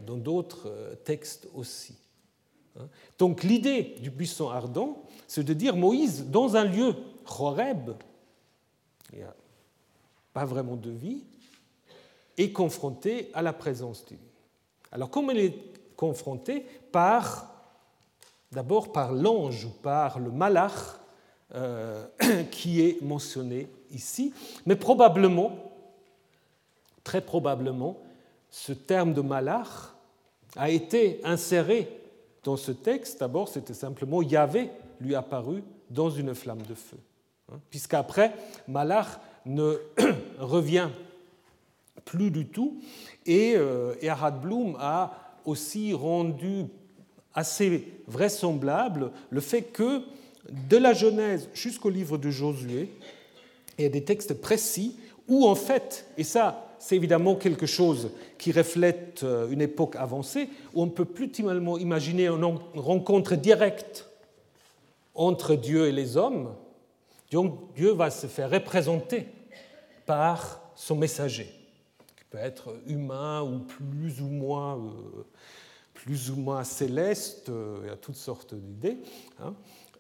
dans 0.06 0.16
d'autres 0.16 0.68
euh, 0.68 0.94
textes 0.94 1.48
aussi. 1.54 1.94
Hein. 2.78 2.88
Donc 3.18 3.42
l'idée 3.42 3.96
du 4.00 4.10
buisson 4.10 4.50
ardent, 4.50 5.02
c'est 5.26 5.44
de 5.44 5.54
dire 5.54 5.76
Moïse, 5.76 6.26
dans 6.26 6.56
un 6.56 6.64
lieu, 6.64 6.94
Horeb, 7.26 7.90
il 9.12 9.18
n'y 9.18 9.24
a 9.24 9.34
pas 10.32 10.44
vraiment 10.44 10.76
de 10.76 10.90
vie, 10.90 11.22
est 12.36 12.52
confronté 12.52 13.30
à 13.34 13.42
la 13.42 13.52
présence 13.52 14.04
divine. 14.04 14.24
Alors 14.92 15.10
comment 15.10 15.32
il 15.32 15.38
est 15.38 15.94
confronté? 15.96 16.66
Par, 16.92 17.50
d'abord 18.52 18.92
par 18.92 19.12
l'ange 19.12 19.68
par 19.82 20.18
le 20.18 20.30
malach 20.30 21.00
euh, 21.54 22.06
qui 22.50 22.82
est 22.82 23.02
mentionné 23.02 23.68
ici, 23.90 24.32
mais 24.66 24.76
probablement, 24.76 25.72
très 27.04 27.20
probablement, 27.20 27.98
ce 28.51 28.72
terme 28.72 29.12
de 29.12 29.20
malach 29.20 29.94
a 30.57 30.70
été 30.70 31.20
inséré 31.24 31.88
dans 32.42 32.57
ce 32.57 32.72
texte. 32.72 33.20
D'abord, 33.20 33.49
c'était 33.49 33.74
simplement 33.74 34.22
Yahvé 34.22 34.70
lui 35.01 35.14
apparu 35.14 35.62
dans 35.90 36.11
une 36.11 36.34
flamme 36.34 36.62
de 36.62 36.74
feu. 36.74 36.99
Hein, 37.53 37.59
puisqu'après, 37.70 38.34
malach 38.66 39.20
ne 39.44 39.76
revient 40.38 40.88
plus 42.05 42.30
du 42.30 42.47
tout. 42.47 42.80
Et 43.26 43.57
Erhard 44.01 44.40
Blum 44.40 44.76
a 44.78 45.12
aussi 45.44 45.92
rendu 45.92 46.66
assez 47.34 47.84
vraisemblable 48.07 49.12
le 49.30 49.40
fait 49.40 49.62
que 49.62 50.03
de 50.51 50.76
la 50.76 50.92
Genèse 50.92 51.49
jusqu'au 51.55 51.90
livre 51.90 52.18
de 52.18 52.30
Josué, 52.30 52.90
il 53.78 53.82
y 53.82 53.86
a 53.86 53.90
des 53.90 54.05
textes 54.05 54.34
précis 54.34 54.97
où 55.28 55.47
en 55.47 55.55
fait, 55.55 56.07
et 56.16 56.24
ça 56.24 56.65
c'est 56.78 56.96
évidemment 56.96 57.34
quelque 57.36 57.66
chose 57.66 58.10
qui 58.38 58.52
reflète 58.52 59.22
euh, 59.22 59.48
une 59.50 59.60
époque 59.60 59.96
avancée, 59.96 60.48
où 60.74 60.82
on 60.82 60.88
peut 60.88 61.04
plus 61.04 61.30
tellement 61.30 61.78
imaginer 61.78 62.28
une 62.28 62.58
rencontre 62.74 63.34
directe 63.34 64.08
entre 65.14 65.54
Dieu 65.54 65.86
et 65.86 65.92
les 65.92 66.16
hommes. 66.16 66.54
Donc 67.30 67.74
Dieu 67.74 67.92
va 67.92 68.10
se 68.10 68.26
faire 68.26 68.50
représenter 68.50 69.26
par 70.04 70.60
son 70.74 70.96
messager 70.96 71.52
peut 72.30 72.38
être 72.38 72.76
humain 72.86 73.42
ou 73.42 73.60
plus 73.60 74.20
ou 74.20 74.28
moins, 74.28 74.76
euh, 74.76 75.22
plus 75.94 76.30
ou 76.30 76.36
moins 76.36 76.64
céleste, 76.64 77.50
il 77.82 77.86
y 77.86 77.90
a 77.90 77.96
toutes 77.96 78.16
sortes 78.16 78.54
d'idées. 78.54 78.98
Hein. 79.40 79.54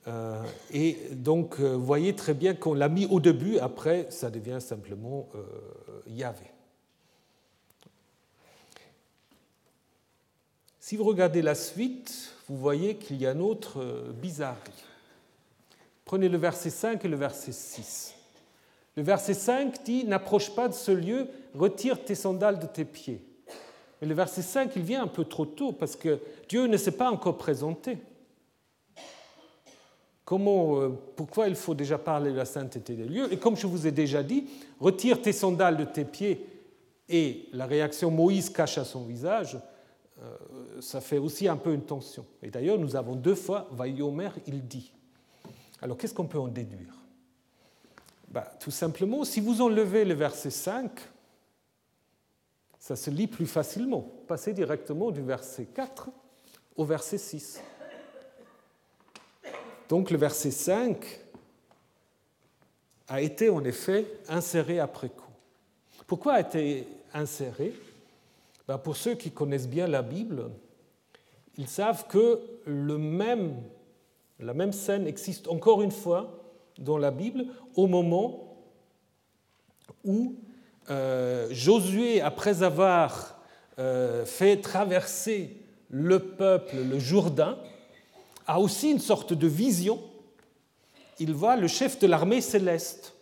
Euh, 0.08 0.42
et 0.72 0.96
donc, 1.12 1.60
vous 1.60 1.84
voyez 1.84 2.14
très 2.14 2.34
bien 2.34 2.54
qu'on 2.54 2.74
l'a 2.74 2.88
mis 2.88 3.06
au 3.06 3.20
début, 3.20 3.58
après, 3.58 4.06
ça 4.10 4.30
devient 4.30 4.58
simplement 4.60 5.28
Yahvé. 6.06 6.55
Si 10.86 10.96
vous 10.96 11.02
regardez 11.02 11.42
la 11.42 11.56
suite, 11.56 12.30
vous 12.48 12.56
voyez 12.56 12.94
qu'il 12.94 13.20
y 13.20 13.26
a 13.26 13.32
une 13.32 13.40
autre 13.40 13.82
bizarrerie. 14.22 14.84
Prenez 16.04 16.28
le 16.28 16.38
verset 16.38 16.70
5 16.70 17.04
et 17.04 17.08
le 17.08 17.16
verset 17.16 17.50
6. 17.50 18.14
Le 18.94 19.02
verset 19.02 19.34
5 19.34 19.82
dit 19.82 20.04
N'approche 20.04 20.54
pas 20.54 20.68
de 20.68 20.74
ce 20.74 20.92
lieu, 20.92 21.26
retire 21.56 22.04
tes 22.04 22.14
sandales 22.14 22.60
de 22.60 22.66
tes 22.66 22.84
pieds. 22.84 23.20
Mais 24.00 24.06
le 24.06 24.14
verset 24.14 24.42
5, 24.42 24.76
il 24.76 24.82
vient 24.82 25.02
un 25.02 25.08
peu 25.08 25.24
trop 25.24 25.44
tôt 25.44 25.72
parce 25.72 25.96
que 25.96 26.20
Dieu 26.48 26.68
ne 26.68 26.76
s'est 26.76 26.92
pas 26.92 27.10
encore 27.10 27.36
présenté. 27.36 27.98
Comment, 30.24 30.80
euh, 30.80 30.90
pourquoi 31.16 31.48
il 31.48 31.56
faut 31.56 31.74
déjà 31.74 31.98
parler 31.98 32.30
de 32.30 32.36
la 32.36 32.44
sainteté 32.44 32.94
des 32.94 33.06
lieux? 33.06 33.32
Et 33.32 33.38
comme 33.38 33.56
je 33.56 33.66
vous 33.66 33.88
ai 33.88 33.90
déjà 33.90 34.22
dit, 34.22 34.46
retire 34.78 35.20
tes 35.20 35.32
sandales 35.32 35.78
de 35.78 35.84
tes 35.84 36.04
pieds 36.04 36.46
et 37.08 37.48
la 37.52 37.66
réaction 37.66 38.12
Moïse 38.12 38.50
cache 38.50 38.78
à 38.78 38.84
son 38.84 39.02
visage, 39.02 39.58
euh, 40.22 40.36
ça 40.80 41.00
fait 41.00 41.18
aussi 41.18 41.48
un 41.48 41.56
peu 41.56 41.72
une 41.72 41.84
tension. 41.84 42.24
Et 42.42 42.50
d'ailleurs, 42.50 42.78
nous 42.78 42.96
avons 42.96 43.14
deux 43.14 43.34
fois, 43.34 43.68
Vaïomer, 43.72 44.30
il 44.46 44.66
dit. 44.66 44.92
Alors 45.82 45.96
qu'est-ce 45.96 46.14
qu'on 46.14 46.26
peut 46.26 46.38
en 46.38 46.48
déduire? 46.48 46.94
Bah, 48.28 48.50
Tout 48.60 48.70
simplement, 48.70 49.24
si 49.24 49.40
vous 49.40 49.60
enlevez 49.60 50.04
le 50.04 50.14
verset 50.14 50.50
5, 50.50 50.90
ça 52.78 52.96
se 52.96 53.10
lit 53.10 53.26
plus 53.26 53.46
facilement. 53.46 54.08
Passez 54.28 54.52
directement 54.52 55.10
du 55.10 55.22
verset 55.22 55.66
4 55.66 56.08
au 56.76 56.84
verset 56.84 57.18
6. 57.18 57.60
Donc 59.88 60.10
le 60.10 60.18
verset 60.18 60.50
5 60.50 61.20
a 63.08 63.20
été 63.20 63.48
en 63.48 63.64
effet 63.64 64.06
inséré 64.28 64.80
après 64.80 65.08
coup. 65.08 65.22
Pourquoi 66.06 66.34
a 66.34 66.40
été 66.40 66.86
inséré? 67.12 67.72
Ben 68.66 68.78
Pour 68.78 68.96
ceux 68.96 69.14
qui 69.14 69.30
connaissent 69.30 69.68
bien 69.68 69.86
la 69.86 70.02
Bible, 70.02 70.50
ils 71.58 71.68
savent 71.68 72.06
que 72.06 72.40
le 72.66 72.98
même, 72.98 73.56
la 74.38 74.54
même 74.54 74.72
scène 74.72 75.06
existe 75.06 75.48
encore 75.48 75.82
une 75.82 75.90
fois 75.90 76.42
dans 76.78 76.98
la 76.98 77.10
Bible 77.10 77.46
au 77.74 77.86
moment 77.86 78.56
où 80.04 80.36
euh, 80.90 81.48
Josué, 81.50 82.20
après 82.20 82.62
avoir 82.62 83.40
euh, 83.78 84.24
fait 84.24 84.60
traverser 84.60 85.56
le 85.88 86.18
peuple 86.18 86.76
le 86.76 86.98
Jourdain, 86.98 87.58
a 88.46 88.60
aussi 88.60 88.90
une 88.90 89.00
sorte 89.00 89.32
de 89.32 89.46
vision. 89.46 90.00
Il 91.18 91.32
voit 91.32 91.56
le 91.56 91.66
chef 91.66 91.98
de 91.98 92.06
l'armée 92.06 92.40
céleste. 92.40 93.14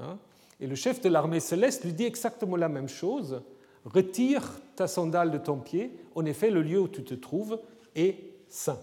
Hein. 0.00 0.18
Et 0.60 0.66
le 0.66 0.74
chef 0.74 1.00
de 1.00 1.08
l'armée 1.08 1.40
céleste 1.40 1.84
lui 1.84 1.92
dit 1.92 2.04
exactement 2.04 2.56
la 2.56 2.68
même 2.68 2.88
chose. 2.88 3.40
Retire 3.86 4.42
ta 4.74 4.86
sandale 4.86 5.30
de 5.30 5.38
ton 5.38 5.58
pied. 5.58 5.92
En 6.14 6.24
effet, 6.24 6.50
le 6.50 6.62
lieu 6.62 6.80
où 6.80 6.88
tu 6.88 7.04
te 7.04 7.14
trouves 7.14 7.58
est 7.94 8.16
saint. 8.48 8.78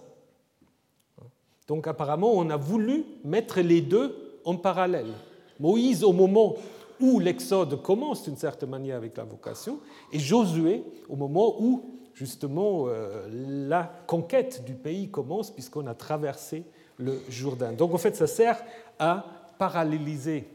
Donc 1.68 1.88
apparemment, 1.88 2.32
on 2.34 2.50
a 2.50 2.58
voulu 2.58 3.06
mettre 3.24 3.62
les 3.62 3.82
deux 3.82 4.40
en 4.46 4.56
parallèle. 4.56 5.14
Moïse, 5.60 6.04
au 6.04 6.14
moment 6.14 6.56
où 7.00 7.20
l'Exode 7.20 7.82
commence 7.82 8.24
d'une 8.24 8.38
certaine 8.38 8.70
manière 8.70 8.98
avec 8.98 9.18
la 9.18 9.24
vocation, 9.24 9.80
et 10.12 10.20
Josué 10.20 10.84
au 11.10 11.16
moment 11.16 11.62
où 11.62 11.84
justement 12.14 12.86
euh, 12.88 13.28
la 13.68 13.92
conquête 14.08 14.64
du 14.66 14.74
pays 14.74 15.10
commence 15.10 15.52
puisqu'on 15.52 15.88
a 15.88 15.96
traversé 15.96 16.64
le 16.98 17.20
Jourdain. 17.30 17.74
Donc 17.74 17.94
en 17.94 17.98
fait, 17.98 18.16
ça 18.16 18.28
sert 18.28 18.64
à 19.00 19.26
paralléliser 19.58 20.48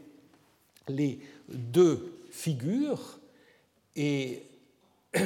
les 0.87 1.19
deux 1.47 2.13
figures 2.31 3.18
et 3.95 4.43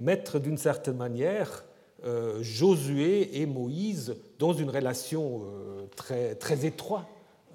mettre 0.00 0.38
d'une 0.38 0.58
certaine 0.58 0.96
manière 0.96 1.64
euh, 2.04 2.42
Josué 2.42 3.40
et 3.40 3.46
Moïse 3.46 4.16
dans 4.38 4.52
une 4.52 4.70
relation 4.70 5.42
euh, 5.44 5.86
très, 5.96 6.34
très 6.34 6.66
étroite 6.66 7.06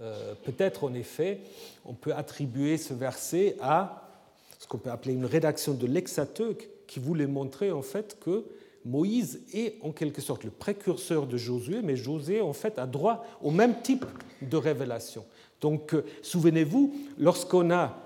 euh, 0.01 0.33
peut-être 0.43 0.85
en 0.85 0.93
effet, 0.93 1.41
on 1.85 1.93
peut 1.93 2.13
attribuer 2.13 2.77
ce 2.77 2.93
verset 2.93 3.57
à 3.61 4.07
ce 4.57 4.67
qu'on 4.67 4.77
peut 4.77 4.91
appeler 4.91 5.13
une 5.13 5.25
rédaction 5.25 5.73
de 5.73 5.85
l'exateuque 5.85 6.69
qui 6.87 6.99
voulait 6.99 7.27
montrer 7.27 7.71
en 7.71 7.81
fait 7.81 8.17
que 8.19 8.45
Moïse 8.85 9.41
est 9.53 9.75
en 9.81 9.91
quelque 9.91 10.21
sorte 10.21 10.45
le 10.45 10.51
précurseur 10.51 11.27
de 11.27 11.35
Josué, 11.35 11.81
mais 11.83 11.97
Josué 11.97 12.39
en 12.39 12.53
fait 12.53 12.79
a 12.79 12.87
droit 12.87 13.25
au 13.41 13.51
même 13.51 13.81
type 13.81 14.05
de 14.41 14.55
révélation. 14.55 15.25
Donc 15.59 15.93
souvenez-vous, 16.21 16.95
lorsqu'on 17.17 17.69
a 17.71 17.97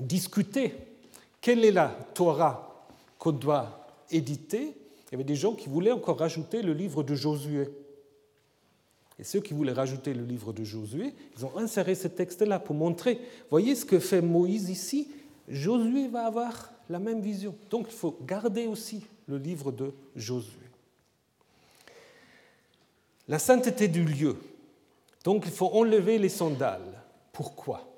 discuté 0.00 0.74
quelle 1.40 1.64
est 1.64 1.72
la 1.72 1.88
Torah 2.14 2.86
qu'on 3.18 3.32
doit 3.32 3.86
éditer, 4.10 4.76
il 5.06 5.12
y 5.12 5.14
avait 5.14 5.24
des 5.24 5.36
gens 5.36 5.54
qui 5.54 5.68
voulaient 5.68 5.92
encore 5.92 6.18
rajouter 6.18 6.62
le 6.62 6.72
livre 6.72 7.02
de 7.02 7.14
Josué. 7.14 7.68
Et 9.18 9.24
ceux 9.24 9.40
qui 9.40 9.54
voulaient 9.54 9.72
rajouter 9.72 10.12
le 10.12 10.24
livre 10.24 10.52
de 10.52 10.64
Josué, 10.64 11.14
ils 11.36 11.46
ont 11.46 11.56
inséré 11.56 11.94
ce 11.94 12.08
texte-là 12.08 12.58
pour 12.58 12.74
montrer, 12.74 13.20
voyez 13.50 13.74
ce 13.74 13.84
que 13.84 13.98
fait 13.98 14.20
Moïse 14.20 14.68
ici, 14.68 15.08
Josué 15.48 16.08
va 16.08 16.26
avoir 16.26 16.72
la 16.90 16.98
même 16.98 17.20
vision. 17.20 17.54
Donc 17.70 17.86
il 17.88 17.96
faut 17.96 18.18
garder 18.26 18.66
aussi 18.66 19.06
le 19.26 19.38
livre 19.38 19.72
de 19.72 19.94
Josué. 20.14 20.66
La 23.28 23.38
sainteté 23.38 23.88
du 23.88 24.04
lieu. 24.04 24.36
Donc 25.24 25.44
il 25.46 25.52
faut 25.52 25.70
enlever 25.72 26.18
les 26.18 26.28
sandales. 26.28 27.02
Pourquoi? 27.32 27.95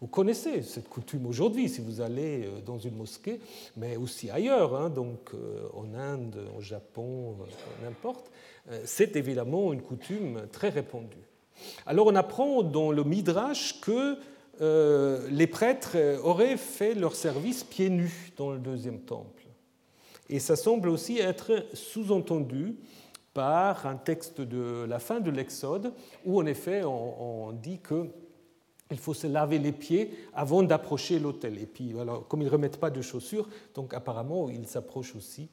Vous 0.00 0.06
connaissez 0.06 0.62
cette 0.62 0.88
coutume 0.88 1.26
aujourd'hui 1.26 1.68
si 1.68 1.82
vous 1.82 2.00
allez 2.00 2.46
euh, 2.46 2.60
dans 2.64 2.78
une 2.78 2.96
mosquée, 2.96 3.38
mais 3.76 3.96
aussi 3.96 4.30
ailleurs, 4.30 4.74
hein, 4.74 4.88
donc 4.88 5.32
euh, 5.34 5.68
en 5.74 5.94
Inde, 5.94 6.38
au 6.56 6.60
Japon, 6.62 7.36
euh, 7.40 7.84
n'importe. 7.84 8.30
C'est 8.84 9.16
évidemment 9.16 9.72
une 9.72 9.82
coutume 9.82 10.42
très 10.52 10.68
répandue. 10.68 11.26
Alors 11.86 12.06
on 12.06 12.14
apprend 12.14 12.62
dans 12.62 12.92
le 12.92 13.02
Midrash 13.04 13.80
que 13.80 14.16
les 15.30 15.46
prêtres 15.46 15.96
auraient 16.22 16.58
fait 16.58 16.94
leur 16.94 17.16
service 17.16 17.64
pieds 17.64 17.88
nus 17.88 18.32
dans 18.36 18.52
le 18.52 18.58
deuxième 18.58 19.00
temple. 19.00 19.46
Et 20.28 20.38
ça 20.38 20.56
semble 20.56 20.90
aussi 20.90 21.18
être 21.18 21.66
sous-entendu 21.72 22.76
par 23.32 23.86
un 23.86 23.96
texte 23.96 24.40
de 24.40 24.84
la 24.84 24.98
fin 24.98 25.18
de 25.18 25.30
l'Exode, 25.30 25.94
où 26.26 26.38
en 26.38 26.46
effet 26.46 26.84
on 26.84 27.52
dit 27.52 27.80
que 27.80 28.06
il 28.90 28.98
faut 28.98 29.14
se 29.14 29.26
laver 29.26 29.58
les 29.58 29.72
pieds 29.72 30.10
avant 30.34 30.62
d'approcher 30.62 31.18
l'autel. 31.18 31.58
Et 31.58 31.66
puis, 31.66 31.98
alors, 31.98 32.26
comme 32.26 32.42
ils 32.42 32.46
ne 32.46 32.50
remettent 32.50 32.80
pas 32.80 32.90
de 32.90 33.02
chaussures, 33.02 33.48
donc 33.74 33.94
apparemment, 33.94 34.48
ils 34.48 34.66
s'approchent 34.66 35.14
aussi 35.14 35.48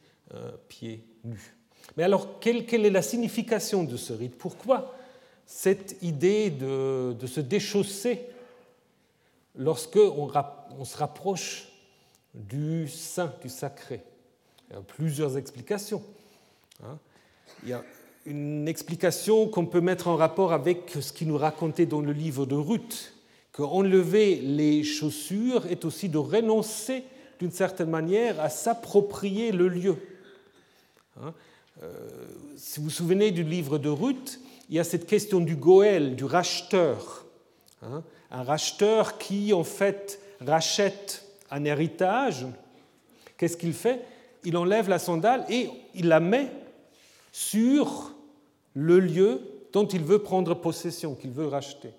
pieds 0.68 1.04
nus. 1.24 1.58
Mais 1.96 2.04
alors, 2.04 2.40
quelle, 2.40 2.86
est 2.86 2.90
la 2.90 3.02
signification 3.02 3.84
de 3.84 3.96
ce 3.96 4.14
rite? 4.14 4.36
Pourquoi 4.38 4.94
cette 5.46 5.98
idée 6.02 6.50
de, 6.50 7.16
se 7.26 7.40
déchausser 7.40 8.26
lorsqu'on 9.56 10.30
on 10.78 10.86
se 10.86 10.98
rapproche 10.98 11.70
du 12.34 12.88
saint, 12.90 13.34
du 13.42 13.50
sacré? 13.50 14.04
Il 14.70 14.74
y 14.74 14.80
a 14.80 14.82
plusieurs 14.82 15.38
explications. 15.38 16.04
Hein. 16.84 16.98
Il 17.64 17.70
y 17.70 17.74
a 17.74 17.84
une 18.26 18.68
explication 18.68 19.48
qu'on 19.48 19.66
peut 19.66 19.80
mettre 19.80 20.10
en 20.10 20.18
rapport 20.18 20.52
avec 20.52 20.92
ce 21.00 21.14
qui 21.14 21.26
nous 21.26 21.38
racontait 21.38 21.86
dans 21.86 22.02
le 22.02 22.12
livre 22.12 22.46
de 22.46 22.56
Ruth, 22.56 23.14
qu'enlever 23.58 24.36
les 24.36 24.84
chaussures 24.84 25.66
est 25.66 25.84
aussi 25.84 26.10
de 26.10 26.20
renoncer 26.20 27.04
d'une 27.40 27.52
certaine 27.52 27.90
manière 27.90 28.40
à 28.40 28.50
s'approprier 28.50 29.52
le 29.52 29.68
lieu. 29.68 29.96
Hein? 31.20 31.34
Euh, 31.82 31.92
si 32.56 32.80
vous 32.80 32.86
vous 32.86 32.92
souvenez 32.92 33.32
du 33.32 33.44
livre 33.44 33.80
de 33.80 33.90
Ruth, 33.90 34.40
il 34.70 34.76
y 34.76 34.80
a 34.80 34.84
cette 34.84 35.08
question 35.08 35.40
du 35.40 35.56
Goël, 35.56 36.16
du 36.16 36.24
racheteur. 36.24 37.26
Hein? 37.82 38.04
un 38.30 38.44
racheteur 38.44 39.18
qui, 39.18 39.54
en 39.54 39.64
fait, 39.64 40.20
rachète 40.40 41.26
un 41.50 41.66
héritage. 41.66 42.46
Qu'est-ce 43.38 43.58
qu'il 43.58 43.74
fait? 43.74 44.04
Il 44.44 44.56
enlève 44.56 44.88
la 44.88 45.00
sandale 45.00 45.46
et 45.50 45.70
il 45.96 46.10
la 46.10 46.20
met 46.20 46.52
sur 47.32 48.14
le 48.76 49.00
lieu 49.00 49.42
dont 49.74 49.88
il 49.88 50.04
veut 50.04 50.20
prendre 50.20 50.54
possession, 50.54 51.16
qu'il 51.16 51.32
veut 51.32 51.48
racheter. 51.48 51.90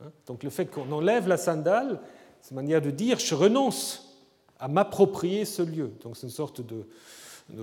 Hein? 0.00 0.10
Donc 0.26 0.42
le 0.42 0.50
fait 0.50 0.66
qu'on 0.66 0.90
enlève 0.92 1.28
la 1.28 1.36
sandale, 1.36 2.00
c'est 2.40 2.50
une 2.50 2.56
manière 2.56 2.82
de 2.82 2.90
dire 2.90 3.18
je 3.18 3.34
renonce 3.34 4.06
à 4.58 4.68
m'approprier 4.68 5.44
ce 5.44 5.62
lieu. 5.62 5.92
Donc 6.02 6.16
c'est 6.16 6.26
une 6.26 6.32
sorte 6.32 6.60
de, 6.60 6.86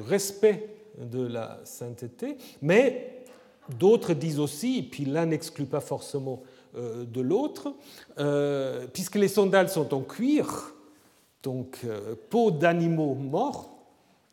respect 0.08 0.70
de 0.98 1.26
la 1.26 1.60
sainteté, 1.64 2.38
mais 2.62 3.26
d'autres 3.80 4.14
disent 4.14 4.40
aussi, 4.40 4.80
et 4.80 4.84
puis 4.84 5.06
l'un 5.06 5.26
n'exclut 5.26 5.66
pas 5.66 5.80
forcément 5.80 6.44
euh, 6.76 7.06
de 7.06 7.22
l'autre, 7.22 7.74
euh, 8.20 8.88
puisque 8.94 9.16
les 9.16 9.28
sandales 9.28 9.70
sont 9.70 9.94
en 9.94 10.02
cuir, 10.02 10.74
donc 11.42 11.80
euh, 11.84 12.16
peau 12.30 12.52
d'animaux 12.52 13.16
morts, 13.16 13.70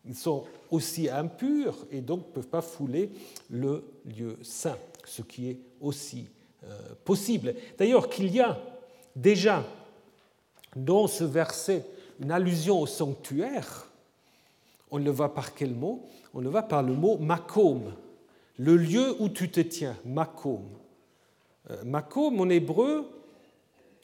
ils 0.06 0.14
sont 0.14 0.44
aussi 0.70 1.08
impurs 1.08 1.76
et 1.90 2.00
donc 2.00 2.28
ne 2.28 2.32
peuvent 2.32 2.48
pas 2.48 2.62
fouler 2.62 3.10
le 3.50 3.84
lieu 4.04 4.38
saint, 4.42 4.78
ce 5.04 5.22
qui 5.22 5.50
est 5.50 5.58
aussi 5.80 6.28
possible. 7.04 7.54
D'ailleurs, 7.78 8.08
qu'il 8.08 8.32
y 8.32 8.40
a 8.40 8.58
déjà 9.16 9.64
dans 10.76 11.06
ce 11.06 11.24
verset 11.24 11.84
une 12.20 12.30
allusion 12.30 12.80
au 12.80 12.86
sanctuaire, 12.86 13.86
on 14.90 14.98
le 14.98 15.10
voit 15.10 15.34
par 15.34 15.54
quel 15.54 15.74
mot? 15.74 16.06
On 16.34 16.40
le 16.40 16.48
voit 16.48 16.62
par 16.62 16.82
le 16.82 16.92
mot 16.92 17.18
makom, 17.18 17.92
le 18.58 18.76
lieu 18.76 19.16
où 19.20 19.28
tu 19.28 19.50
te 19.50 19.60
tiens, 19.60 19.96
makom. 20.04 20.64
Euh, 21.70 21.82
makom 21.84 22.40
en 22.40 22.48
hébreu, 22.48 23.06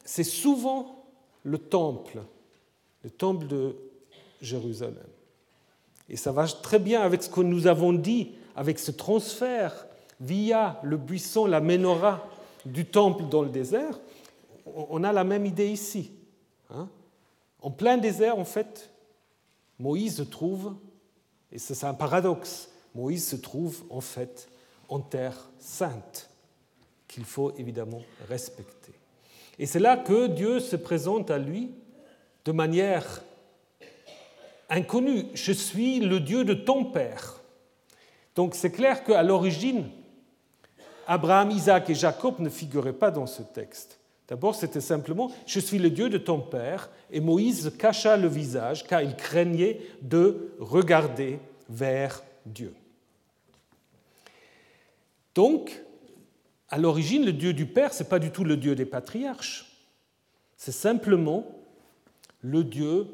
c'est 0.05 0.25
souvent 0.25 1.05
le 1.43 1.59
temple, 1.59 2.23
le 3.03 3.11
temple 3.11 3.47
de 3.47 3.77
Jérusalem. 4.41 5.07
Et 6.09 6.17
ça 6.17 6.33
va 6.33 6.47
très 6.47 6.79
bien 6.79 7.03
avec 7.03 7.23
ce 7.23 7.29
que 7.31 7.41
nous 7.41 7.67
avons 7.67 7.93
dit, 7.93 8.33
avec 8.55 8.79
ce 8.79 8.91
transfert 8.91 9.87
via 10.21 10.81
le 10.83 10.97
buisson, 10.97 11.47
la 11.47 11.61
menorah 11.61 12.27
du 12.67 12.85
temple 12.85 13.25
dans 13.29 13.43
le 13.43 13.49
désert. 13.49 13.99
On 14.67 15.05
a 15.05 15.13
la 15.13 15.25
même 15.25 15.47
idée 15.47 15.69
ici. 15.69 16.13
Hein. 16.69 16.89
en 17.61 17.71
plein 17.71 17.97
désert, 17.97 18.39
en 18.39 18.45
fait, 18.45 18.91
Moïse 19.79 20.17
se 20.17 20.23
trouve, 20.23 20.75
et 21.53 21.59
c'est 21.59 21.85
un 21.85 21.95
paradoxe, 21.95 22.69
Moïse 22.95 23.29
se 23.29 23.37
trouve 23.37 23.85
en 23.89 24.01
fait 24.01 24.49
en 24.89 24.99
terre 24.99 25.49
sainte, 25.59 26.29
qu'il 27.07 27.25
faut 27.25 27.53
évidemment 27.57 28.03
respecter. 28.29 28.93
Et 29.59 29.67
c'est 29.67 29.79
là 29.79 29.97
que 29.97 30.27
Dieu 30.27 30.61
se 30.61 30.77
présente 30.77 31.31
à 31.31 31.39
lui 31.39 31.71
de 32.45 32.53
manière 32.53 33.23
inconnue. 34.69 35.27
Je 35.35 35.53
suis 35.53 36.01
le 36.01 36.21
Dieu 36.21 36.45
de 36.45 36.55
ton 36.55 36.85
père. 36.85 37.41
Donc 38.35 38.55
c'est 38.55 38.71
clair 38.71 39.05
qu'à 39.05 39.23
l'origine, 39.23 39.89
Abraham, 41.07 41.51
Isaac 41.51 41.91
et 41.91 41.95
Jacob 41.95 42.41
ne 42.41 42.49
figuraient 42.49 42.93
pas 42.93 43.11
dans 43.11 43.27
ce 43.27 43.43
texte. 43.43 43.99
D'abord, 44.29 44.55
c'était 44.57 44.81
simplement 44.81 45.31
Je 45.47 45.61
suis 45.61 45.79
le 45.79 45.91
Dieu 45.91 46.09
de 46.09 46.19
ton 46.19 46.41
père, 46.41 46.91
et 47.11 47.21
Moïse 47.21 47.73
cacha 47.79 48.17
le 48.17 48.29
visage 48.29 48.87
car 48.87 49.03
il 49.03 49.15
craignait 49.15 49.81
de 50.03 50.53
regarder 50.59 51.39
vers 51.69 52.23
Dieu. 52.45 52.75
Donc, 55.35 55.83
à 56.69 56.79
l'origine, 56.79 57.25
le 57.25 57.33
Dieu 57.33 57.53
du 57.53 57.67
Père, 57.67 57.93
ce 57.93 58.03
n'est 58.03 58.09
pas 58.09 58.19
du 58.19 58.31
tout 58.31 58.43
le 58.43 58.57
Dieu 58.57 58.75
des 58.75 58.87
patriarches, 58.87 59.71
c'est 60.57 60.73
simplement 60.73 61.47
le 62.41 62.65
Dieu 62.65 63.07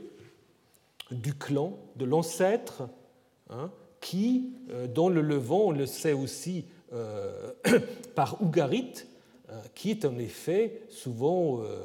du 1.11 1.34
clan, 1.34 1.76
de 1.97 2.05
l'ancêtre, 2.05 2.88
hein, 3.51 3.70
qui, 4.01 4.53
euh, 4.70 4.86
dans 4.86 5.09
le 5.09 5.20
Levant, 5.20 5.66
on 5.66 5.70
le 5.70 5.86
sait 5.86 6.12
aussi 6.12 6.64
par 8.14 8.43
Ougarit, 8.43 9.07
euh, 9.53 9.61
qui 9.74 9.90
est 9.90 10.05
en 10.05 10.18
effet 10.18 10.82
souvent 10.88 11.61
euh, 11.61 11.78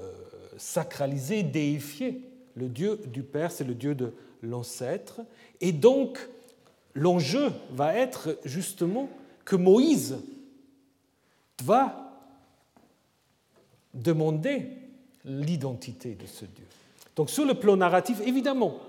sacralisé, 0.57 1.43
déifié. 1.43 2.21
Le 2.55 2.69
Dieu 2.69 2.99
du 3.07 3.23
Père, 3.23 3.51
c'est 3.51 3.63
le 3.63 3.73
Dieu 3.73 3.95
de 3.95 4.13
l'ancêtre. 4.41 5.21
Et 5.59 5.71
donc, 5.71 6.19
l'enjeu 6.93 7.51
va 7.71 7.95
être 7.95 8.37
justement 8.45 9.09
que 9.43 9.55
Moïse 9.55 10.17
va 11.63 12.07
demander 13.93 14.69
l'identité 15.25 16.15
de 16.15 16.25
ce 16.25 16.45
Dieu. 16.45 16.65
Donc 17.15 17.29
sur 17.29 17.45
le 17.45 17.55
plan 17.55 17.75
narratif, 17.75 18.21
évidemment, 18.21 18.79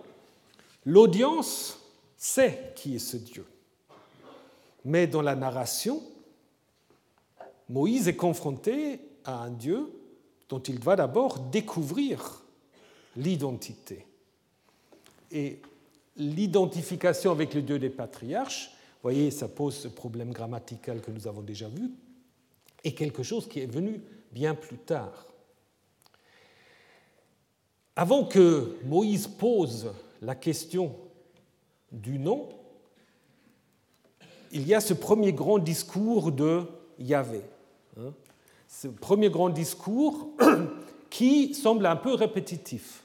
l'audience 0.84 1.78
sait 2.16 2.72
qui 2.76 2.96
est 2.96 3.00
ce 3.00 3.16
Dieu. 3.16 3.44
Mais 4.84 5.06
dans 5.06 5.22
la 5.22 5.34
narration, 5.34 6.02
Moïse 7.68 8.08
est 8.08 8.16
confronté 8.16 9.00
à 9.24 9.42
un 9.42 9.50
Dieu 9.50 9.92
dont 10.48 10.60
il 10.60 10.80
doit 10.80 10.96
d'abord 10.96 11.38
découvrir 11.38 12.42
l'identité. 13.16 14.06
Et 15.30 15.60
l'identification 16.16 17.30
avec 17.30 17.54
le 17.54 17.62
Dieu 17.62 17.78
des 17.78 17.90
patriarches, 17.90 18.70
vous 18.70 19.02
voyez, 19.02 19.30
ça 19.30 19.48
pose 19.48 19.76
ce 19.76 19.88
problème 19.88 20.32
grammatical 20.32 21.00
que 21.00 21.10
nous 21.10 21.26
avons 21.28 21.42
déjà 21.42 21.68
vu, 21.68 21.90
est 22.84 22.92
quelque 22.92 23.22
chose 23.22 23.48
qui 23.48 23.60
est 23.60 23.66
venu 23.66 24.00
bien 24.32 24.54
plus 24.54 24.78
tard. 24.78 25.26
Avant 27.94 28.24
que 28.24 28.76
Moïse 28.84 29.26
pose 29.26 29.92
la 30.22 30.34
question 30.34 30.94
du 31.90 32.18
nom, 32.18 32.48
il 34.52 34.66
y 34.66 34.74
a 34.74 34.80
ce 34.80 34.94
premier 34.94 35.32
grand 35.32 35.58
discours 35.58 36.32
de 36.32 36.62
Yahvé. 36.98 37.42
Hein. 37.98 38.12
Ce 38.66 38.88
premier 38.88 39.30
grand 39.30 39.50
discours 39.50 40.30
qui 41.10 41.54
semble 41.54 41.86
un 41.86 41.96
peu 41.96 42.14
répétitif, 42.14 43.04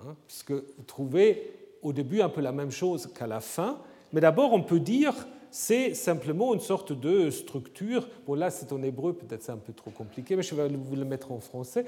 hein, 0.00 0.14
puisque 0.26 0.52
vous 0.52 0.84
trouvez 0.86 1.52
au 1.82 1.92
début 1.92 2.20
un 2.20 2.28
peu 2.28 2.40
la 2.40 2.52
même 2.52 2.70
chose 2.70 3.08
qu'à 3.12 3.26
la 3.26 3.40
fin, 3.40 3.78
mais 4.12 4.20
d'abord 4.20 4.52
on 4.52 4.62
peut 4.62 4.80
dire 4.80 5.14
c'est 5.52 5.92
simplement 5.92 6.54
une 6.54 6.60
sorte 6.60 6.98
de 6.98 7.28
structure. 7.28 8.08
Bon, 8.26 8.34
là, 8.34 8.50
c'est 8.50 8.72
en 8.72 8.82
hébreu, 8.82 9.12
peut-être 9.12 9.42
c'est 9.42 9.52
un 9.52 9.58
peu 9.58 9.74
trop 9.74 9.90
compliqué, 9.90 10.34
mais 10.34 10.42
je 10.42 10.54
vais 10.54 10.66
vous 10.66 10.96
le 10.96 11.04
mettre 11.04 11.30
en 11.30 11.40
français. 11.40 11.84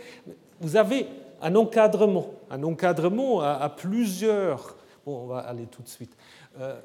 Vous 0.61 0.77
avez 0.77 1.07
un 1.41 1.55
encadrement, 1.55 2.27
un 2.51 2.63
encadrement 2.63 3.41
à, 3.41 3.71
plusieurs. 3.71 4.77
Bon, 5.07 5.23
on 5.23 5.27
va 5.29 5.39
aller 5.39 5.65
tout 5.65 5.81
de 5.81 5.89
suite. 5.89 6.15
Euh, 6.61 6.79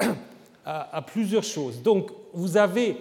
à, 0.68 1.00
plusieurs 1.00 1.44
choses. 1.44 1.82
Donc, 1.82 2.10
vous 2.34 2.58
avez 2.58 2.96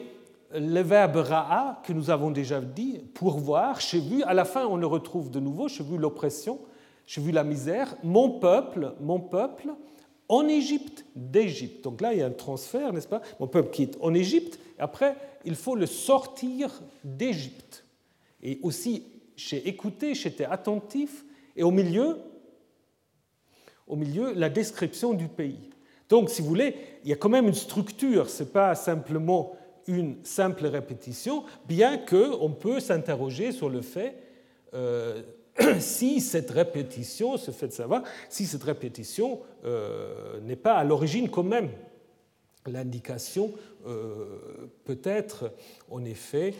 le 0.53 0.79
verbe 0.79 1.17
ra'a 1.17 1.81
que 1.83 1.91
nous 1.91 2.09
avons 2.09 2.31
déjà 2.31 2.61
dit, 2.61 2.99
pourvoir, 3.13 3.81
j'ai 3.81 3.99
vu, 3.99 4.23
à 4.23 4.33
la 4.33 4.45
fin 4.45 4.65
on 4.65 4.77
le 4.77 4.87
retrouve 4.87 5.29
de 5.29 5.41
nouveau, 5.41 5.67
j'ai 5.67 5.83
vu 5.83 5.97
l'oppression, 5.97 6.59
j'ai 7.05 7.19
vu 7.19 7.31
la 7.31 7.43
misère, 7.43 7.97
mon 8.03 8.39
peuple, 8.39 8.93
mon 9.01 9.19
peuple, 9.19 9.73
en 10.29 10.47
Égypte, 10.47 11.05
d'Égypte. 11.15 11.83
Donc 11.83 11.99
là 11.99 12.13
il 12.13 12.19
y 12.19 12.21
a 12.21 12.27
un 12.27 12.31
transfert, 12.31 12.93
n'est-ce 12.93 13.07
pas? 13.09 13.21
Mon 13.41 13.47
peuple 13.47 13.71
qui 13.71 13.83
est 13.83 13.97
en 13.99 14.13
Égypte, 14.13 14.59
après 14.79 15.17
il 15.43 15.55
faut 15.55 15.75
le 15.75 15.85
sortir 15.85 16.81
d'Égypte. 17.03 17.83
Et 18.41 18.59
aussi, 18.63 19.03
j'ai 19.35 19.67
écouté, 19.67 20.15
j'étais 20.15 20.45
attentif, 20.45 21.25
et 21.57 21.63
au 21.63 21.71
milieu, 21.71 22.17
au 23.87 23.97
milieu, 23.97 24.31
la 24.33 24.47
description 24.47 25.13
du 25.13 25.27
pays. 25.27 25.69
Donc, 26.09 26.29
si 26.29 26.41
vous 26.41 26.47
voulez, 26.47 26.75
il 27.03 27.09
y 27.09 27.13
a 27.13 27.15
quand 27.15 27.29
même 27.29 27.47
une 27.47 27.53
structure, 27.53 28.29
ce 28.29 28.43
n'est 28.43 28.49
pas 28.49 28.75
simplement 28.75 29.57
une 29.87 30.17
simple 30.23 30.67
répétition, 30.67 31.43
bien 31.67 31.97
qu'on 31.97 32.51
peut 32.51 32.79
s'interroger 32.79 33.51
sur 33.51 33.69
le 33.69 33.81
fait, 33.81 34.15
euh, 34.73 35.21
si 35.79 36.21
cette 36.21 36.51
répétition, 36.51 37.37
ce 37.37 37.51
fait 37.51 37.67
de 37.67 37.73
savoir, 37.73 38.03
si 38.29 38.45
cette 38.45 38.63
répétition 38.63 39.39
euh, 39.65 40.39
n'est 40.41 40.57
pas 40.57 40.75
à 40.75 40.83
l'origine 40.83 41.29
quand 41.29 41.43
même 41.43 41.69
l'indication 42.65 43.53
euh, 43.87 44.25
peut-être 44.83 45.53
en 45.89 46.03
effet, 46.03 46.53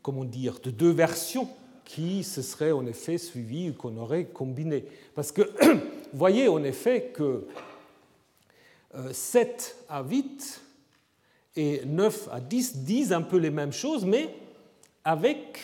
comment 0.00 0.24
dire, 0.24 0.58
de 0.62 0.70
deux 0.70 0.90
versions 0.90 1.48
qui 1.84 2.24
se 2.24 2.40
seraient 2.40 2.72
en 2.72 2.86
effet 2.86 3.18
suivies 3.18 3.70
ou 3.70 3.74
qu'on 3.74 3.98
aurait 3.98 4.24
combinées. 4.24 4.86
Parce 5.14 5.32
que 5.32 5.42
voyez 6.14 6.48
en 6.48 6.62
effet 6.64 7.12
que 7.12 7.46
7 9.12 9.76
à 9.88 10.02
8 10.02 10.62
et 11.56 11.82
9 11.84 12.28
à 12.32 12.40
10 12.40 12.78
disent 12.78 13.12
un 13.12 13.22
peu 13.22 13.36
les 13.36 13.50
mêmes 13.50 13.72
choses, 13.72 14.04
mais 14.04 14.34
avec, 15.04 15.58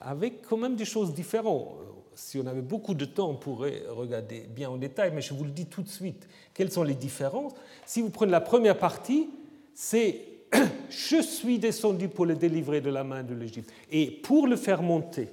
avec 0.00 0.42
quand 0.42 0.56
même 0.56 0.76
des 0.76 0.84
choses 0.84 1.14
différentes. 1.14 1.68
Si 2.14 2.38
on 2.38 2.46
avait 2.46 2.60
beaucoup 2.60 2.94
de 2.94 3.04
temps, 3.04 3.30
on 3.30 3.36
pourrait 3.36 3.82
regarder 3.88 4.40
bien 4.40 4.68
en 4.68 4.76
détail, 4.76 5.12
mais 5.14 5.22
je 5.22 5.32
vous 5.32 5.44
le 5.44 5.50
dis 5.50 5.66
tout 5.66 5.82
de 5.82 5.88
suite. 5.88 6.28
Quelles 6.52 6.70
sont 6.70 6.82
les 6.82 6.94
différences? 6.94 7.52
Si 7.86 8.02
vous 8.02 8.10
prenez 8.10 8.32
la 8.32 8.40
première 8.40 8.78
partie, 8.78 9.30
c'est 9.74 10.30
Je 10.90 11.22
suis 11.22 11.58
descendu 11.58 12.08
pour 12.08 12.26
le 12.26 12.34
délivrer 12.34 12.80
de 12.80 12.90
la 12.90 13.04
main 13.04 13.22
de 13.22 13.34
l'Égypte. 13.34 13.72
Et 13.90 14.10
pour 14.10 14.46
le 14.46 14.56
faire 14.56 14.82
monter, 14.82 15.28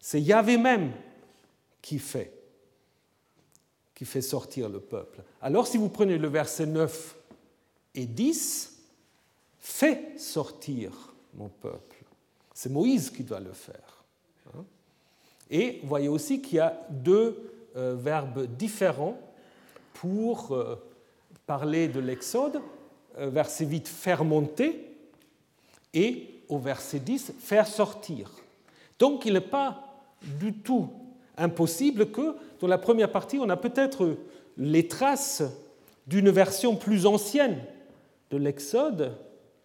c'est 0.00 0.20
Yahvé 0.20 0.58
même 0.58 0.92
qui 1.80 1.98
fait, 1.98 2.32
qui 3.98 4.04
fait 4.04 4.22
sortir 4.22 4.68
le 4.68 4.78
peuple. 4.78 5.22
Alors 5.42 5.66
si 5.66 5.76
vous 5.76 5.88
prenez 5.88 6.18
le 6.18 6.28
verset 6.28 6.66
9 6.66 7.16
et 7.96 8.06
10, 8.06 8.78
Fais 9.58 10.14
sortir 10.16 10.92
mon 11.34 11.48
peuple. 11.48 11.96
C'est 12.54 12.70
Moïse 12.72 13.10
qui 13.10 13.22
doit 13.22 13.38
le 13.38 13.52
faire. 13.52 14.02
Hein. 14.46 14.64
Et 15.50 15.80
vous 15.82 15.88
voyez 15.88 16.08
aussi 16.08 16.40
qu'il 16.40 16.56
y 16.56 16.60
a 16.60 16.80
deux 16.88 17.52
euh, 17.76 17.94
verbes 17.94 18.46
différents 18.56 19.20
pour 19.92 20.52
euh, 20.52 20.76
parler 21.46 21.88
de 21.88 22.00
l'Exode. 22.00 22.62
Euh, 23.18 23.28
verset 23.28 23.66
8, 23.66 23.86
faire 23.88 24.24
monter, 24.24 24.90
et 25.92 26.40
au 26.48 26.58
verset 26.58 27.00
10, 27.00 27.34
faire 27.38 27.66
sortir. 27.66 28.30
Donc 28.98 29.26
il 29.26 29.34
n'est 29.34 29.40
pas 29.42 29.84
du 30.22 30.54
tout 30.54 30.88
impossible 31.38 32.10
que 32.10 32.34
dans 32.60 32.66
la 32.66 32.78
première 32.78 33.10
partie, 33.10 33.38
on 33.38 33.48
a 33.48 33.56
peut-être 33.56 34.16
les 34.56 34.88
traces 34.88 35.42
d'une 36.06 36.30
version 36.30 36.76
plus 36.76 37.06
ancienne 37.06 37.58
de 38.30 38.36
l'Exode, 38.36 39.12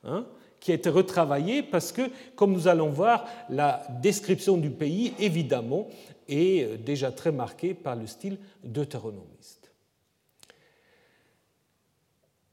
hein, 0.03 0.25
qui 0.59 0.71
a 0.71 0.75
été 0.75 0.89
retravaillée 0.89 1.63
parce 1.63 1.91
que, 1.91 2.03
comme 2.35 2.53
nous 2.53 2.67
allons 2.67 2.89
voir, 2.89 3.25
la 3.49 3.85
description 4.01 4.57
du 4.57 4.69
pays, 4.69 5.13
évidemment, 5.19 5.87
est 6.29 6.77
déjà 6.77 7.11
très 7.11 7.31
marquée 7.31 7.73
par 7.73 7.95
le 7.95 8.07
style 8.07 8.37
deutéronomiste. 8.63 9.71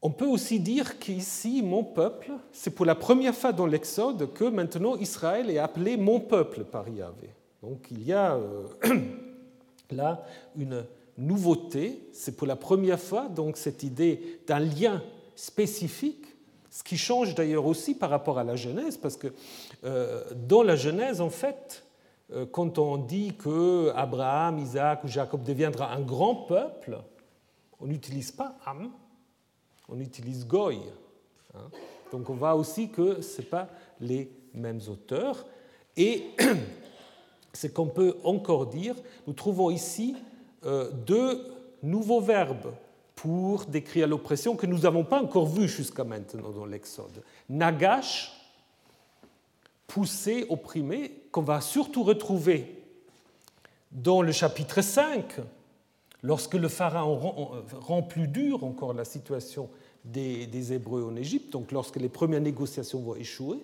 On 0.02 0.10
peut 0.10 0.26
aussi 0.26 0.60
dire 0.60 0.98
qu'ici, 0.98 1.62
mon 1.62 1.84
peuple, 1.84 2.32
c'est 2.52 2.74
pour 2.74 2.86
la 2.86 2.94
première 2.94 3.34
fois 3.34 3.52
dans 3.52 3.66
l'Exode 3.66 4.32
que 4.32 4.44
maintenant 4.44 4.96
Israël 4.96 5.50
est 5.50 5.58
appelé 5.58 5.96
mon 5.96 6.20
peuple 6.20 6.64
par 6.64 6.88
Yahvé. 6.88 7.30
Donc 7.62 7.88
il 7.90 8.02
y 8.04 8.12
a 8.12 8.34
euh, 8.34 8.66
là 9.90 10.24
une 10.56 10.84
nouveauté, 11.18 12.08
c'est 12.12 12.36
pour 12.36 12.46
la 12.46 12.56
première 12.56 13.00
fois 13.00 13.28
donc 13.28 13.56
cette 13.56 13.82
idée 13.82 14.40
d'un 14.46 14.60
lien 14.60 15.02
spécifique, 15.36 16.24
ce 16.70 16.82
qui 16.82 16.96
change 16.96 17.34
d'ailleurs 17.34 17.66
aussi 17.66 17.94
par 17.94 18.10
rapport 18.10 18.38
à 18.38 18.44
la 18.44 18.56
Genèse, 18.56 18.96
parce 18.96 19.16
que 19.16 19.28
euh, 19.84 20.24
dans 20.34 20.62
la 20.62 20.76
Genèse, 20.76 21.20
en 21.20 21.30
fait, 21.30 21.84
euh, 22.32 22.46
quand 22.50 22.78
on 22.78 22.96
dit 22.96 23.34
que 23.36 23.92
Abraham, 23.94 24.58
Isaac 24.58 25.04
ou 25.04 25.08
Jacob 25.08 25.42
deviendra 25.42 25.92
un 25.92 26.00
grand 26.00 26.36
peuple, 26.36 26.98
on 27.80 27.86
n'utilise 27.86 28.30
pas 28.30 28.56
Am, 28.64 28.90
on 29.88 29.98
utilise 30.00 30.46
Goy. 30.46 30.78
Hein. 31.54 31.70
Donc 32.12 32.30
on 32.30 32.34
voit 32.34 32.54
aussi 32.54 32.88
que 32.90 33.20
ce 33.20 33.42
pas 33.42 33.68
les 34.00 34.30
mêmes 34.54 34.80
auteurs. 34.88 35.44
Et 35.96 36.30
ce 37.52 37.66
qu'on 37.66 37.86
peut 37.86 38.16
encore 38.24 38.66
dire, 38.66 38.94
nous 39.26 39.32
trouvons 39.32 39.70
ici 39.70 40.16
euh, 40.64 40.90
deux 41.06 41.44
nouveaux 41.82 42.20
verbes 42.20 42.72
pour 43.14 43.66
décrire 43.66 44.06
l'oppression 44.06 44.56
que 44.56 44.66
nous 44.66 44.78
n'avons 44.78 45.04
pas 45.04 45.22
encore 45.22 45.46
vu 45.46 45.68
jusqu'à 45.68 46.04
maintenant 46.04 46.50
dans 46.50 46.64
l'Exode. 46.64 47.22
Nagash, 47.48 48.32
poussé, 49.86 50.46
opprimé, 50.48 51.12
qu'on 51.30 51.42
va 51.42 51.60
surtout 51.60 52.02
retrouver 52.02 52.82
dans 53.92 54.22
le 54.22 54.32
chapitre 54.32 54.80
5, 54.80 55.40
lorsque 56.22 56.54
le 56.54 56.68
Pharaon 56.68 57.50
rend 57.80 58.02
plus 58.02 58.28
dur 58.28 58.64
encore 58.64 58.94
la 58.94 59.04
situation 59.04 59.68
des, 60.04 60.72
Hébreux 60.72 61.04
en 61.04 61.16
Égypte, 61.16 61.52
donc 61.52 61.72
lorsque 61.72 61.96
les 61.96 62.08
premières 62.08 62.40
négociations 62.40 63.00
vont 63.00 63.16
échouer, 63.16 63.58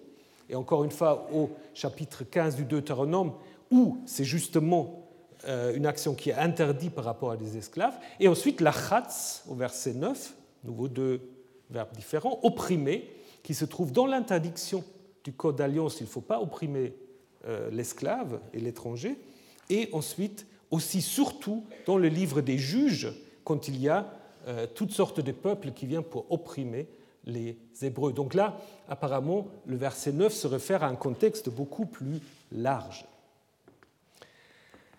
et 0.48 0.54
encore 0.54 0.84
une 0.84 0.90
fois 0.90 1.28
au 1.32 1.50
chapitre 1.74 2.24
15 2.24 2.56
du 2.56 2.64
Deutéronome, 2.64 3.32
où 3.70 3.98
c'est 4.06 4.24
justement 4.24 5.06
euh, 5.46 5.74
une 5.74 5.86
action 5.86 6.14
qui 6.14 6.30
est 6.30 6.34
interdite 6.34 6.94
par 6.94 7.04
rapport 7.04 7.30
à 7.30 7.36
des 7.36 7.56
esclaves, 7.56 7.96
et 8.20 8.28
ensuite 8.28 8.60
la 8.60 8.72
chatz 8.72 9.44
au 9.48 9.54
verset 9.54 9.92
9, 9.94 10.34
nouveau 10.64 10.88
deux 10.88 11.20
verbes 11.70 11.94
différents, 11.94 12.40
opprimer, 12.42 13.10
qui 13.42 13.54
se 13.54 13.64
trouve 13.64 13.92
dans 13.92 14.06
l'interdiction 14.06 14.82
du 15.24 15.32
code 15.32 15.56
d'alliance, 15.56 16.00
il 16.00 16.04
ne 16.04 16.08
faut 16.08 16.20
pas 16.20 16.40
opprimer 16.40 16.94
euh, 17.46 17.70
l'esclave 17.70 18.40
et 18.52 18.60
l'étranger, 18.60 19.18
et 19.70 19.88
ensuite 19.92 20.46
aussi 20.70 21.02
surtout 21.02 21.64
dans 21.86 21.98
le 21.98 22.08
livre 22.08 22.40
des 22.40 22.58
juges, 22.58 23.12
quand 23.44 23.68
il 23.68 23.80
y 23.80 23.88
a 23.88 24.12
euh, 24.48 24.66
toutes 24.74 24.92
sortes 24.92 25.20
de 25.20 25.32
peuples 25.32 25.72
qui 25.72 25.86
viennent 25.86 26.02
pour 26.02 26.30
opprimer 26.30 26.88
les 27.24 27.58
Hébreux. 27.82 28.12
Donc 28.12 28.34
là, 28.34 28.58
apparemment, 28.88 29.48
le 29.66 29.76
verset 29.76 30.12
9 30.12 30.32
se 30.32 30.46
réfère 30.46 30.82
à 30.82 30.88
un 30.88 30.94
contexte 30.94 31.48
beaucoup 31.48 31.86
plus 31.86 32.20
large. 32.52 33.04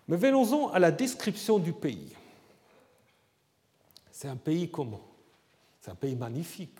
Mais 0.08 0.16
venons-en 0.16 0.68
à 0.70 0.78
la 0.78 0.90
description 0.90 1.58
du 1.58 1.72
pays. 1.72 2.16
C'est 4.10 4.28
un 4.28 4.36
pays 4.36 4.70
comment? 4.70 5.02
C'est 5.80 5.90
un 5.90 5.94
pays 5.94 6.16
magnifique. 6.16 6.78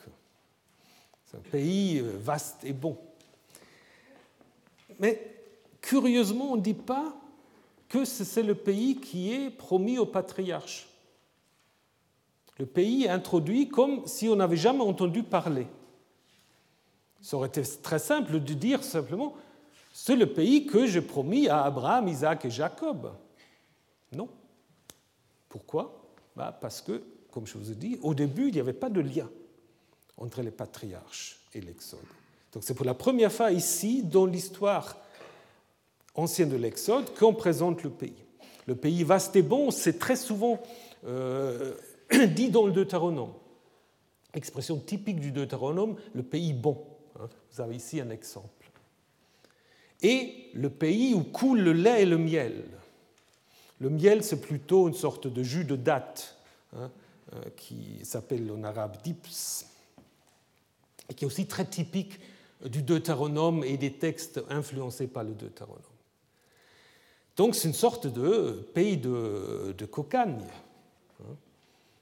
C'est 1.26 1.36
un 1.36 1.50
pays 1.50 1.98
euh, 1.98 2.16
vaste 2.18 2.64
et 2.64 2.72
bon. 2.72 2.98
Mais 4.98 5.36
curieusement, 5.80 6.52
on 6.52 6.56
ne 6.56 6.62
dit 6.62 6.74
pas 6.74 7.14
que 7.88 8.04
c'est 8.04 8.42
le 8.42 8.54
pays 8.54 8.96
qui 8.96 9.32
est 9.32 9.50
promis 9.50 9.98
au 9.98 10.06
patriarche. 10.06 10.88
Le 12.58 12.66
pays 12.66 13.04
est 13.04 13.08
introduit 13.08 13.68
comme 13.68 14.06
si 14.06 14.28
on 14.28 14.36
n'avait 14.36 14.56
jamais 14.56 14.82
entendu 14.82 15.22
parler. 15.22 15.66
Ça 17.20 17.36
aurait 17.36 17.48
été 17.48 17.62
très 17.82 17.98
simple 17.98 18.40
de 18.40 18.54
dire 18.54 18.82
simplement, 18.82 19.34
c'est 20.00 20.14
le 20.14 20.32
pays 20.32 20.64
que 20.64 20.86
j'ai 20.86 21.02
promis 21.02 21.48
à 21.48 21.64
Abraham, 21.64 22.06
Isaac 22.06 22.44
et 22.44 22.50
Jacob. 22.50 23.12
Non. 24.12 24.28
Pourquoi? 25.48 26.00
Bah, 26.36 26.56
Parce 26.58 26.80
que, 26.80 27.02
comme 27.32 27.48
je 27.48 27.58
vous 27.58 27.72
ai 27.72 27.74
dit, 27.74 27.98
au 28.02 28.14
début, 28.14 28.46
il 28.46 28.54
n'y 28.54 28.60
avait 28.60 28.72
pas 28.72 28.90
de 28.90 29.00
lien 29.00 29.28
entre 30.16 30.40
les 30.40 30.52
patriarches 30.52 31.40
et 31.52 31.60
l'Exode. 31.60 31.98
Donc 32.52 32.62
c'est 32.62 32.74
pour 32.74 32.86
la 32.86 32.94
première 32.94 33.32
fois 33.32 33.50
ici, 33.50 34.04
dans 34.04 34.24
l'histoire 34.24 34.98
ancienne 36.14 36.48
de 36.48 36.56
l'Exode, 36.56 37.12
qu'on 37.18 37.34
présente 37.34 37.82
le 37.82 37.90
pays. 37.90 38.24
Le 38.66 38.76
pays 38.76 39.02
vaste 39.02 39.34
et 39.34 39.42
bon, 39.42 39.72
c'est 39.72 39.98
très 39.98 40.16
souvent 40.16 40.62
euh, 41.08 41.74
dit 42.36 42.50
dans 42.50 42.66
le 42.66 42.72
Deutéronome. 42.72 43.32
Expression 44.32 44.76
typique 44.78 45.18
du 45.18 45.32
Deutéronome, 45.32 45.96
le 46.14 46.22
pays 46.22 46.52
bon. 46.52 46.86
Hein. 47.18 47.28
Vous 47.50 47.60
avez 47.60 47.74
ici 47.74 48.00
un 48.00 48.10
exemple. 48.10 48.57
Et 50.02 50.50
le 50.54 50.70
pays 50.70 51.14
où 51.14 51.22
coule 51.22 51.60
le 51.60 51.72
lait 51.72 52.02
et 52.02 52.06
le 52.06 52.18
miel. 52.18 52.64
Le 53.80 53.90
miel, 53.90 54.24
c'est 54.24 54.40
plutôt 54.40 54.88
une 54.88 54.94
sorte 54.94 55.26
de 55.26 55.42
jus 55.42 55.64
de 55.64 55.76
date 55.76 56.36
hein, 56.76 56.90
euh, 57.34 57.42
qui 57.56 58.00
s'appelle 58.04 58.50
en 58.50 58.62
arabe 58.64 58.96
dips, 59.02 59.66
et 61.08 61.14
qui 61.14 61.24
est 61.24 61.26
aussi 61.26 61.46
très 61.46 61.64
typique 61.64 62.18
du 62.64 62.82
Deutéronome 62.82 63.62
et 63.64 63.76
des 63.76 63.92
textes 63.92 64.40
influencés 64.50 65.06
par 65.06 65.24
le 65.24 65.32
Deutéronome. 65.32 65.82
Donc 67.36 67.54
c'est 67.54 67.68
une 67.68 67.74
sorte 67.74 68.08
de 68.08 68.68
pays 68.74 68.96
de, 68.96 69.74
de 69.78 69.86
cocagne. 69.86 70.44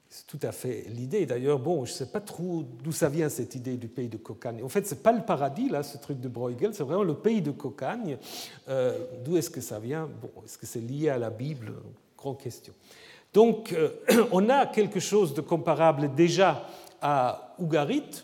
C'est 0.09 0.25
tout 0.25 0.39
à 0.43 0.51
fait 0.51 0.85
l'idée. 0.89 1.25
D'ailleurs, 1.25 1.59
bon, 1.59 1.83
je 1.85 1.91
ne 1.91 1.97
sais 1.97 2.05
pas 2.05 2.21
trop 2.21 2.63
d'où 2.83 2.91
ça 2.91 3.09
vient 3.09 3.27
cette 3.27 3.55
idée 3.55 3.75
du 3.75 3.87
pays 3.87 4.07
de 4.07 4.17
cocagne. 4.17 4.63
En 4.63 4.69
fait, 4.69 4.87
ce 4.87 4.95
n'est 4.95 5.01
pas 5.01 5.11
le 5.11 5.21
paradis, 5.21 5.69
là, 5.69 5.83
ce 5.83 5.97
truc 5.97 6.21
de 6.21 6.29
Bruegel, 6.29 6.73
c'est 6.73 6.83
vraiment 6.83 7.03
le 7.03 7.15
pays 7.15 7.41
de 7.41 7.51
cocagne. 7.51 8.17
Euh, 8.69 8.97
d'où 9.25 9.35
est-ce 9.35 9.49
que 9.49 9.59
ça 9.59 9.79
vient? 9.79 10.09
Bon, 10.21 10.29
est-ce 10.45 10.57
que 10.57 10.65
c'est 10.65 10.79
lié 10.79 11.09
à 11.09 11.17
la 11.17 11.29
Bible? 11.29 11.73
Grande 12.17 12.39
question. 12.39 12.73
Donc, 13.33 13.73
euh, 13.73 13.89
on 14.31 14.47
a 14.49 14.65
quelque 14.65 14.99
chose 14.99 15.33
de 15.33 15.41
comparable 15.41 16.15
déjà 16.15 16.67
à 17.01 17.55
Ougarit, 17.59 18.23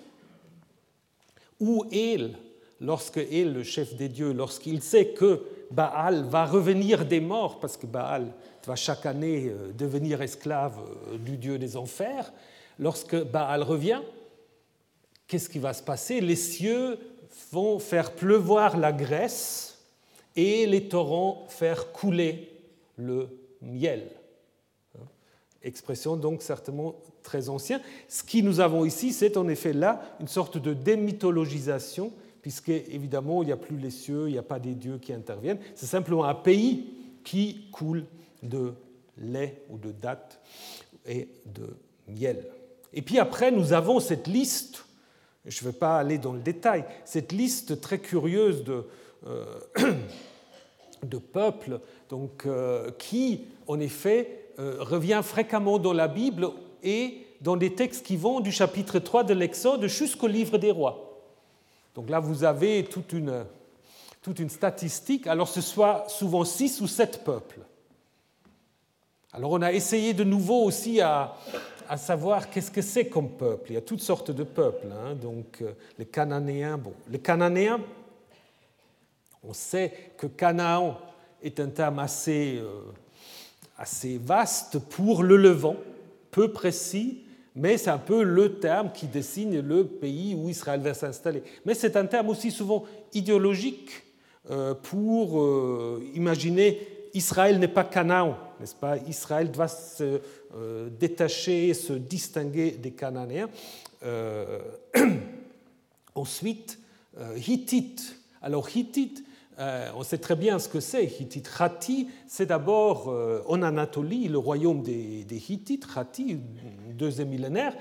où 1.60 1.86
est 1.92 2.32
lorsque 2.80 3.18
est 3.18 3.46
le 3.46 3.64
chef 3.64 3.96
des 3.96 4.10
dieux, 4.10 4.32
lorsqu'il 4.32 4.82
sait 4.82 5.08
que 5.08 5.42
Baal 5.72 6.24
va 6.24 6.46
revenir 6.46 7.06
des 7.06 7.20
morts, 7.20 7.60
parce 7.60 7.78
que 7.78 7.86
Baal 7.86 8.28
va 8.66 8.76
chaque 8.76 9.06
année 9.06 9.48
euh, 9.48 9.72
devenir 9.74 10.22
esclave 10.22 10.78
euh, 10.80 11.18
du 11.18 11.38
dieu 11.38 11.58
des 11.58 11.78
enfers, 11.78 12.32
lorsque 12.80 13.16
Baal 13.16 13.64
revient, 13.64 14.02
qu'est-ce 15.28 15.50
qui 15.50 15.60
va 15.60 15.74
se 15.74 15.84
passer? 15.84 16.22
Les 16.22 16.36
cieux 16.36 16.98
vont 17.52 17.80
faire 17.80 18.12
pleuvoir 18.12 18.78
la 18.78 18.92
graisse 18.92 19.80
et 20.36 20.66
les 20.66 20.88
torrents 20.88 21.46
faire 21.50 21.92
couler 21.92 22.52
le 22.98 23.28
miel. 23.62 24.10
Expression 25.62 26.18
donc 26.18 26.42
certainement 26.42 26.96
très 27.22 27.48
ancienne. 27.48 27.82
Ce 28.10 28.22
que 28.22 28.42
nous 28.42 28.60
avons 28.60 28.84
ici, 28.84 29.14
c'est 29.14 29.38
en 29.38 29.48
effet 29.48 29.72
là 29.72 30.02
une 30.20 30.28
sorte 30.28 30.58
de 30.58 30.74
démythologisation, 30.74 32.12
puisque 32.44 32.70
évidemment 32.70 33.42
il 33.42 33.48
n'y 33.48 33.52
a 33.52 33.58
plus 33.58 33.78
les 33.78 33.90
cieux, 33.90 34.28
il 34.28 34.34
n'y 34.34 34.38
a 34.38 34.44
pas 34.44 34.60
des 34.60 34.76
dieux 34.76 35.00
qui 35.00 35.14
interviennent. 35.14 35.60
C'est 35.74 35.88
simplement 35.88 36.26
un 36.26 36.36
pays 36.36 36.94
qui 37.24 37.70
coule 37.72 38.06
de 38.44 38.74
lait 39.18 39.64
ou 39.70 39.78
de 39.78 39.92
dattes 39.92 40.42
et 41.08 41.30
de 41.46 41.76
miel. 42.08 42.46
Et 42.92 43.02
puis 43.02 43.18
après, 43.18 43.50
nous 43.50 43.72
avons 43.72 44.00
cette 44.02 44.28
liste, 44.28 44.86
je 45.46 45.64
ne 45.64 45.72
vais 45.72 45.78
pas 45.78 45.98
aller 45.98 46.18
dans 46.18 46.34
le 46.34 46.42
détail, 46.42 46.84
cette 47.06 47.32
liste 47.32 47.80
très 47.80 48.00
curieuse 48.00 48.66
de, 48.66 48.86
euh, 49.26 49.46
peuples 51.34 51.80
donc, 52.10 52.46
euh, 52.46 52.92
qui, 53.00 53.46
en 53.68 53.80
effet, 53.80 54.50
euh, 54.60 54.76
revient 54.80 55.22
fréquemment 55.24 55.80
dans 55.80 55.94
la 55.94 56.10
Bible 56.10 56.50
et 56.84 57.26
dans 57.40 57.56
des 57.56 57.74
textes 57.74 58.06
qui 58.06 58.18
vont 58.18 58.42
du 58.42 58.52
chapitre 58.52 59.00
3 59.00 59.24
de 59.24 59.34
l'Exode 59.34 59.88
jusqu'au 59.88 60.28
livre 60.28 60.58
des 60.58 60.72
rois. 60.72 61.13
Donc 61.96 62.10
là, 62.10 62.20
vous 62.20 62.44
avez 62.44 62.84
toute 62.86 63.14
une, 63.14 63.46
statistique. 64.50 65.28
Alors 65.28 65.48
ce 65.48 65.62
soit 65.62 66.06
souvent 66.08 66.44
six 66.44 66.82
ou 66.82 66.88
sept 66.88 67.24
peuples. 67.24 67.60
Alors 69.34 69.52
on 69.52 69.62
a 69.62 69.72
essayé 69.72 70.14
de 70.14 70.24
nouveau 70.24 70.64
aussi 70.64 71.02
à, 71.02 71.36
savoir 71.98 72.50
qu'est-ce 72.50 72.72
que 72.72 72.82
c'est 72.82 73.08
comme 73.08 73.30
peuple. 73.30 73.72
Il 73.72 73.74
y 73.74 73.78
a 73.78 73.82
toutes 73.82 74.02
sortes 74.02 74.32
de 74.32 74.44
peuples. 74.44 74.88
Hein. 74.92 75.16
Donc 75.16 75.62
euh, 75.62 75.74
les 76.00 76.06
Cananéens, 76.06 76.78
bon, 76.78 76.94
les 77.10 77.20
Cananéens, 77.20 77.80
on 79.44 79.54
sait 79.54 80.12
que 80.18 80.26
Canaan 80.26 80.98
est 81.44 81.60
un 81.60 81.68
terme 81.68 82.00
assez 82.00 82.58
euh, 82.58 82.82
assez 83.78 84.18
vaste 84.18 84.80
pour 84.80 85.24
le 85.24 85.36
Levant, 85.36 85.76
peu 86.32 86.52
précis, 86.52 87.23
mais 87.56 87.78
c'est 87.78 87.90
un 87.90 88.00
peu 88.00 88.24
le 88.24 88.56
terme 88.56 88.92
qui 88.92 89.08
désigne 89.08 89.60
le 89.60 89.86
pays 89.86 90.36
où 90.36 90.50
Israël 90.50 90.82
va 90.82 90.94
s'installer. 90.94 91.44
Mais 91.66 91.74
c'est 91.74 91.96
un 91.96 92.06
terme 92.06 92.30
aussi 92.30 92.52
souvent 92.52 92.84
idéologique 93.14 94.04
euh, 94.50 94.74
pour 94.74 95.42
euh, 95.42 96.04
imaginer 96.16 96.86
Israël 97.14 97.60
n'est 97.60 97.68
pas 97.68 97.84
Canaan, 97.84 98.38
n'est-ce 98.60 98.76
pas? 98.76 98.98
Israël 99.08 99.52
doit 99.52 99.68
se 99.68 100.20
euh, 100.56 100.90
détacher, 101.00 101.74
se 101.74 101.94
distinguer 101.94 102.72
des 102.72 102.92
Cananéens. 102.92 103.50
ensuite, 106.16 106.78
Hittite. 107.38 108.18
Alors 108.42 108.68
Hittite, 108.76 109.24
euh, 109.60 109.92
on 109.96 110.04
sait 110.04 110.18
très 110.18 110.36
bien 110.36 110.58
ce 110.60 110.68
que 110.68 110.80
c'est. 110.80 111.06
Hittite 111.06 111.50
Hatti, 111.60 112.10
c'est 112.28 112.48
d'abord 112.48 113.10
euh, 113.10 113.44
en 113.48 113.62
Anatolie, 113.62 114.28
le 114.28 114.38
royaume 114.38 114.82
des, 114.82 115.26
Hittites, 115.50 115.86
Hatti, 115.96 116.40
deuxième 116.92 117.30
millénaire, 117.30 117.76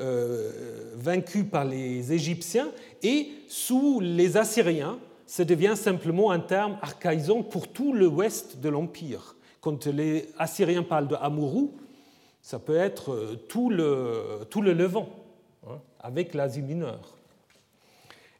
euh, 0.00 0.92
vaincu 0.94 1.44
par 1.44 1.64
les 1.64 2.12
Égyptiens, 2.12 2.68
et 3.02 3.28
sous 3.48 4.00
les 4.00 4.36
Assyriens, 4.36 4.98
ça 5.26 5.44
devient 5.44 5.74
simplement 5.76 6.30
un 6.30 6.40
terme 6.40 6.78
archaïsant 6.82 7.42
pour 7.42 7.68
tout 7.68 7.92
le 7.92 8.06
ouest 8.06 8.60
de 8.60 8.68
l'Empire. 8.68 9.34
Quand 9.60 9.86
les 9.86 10.28
Assyriens 10.38 10.84
parlent 10.84 11.08
de 11.08 11.16
Amuru, 11.16 11.68
ça 12.40 12.60
peut 12.60 12.76
être 12.76 13.36
tout 13.48 13.68
le, 13.70 14.46
tout 14.48 14.62
le 14.62 14.72
Levant, 14.72 15.08
hein, 15.66 15.80
avec 15.98 16.34
l'Asie 16.34 16.62
mineure. 16.62 17.15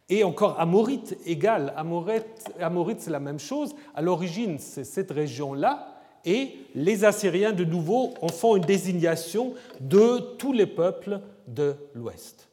Et 0.09 0.23
encore 0.23 0.61
Amorite 0.61 1.17
égale, 1.27 1.75
Amorite, 1.77 3.01
c'est 3.01 3.11
la 3.11 3.21
même 3.21 3.41
chose. 3.41 3.75
À 3.95 4.03
l'origine, 4.03 4.59
c'est 4.59 4.85
cette 4.85 5.11
région-là. 5.11 5.95
Et 6.25 6.55
les 6.75 7.05
Assyriens, 7.05 7.53
de 7.53 7.65
nouveau, 7.65 8.15
en 8.21 8.29
font 8.29 8.57
une 8.57 8.65
désignation 8.65 9.55
de 9.81 10.19
tous 10.39 10.53
les 10.53 10.67
peuples 10.67 11.21
de 11.47 11.75
l'Ouest. 11.95 12.49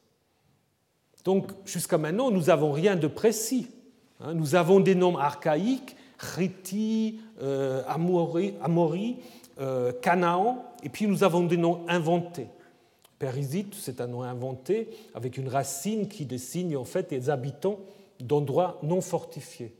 Donc, 1.24 1.50
jusqu'à 1.64 1.98
maintenant, 1.98 2.30
nous 2.30 2.44
n'avons 2.44 2.72
rien 2.72 2.96
de 2.96 3.06
précis. 3.06 3.68
Hein. 4.20 4.34
Nous 4.34 4.54
avons 4.54 4.80
des 4.80 4.94
noms 4.94 5.16
archaïques, 5.16 5.96
Riti, 6.18 7.20
euh, 7.42 7.82
Amori, 7.88 9.16
euh, 9.60 9.92
Canaan, 10.02 10.64
et 10.82 10.88
puis 10.88 11.06
nous 11.06 11.24
avons 11.24 11.44
des 11.44 11.56
noms 11.56 11.84
inventés. 11.88 12.48
C'est 13.80 14.00
un 14.00 14.06
nom 14.06 14.22
inventé 14.22 14.88
avec 15.14 15.38
une 15.38 15.48
racine 15.48 16.08
qui 16.08 16.26
désigne 16.26 16.76
en 16.76 16.84
fait 16.84 17.10
les 17.10 17.30
habitants 17.30 17.80
d'endroits 18.20 18.78
non 18.82 19.00
fortifiés. 19.00 19.74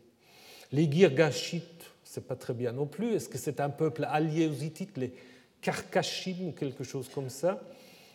Les 0.73 0.91
Girgashites, 0.91 1.85
c'est 2.03 2.27
pas 2.27 2.37
très 2.37 2.55
bien 2.55 2.73
non 2.73 2.87
plus. 2.87 3.15
Est-ce 3.15 3.29
que 3.29 3.39
c'est 3.39 3.61
un 3.61 3.71
peuple 3.71 4.07
allié 4.11 4.47
aux 4.47 4.65
Hittites, 4.65 4.97
les 4.97 5.13
Karkashim 5.61 6.49
ou 6.49 6.53
quelque 6.53 6.85
chose 6.85 7.09
comme 7.15 7.29
ça? 7.29 7.61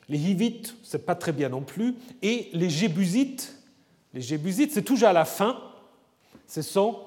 Les 0.07 0.19
Hivites, 0.19 0.75
c'est 0.83 1.05
pas 1.05 1.15
très 1.15 1.31
bien 1.31 1.49
non 1.49 1.61
plus. 1.61 1.95
Et 2.21 2.49
les 2.53 2.69
Jébusites, 2.69 3.55
les 4.13 4.21
Jébusites, 4.21 4.71
c'est 4.71 4.81
toujours 4.81 5.09
à 5.09 5.13
la 5.13 5.25
fin. 5.25 5.61
Ce 6.47 6.61
sont 6.61 6.97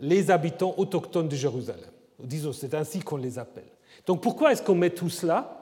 les 0.00 0.30
habitants 0.30 0.74
autochtones 0.76 1.28
de 1.28 1.36
Jérusalem. 1.36 1.90
Disons, 2.18 2.52
c'est 2.52 2.74
ainsi 2.74 3.00
qu'on 3.00 3.16
les 3.16 3.38
appelle. 3.38 3.64
Donc 4.06 4.22
pourquoi 4.22 4.52
est-ce 4.52 4.62
qu'on 4.62 4.74
met 4.74 4.90
tout 4.90 5.10
cela? 5.10 5.59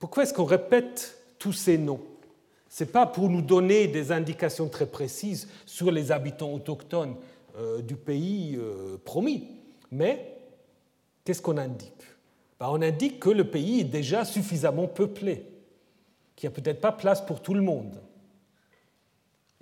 Pourquoi 0.00 0.22
est-ce 0.22 0.32
qu'on 0.32 0.46
répète 0.46 1.18
tous 1.38 1.52
ces 1.52 1.78
noms? 1.78 2.00
Ce 2.70 2.82
n'est 2.82 2.90
pas 2.90 3.06
pour 3.06 3.28
nous 3.28 3.42
donner 3.42 3.86
des 3.86 4.12
indications 4.12 4.68
très 4.68 4.86
précises 4.86 5.48
sur 5.66 5.90
les 5.90 6.10
habitants 6.10 6.52
autochtones 6.52 7.16
euh, 7.58 7.82
du 7.82 7.96
pays 7.96 8.56
euh, 8.58 8.96
promis, 9.04 9.44
mais 9.92 10.38
qu'est-ce 11.24 11.42
qu'on 11.42 11.58
indique? 11.58 12.02
Ben, 12.58 12.68
On 12.70 12.80
indique 12.80 13.20
que 13.20 13.28
le 13.28 13.44
pays 13.44 13.80
est 13.80 13.84
déjà 13.84 14.24
suffisamment 14.24 14.86
peuplé, 14.86 15.44
qu'il 16.34 16.48
n'y 16.48 16.54
a 16.54 16.60
peut-être 16.60 16.80
pas 16.80 16.92
place 16.92 17.20
pour 17.20 17.42
tout 17.42 17.54
le 17.54 17.60
monde. 17.60 18.00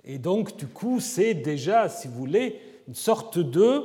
Et 0.05 0.19
donc, 0.19 0.55
du 0.55 0.67
coup, 0.67 1.01
c'est 1.01 1.33
déjà, 1.33 1.89
si 1.89 2.07
vous 2.07 2.13
voulez, 2.13 2.61
une 2.87 2.95
sorte 2.95 3.39
de 3.39 3.61
euh, 3.61 3.81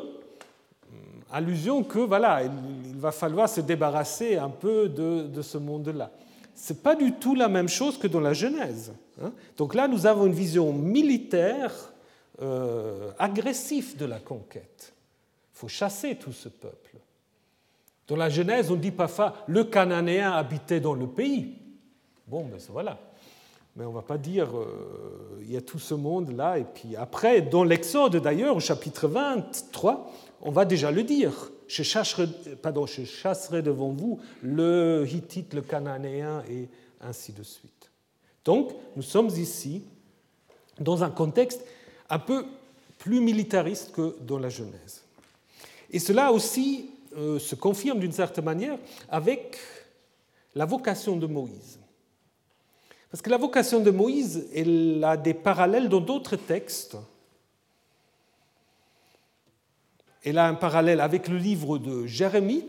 allusion 1.32 1.82
que 1.82 1.98
voilà, 1.98 2.42
il 2.44 2.96
va 2.96 3.10
falloir 3.10 3.48
se 3.48 3.60
débarrasser 3.60 4.36
un 4.36 4.50
peu 4.50 4.88
de 4.88 5.42
ce 5.42 5.58
monde-là 5.58 6.12
n'est 6.70 6.76
pas 6.76 6.94
du 6.94 7.12
tout 7.12 7.34
la 7.34 7.48
même 7.48 7.68
chose 7.68 7.98
que 7.98 8.06
dans 8.06 8.20
la 8.20 8.32
Genèse. 8.32 8.92
Hein. 9.22 9.32
Donc 9.56 9.74
là, 9.74 9.88
nous 9.88 10.06
avons 10.06 10.26
une 10.26 10.32
vision 10.32 10.72
militaire 10.72 11.72
euh, 12.42 13.10
agressive 13.18 13.96
de 13.96 14.04
la 14.04 14.18
conquête. 14.18 14.92
Il 15.54 15.58
faut 15.58 15.68
chasser 15.68 16.16
tout 16.16 16.32
ce 16.32 16.48
peuple. 16.48 16.96
Dans 18.06 18.16
la 18.16 18.28
Genèse, 18.28 18.70
on 18.70 18.76
dit 18.76 18.90
parfois 18.90 19.34
le 19.46 19.64
Cananéen 19.64 20.32
habitait 20.32 20.80
dans 20.80 20.94
le 20.94 21.06
pays. 21.06 21.54
Bon, 22.26 22.44
ben 22.44 22.58
voilà. 22.70 22.98
Mais 23.76 23.84
on 23.84 23.90
ne 23.90 23.94
va 23.94 24.02
pas 24.02 24.18
dire 24.18 24.56
euh, 24.56 25.40
il 25.42 25.52
y 25.52 25.56
a 25.56 25.60
tout 25.60 25.78
ce 25.78 25.94
monde-là. 25.94 26.58
Et 26.58 26.64
puis 26.64 26.96
après, 26.96 27.40
dans 27.42 27.64
l'Exode 27.64 28.16
d'ailleurs, 28.16 28.56
au 28.56 28.60
chapitre 28.60 29.08
23, 29.08 30.12
on 30.42 30.50
va 30.50 30.64
déjà 30.64 30.90
le 30.90 31.02
dire 31.02 31.50
je 31.74 31.82
chasserai, 31.82 32.28
pardon, 32.62 32.86
je 32.86 33.60
devant 33.60 33.88
vous 33.88 34.20
le 34.42 35.04
Hittite, 35.10 35.54
le 35.54 35.62
Cananéen 35.62 36.44
et 36.48 36.68
ainsi 37.00 37.32
de 37.32 37.42
suite. 37.42 37.90
Donc, 38.44 38.72
nous 38.94 39.02
sommes 39.02 39.30
ici 39.30 39.82
dans 40.78 41.02
un 41.02 41.10
contexte 41.10 41.64
un 42.08 42.20
peu 42.20 42.46
plus 42.98 43.20
militariste 43.20 43.90
que 43.90 44.16
dans 44.20 44.38
la 44.38 44.50
Genèse. 44.50 45.02
Et 45.90 45.98
cela 45.98 46.30
aussi 46.30 46.90
euh, 47.16 47.40
se 47.40 47.56
confirme 47.56 47.98
d'une 47.98 48.12
certaine 48.12 48.44
manière 48.44 48.78
avec 49.08 49.58
la 50.54 50.66
vocation 50.66 51.16
de 51.16 51.26
Moïse. 51.26 51.80
Parce 53.10 53.20
que 53.20 53.30
la 53.30 53.36
vocation 53.36 53.80
de 53.80 53.90
Moïse, 53.90 54.46
elle 54.54 55.02
a 55.02 55.16
des 55.16 55.34
parallèles 55.34 55.88
dans 55.88 56.00
d'autres 56.00 56.36
textes 56.36 56.96
Elle 60.24 60.38
a 60.38 60.48
un 60.48 60.54
parallèle 60.54 61.00
avec 61.00 61.28
le 61.28 61.36
livre 61.36 61.76
de 61.76 62.06
Jérémie, 62.06 62.64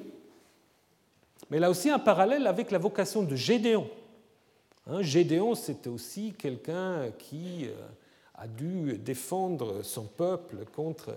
mais 1.49 1.64
a 1.64 1.70
aussi 1.70 1.89
un 1.89 1.99
parallèle 1.99 2.47
avec 2.47 2.70
la 2.72 2.78
vocation 2.78 3.24
de 3.24 3.36
Gédéon. 3.36 3.88
Hein, 4.88 5.01
Gédéon, 5.01 5.56
c'était 5.56 5.89
aussi 5.89 6.34
quelqu'un 6.38 7.12
qui 7.18 7.66
euh, 7.66 7.74
a 8.36 8.47
dû 8.47 8.97
défendre 8.97 9.84
son 9.84 10.03
peuple 10.03 10.66
contre 10.76 11.16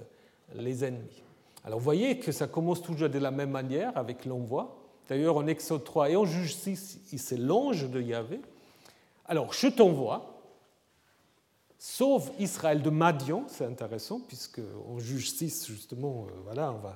les 0.55 0.85
ennemis. 0.85 1.23
Alors 1.65 1.79
vous 1.81 1.85
voyez 1.85 2.19
que 2.19 2.31
ça 2.31 2.47
commence 2.47 2.83
toujours 2.83 3.09
de 3.09 3.19
la 3.19 3.31
même 3.31 3.51
manière 3.51 3.97
avec 3.97 4.25
l'envoi. 4.25 4.77
D'ailleurs, 5.09 5.37
en 5.37 5.47
Exode 5.47 5.85
3 5.85 6.11
et 6.11 6.17
en 6.17 6.25
Juge 6.25 6.55
6, 6.55 7.01
c'est 7.17 7.37
l'ange 7.37 7.91
de 7.91 8.01
Yahvé. 8.01 8.41
Alors, 9.27 9.53
je 9.53 9.69
t'envoie, 9.69 10.38
sauve 11.79 12.31
Israël 12.39 12.83
de 12.83 12.91
Madian, 12.91 13.45
c'est 13.49 13.65
intéressant, 13.65 14.21
puisqu'on 14.21 14.99
juge 14.99 15.31
6, 15.33 15.67
justement, 15.69 16.27
euh, 16.27 16.53
on 16.55 16.89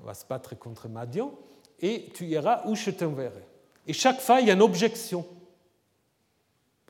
on 0.00 0.04
va 0.04 0.14
se 0.14 0.26
battre 0.26 0.58
contre 0.58 0.88
Madian, 0.88 1.32
et 1.80 2.10
tu 2.14 2.24
iras 2.26 2.62
où 2.66 2.74
je 2.74 2.90
t'enverrai. 2.90 3.44
Et 3.86 3.92
chaque 3.92 4.20
fois, 4.20 4.40
il 4.40 4.48
y 4.48 4.50
a 4.50 4.54
une 4.54 4.62
objection. 4.62 5.26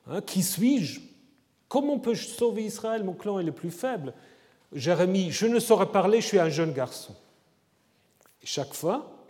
Hein, 0.07 0.21
qui 0.21 0.43
suis-je? 0.43 1.01
Comment 1.69 1.99
peux-je 1.99 2.29
sauver 2.29 2.65
Israël? 2.65 3.03
Mon 3.03 3.15
clan 3.15 3.39
est 3.41 3.45
le 3.45 3.53
plus 3.53 3.71
faible. 3.71 4.15
Jérémie, 4.73 5.31
je 5.31 5.47
ne 5.47 5.59
saurais 5.59 5.91
parler, 5.91 6.21
je 6.21 6.27
suis 6.27 6.39
un 6.39 6.49
jeune 6.49 6.73
garçon. 6.73 7.15
Et 8.43 8.47
chaque 8.47 8.75
fois, 8.75 9.25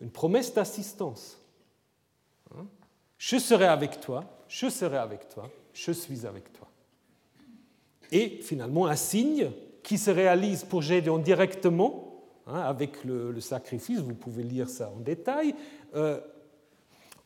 une 0.00 0.10
promesse 0.10 0.52
d'assistance. 0.52 1.38
Hein, 2.56 2.66
je 3.18 3.38
serai 3.38 3.66
avec 3.66 4.00
toi, 4.00 4.24
je 4.48 4.68
serai 4.68 4.96
avec 4.96 5.28
toi, 5.28 5.50
je 5.72 5.92
suis 5.92 6.26
avec 6.26 6.52
toi. 6.52 6.67
Et 8.12 8.40
finalement, 8.42 8.86
un 8.86 8.96
signe 8.96 9.50
qui 9.82 9.98
se 9.98 10.10
réalise 10.10 10.64
pour 10.64 10.82
Gédéon 10.82 11.18
directement, 11.18 12.22
hein, 12.46 12.60
avec 12.60 13.04
le, 13.04 13.40
sacrifice, 13.40 14.00
vous 14.00 14.14
pouvez 14.14 14.42
lire 14.42 14.68
ça 14.68 14.90
en 14.94 15.00
détail. 15.00 15.54
Euh, 15.94 16.20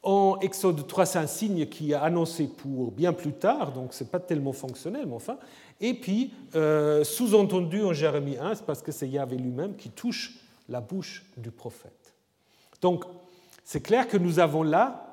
en 0.03 0.39
Exode 0.41 0.87
3, 0.87 1.07
c'est 1.07 1.19
un 1.19 1.27
signe 1.27 1.67
qui 1.67 1.93
est 1.93 1.95
annoncé 1.97 2.49
pour 2.49 2.91
bien 2.91 3.13
plus 3.13 3.33
tard, 3.33 3.73
donc 3.73 3.95
ce 3.95 4.03
n'est 4.03 4.11
pas 4.11 4.19
tellement 4.19 4.53
fonctionnel, 4.53 5.07
mais 5.07 5.15
enfin. 5.15 5.39
Et 5.81 5.95
puis, 5.95 6.33
euh, 6.55 7.05
sous-entendu 7.05 7.83
en 7.83 7.93
Jérémie 7.93 8.37
1, 8.37 8.57
c'est 8.57 8.67
parce 8.67 8.83
que 8.83 8.91
c'est 8.91 9.09
Yahvé 9.09 9.37
lui-même 9.37 9.77
qui 9.77 9.91
touche 9.91 10.39
la 10.69 10.81
bouche 10.81 11.25
du 11.37 11.51
prophète. 11.51 12.15
Donc, 12.81 13.05
c'est 13.65 13.81
clair 13.81 14.09
que 14.09 14.17
nous 14.17 14.41
avons 14.41 14.65
là 14.65 15.07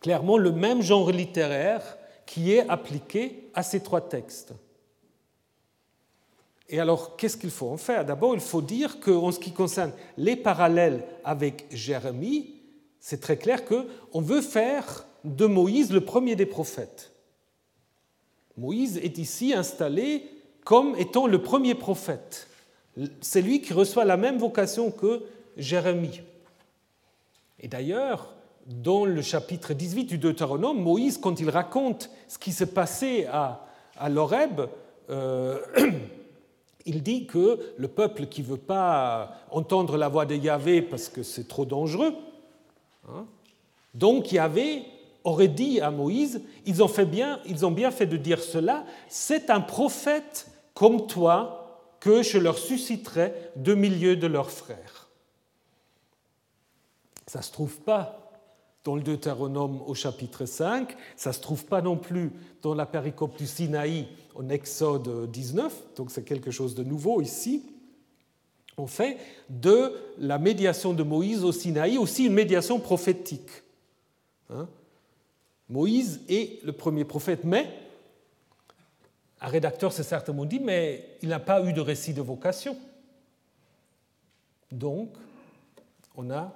clairement 0.00 0.36
le 0.36 0.52
même 0.52 0.82
genre 0.82 1.10
littéraire 1.10 1.96
qui 2.26 2.52
est 2.52 2.68
appliqué 2.68 3.48
à 3.54 3.62
ces 3.62 3.80
trois 3.80 4.00
textes. 4.00 4.52
Et 6.68 6.80
alors, 6.80 7.16
qu'est-ce 7.16 7.36
qu'il 7.36 7.50
faut 7.50 7.68
en 7.68 7.76
faire? 7.76 8.04
D'abord, 8.04 8.34
il 8.34 8.40
faut 8.40 8.60
dire 8.60 8.98
qu'en 8.98 9.30
ce 9.30 9.38
qui 9.38 9.52
concerne 9.52 9.92
les 10.18 10.34
parallèles 10.34 11.04
avec 11.24 11.66
Jérémie, 11.70 12.56
c'est 12.98 13.20
très 13.20 13.36
clair 13.36 13.64
qu'on 13.64 14.20
veut 14.20 14.40
faire 14.40 15.06
de 15.22 15.46
Moïse 15.46 15.92
le 15.92 16.00
premier 16.00 16.34
des 16.34 16.46
prophètes. 16.46 17.12
Moïse 18.56 18.96
est 18.98 19.18
ici 19.18 19.54
installé 19.54 20.28
comme 20.64 20.96
étant 20.96 21.28
le 21.28 21.40
premier 21.40 21.76
prophète. 21.76 22.48
C'est 23.20 23.42
lui 23.42 23.60
qui 23.60 23.72
reçoit 23.72 24.04
la 24.04 24.16
même 24.16 24.38
vocation 24.38 24.90
que 24.90 25.22
Jérémie. 25.56 26.22
Et 27.60 27.68
d'ailleurs, 27.68 28.34
dans 28.66 29.04
le 29.04 29.22
chapitre 29.22 29.74
18 29.74 30.04
du 30.04 30.18
Deutéronome, 30.18 30.82
Moïse, 30.82 31.18
quand 31.18 31.40
il 31.40 31.50
raconte 31.50 32.10
ce 32.28 32.38
qui 32.38 32.52
s'est 32.52 32.66
passé 32.66 33.26
à, 33.26 33.66
à 33.96 34.08
l'Horeb, 34.08 34.62
euh, 35.10 35.60
il 36.86 37.02
dit 37.02 37.26
que 37.26 37.74
le 37.76 37.88
peuple 37.88 38.26
qui 38.26 38.42
ne 38.42 38.46
veut 38.46 38.56
pas 38.56 39.36
entendre 39.50 39.96
la 39.96 40.08
voix 40.08 40.26
de 40.26 40.34
Yahvé 40.34 40.82
parce 40.82 41.08
que 41.08 41.22
c'est 41.22 41.46
trop 41.46 41.64
dangereux, 41.64 42.12
Hein? 43.08 43.26
Donc 43.94 44.32
Yahvé 44.32 44.84
aurait 45.24 45.48
dit 45.48 45.80
à 45.80 45.90
Moïse, 45.90 46.42
ils 46.66 46.82
ont, 46.82 46.88
fait 46.88 47.06
bien, 47.06 47.40
ils 47.46 47.66
ont 47.66 47.70
bien 47.70 47.90
fait 47.90 48.06
de 48.06 48.16
dire 48.16 48.42
cela, 48.42 48.84
c'est 49.08 49.50
un 49.50 49.60
prophète 49.60 50.48
comme 50.74 51.06
toi 51.06 51.94
que 52.00 52.22
je 52.22 52.38
leur 52.38 52.58
susciterai 52.58 53.32
de 53.56 53.74
milieu 53.74 54.16
de 54.16 54.26
leurs 54.26 54.50
frères. 54.50 55.08
Ça 57.26 57.40
ne 57.40 57.44
se 57.44 57.50
trouve 57.50 57.80
pas 57.80 58.25
dans 58.86 58.96
le 58.96 59.02
Deutéronome 59.02 59.82
au 59.86 59.94
chapitre 59.94 60.46
5, 60.46 60.96
ça 61.16 61.30
ne 61.30 61.34
se 61.34 61.40
trouve 61.40 61.66
pas 61.66 61.82
non 61.82 61.98
plus 61.98 62.32
dans 62.62 62.74
la 62.74 62.86
péricope 62.86 63.36
du 63.36 63.46
Sinaï 63.46 64.06
en 64.34 64.48
Exode 64.48 65.30
19, 65.30 65.94
donc 65.96 66.10
c'est 66.10 66.24
quelque 66.24 66.50
chose 66.50 66.74
de 66.74 66.84
nouveau 66.84 67.20
ici 67.20 67.64
on 68.78 68.86
fait 68.86 69.18
de 69.48 69.92
la 70.18 70.38
médiation 70.38 70.92
de 70.92 71.02
Moïse 71.02 71.44
au 71.44 71.52
Sinaï 71.52 71.98
aussi 71.98 72.26
une 72.26 72.34
médiation 72.34 72.78
prophétique. 72.78 73.50
Hein. 74.50 74.68
Moïse 75.68 76.20
est 76.28 76.62
le 76.64 76.72
premier 76.72 77.04
prophète, 77.04 77.44
mais 77.44 77.68
un 79.40 79.48
rédacteur 79.48 79.92
s'est 79.92 80.02
certainement 80.02 80.44
dit, 80.44 80.60
mais 80.60 81.16
il 81.22 81.28
n'a 81.28 81.40
pas 81.40 81.62
eu 81.64 81.72
de 81.72 81.80
récit 81.80 82.14
de 82.14 82.22
vocation. 82.22 82.76
Donc, 84.70 85.10
on 86.16 86.30
a 86.30 86.54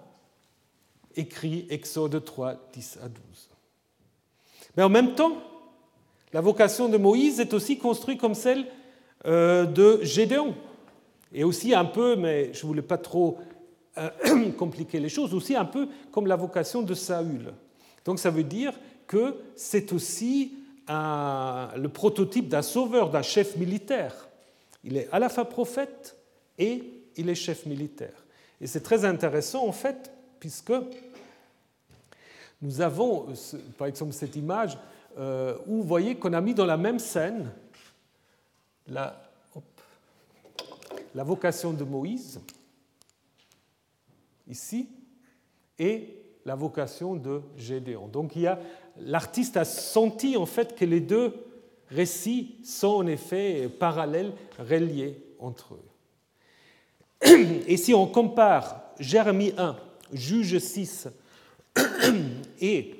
écrit 1.16 1.66
Exode 1.70 2.24
3, 2.24 2.54
10 2.72 2.98
à 3.02 3.08
12. 3.08 3.50
Mais 4.76 4.82
en 4.82 4.88
même 4.88 5.14
temps, 5.14 5.36
la 6.32 6.40
vocation 6.40 6.88
de 6.88 6.96
Moïse 6.96 7.40
est 7.40 7.52
aussi 7.54 7.78
construite 7.78 8.20
comme 8.20 8.34
celle 8.34 8.66
euh, 9.26 9.66
de 9.66 10.00
Gédéon 10.02 10.54
et 11.32 11.44
aussi 11.44 11.74
un 11.74 11.84
peu, 11.84 12.16
mais 12.16 12.52
je 12.52 12.62
ne 12.62 12.68
voulais 12.68 12.82
pas 12.82 12.98
trop 12.98 13.38
euh, 13.98 14.50
compliquer 14.58 15.00
les 15.00 15.08
choses, 15.08 15.34
aussi 15.34 15.56
un 15.56 15.64
peu 15.64 15.88
comme 16.12 16.26
la 16.26 16.36
vocation 16.36 16.82
de 16.82 16.94
Saül. 16.94 17.52
Donc 18.04 18.18
ça 18.18 18.30
veut 18.30 18.44
dire 18.44 18.72
que 19.06 19.36
c'est 19.56 19.92
aussi 19.92 20.54
le 20.88 21.86
prototype 21.86 22.48
d'un 22.48 22.62
sauveur, 22.62 23.10
d'un 23.10 23.22
chef 23.22 23.56
militaire. 23.56 24.28
Il 24.82 24.96
est 24.96 25.08
à 25.12 25.20
la 25.20 25.28
fois 25.28 25.44
prophète 25.44 26.16
et 26.58 26.82
il 27.16 27.28
est 27.28 27.34
chef 27.34 27.66
militaire. 27.66 28.24
Et 28.60 28.66
c'est 28.66 28.80
très 28.80 29.04
intéressant 29.04 29.66
en 29.66 29.72
fait, 29.72 30.10
puisque 30.40 30.72
nous 32.62 32.80
avons, 32.80 33.28
par 33.78 33.86
exemple, 33.86 34.12
cette 34.12 34.34
image 34.36 34.76
euh, 35.18 35.56
où 35.66 35.76
vous 35.76 35.82
voyez 35.82 36.16
qu'on 36.16 36.32
a 36.32 36.40
mis 36.40 36.54
dans 36.54 36.66
la 36.66 36.76
même 36.76 36.98
scène 36.98 37.50
la, 38.88 39.14
vocation 41.14 41.72
de 41.72 41.84
Moïse, 41.84 42.40
ici, 44.48 44.88
et 45.78 46.16
la 46.44 46.54
vocation 46.54 47.14
de 47.14 47.42
Gédéon. 47.56 48.08
Donc 48.08 48.32
l'artiste 48.98 49.56
a 49.56 49.64
senti 49.64 50.36
en 50.36 50.46
fait 50.46 50.74
que 50.74 50.84
les 50.84 51.00
deux 51.00 51.34
récits 51.88 52.56
sont 52.64 52.88
en 52.88 53.06
effet 53.06 53.68
parallèles, 53.68 54.32
reliés 54.58 55.22
entre 55.38 55.74
eux. 55.74 55.84
Et 57.66 57.76
si 57.76 57.94
on 57.94 58.06
compare 58.06 58.82
Jérémie 58.98 59.52
1, 59.56 59.76
Juge 60.12 60.58
6 60.58 61.08
et 62.60 62.94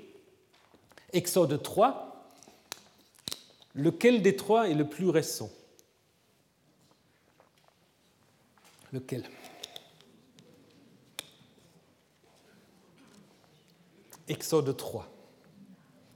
Exode 1.13 1.63
3, 1.63 2.33
lequel 3.75 4.23
des 4.23 4.37
trois 4.37 4.69
est 4.69 4.75
le 4.75 4.89
plus 4.89 5.09
récent? 5.09 5.51
Lequel? 8.93 9.25
Exode 14.29 14.77
3. 14.77 15.09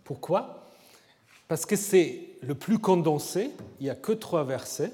Pourquoi? 0.05 0.71
Parce 1.49 1.67
que 1.67 1.77
c'est 1.77 2.29
le 2.43 2.55
plus 2.55 2.79
condensé, 2.79 3.51
il 3.81 3.85
n'y 3.85 3.91
a 3.91 3.95
que 3.95 4.13
trois 4.13 4.45
versets, 4.45 4.93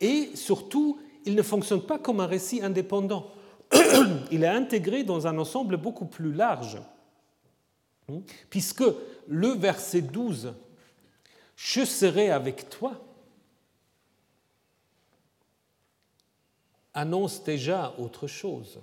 et 0.00 0.30
surtout, 0.34 1.00
il 1.24 1.34
ne 1.34 1.42
fonctionne 1.42 1.82
pas 1.82 1.98
comme 1.98 2.20
un 2.20 2.26
récit 2.26 2.62
indépendant. 2.62 3.30
Il 4.30 4.44
est 4.44 4.48
intégré 4.48 5.04
dans 5.04 5.26
un 5.26 5.38
ensemble 5.38 5.76
beaucoup 5.76 6.06
plus 6.06 6.32
large, 6.32 6.78
hmm? 8.08 8.20
puisque 8.50 8.84
le 9.28 9.48
verset 9.48 10.02
12, 10.02 10.54
Je 11.56 11.84
serai 11.84 12.30
avec 12.30 12.68
toi, 12.68 13.00
annonce 16.94 17.42
déjà 17.42 17.94
autre 17.98 18.26
chose. 18.26 18.80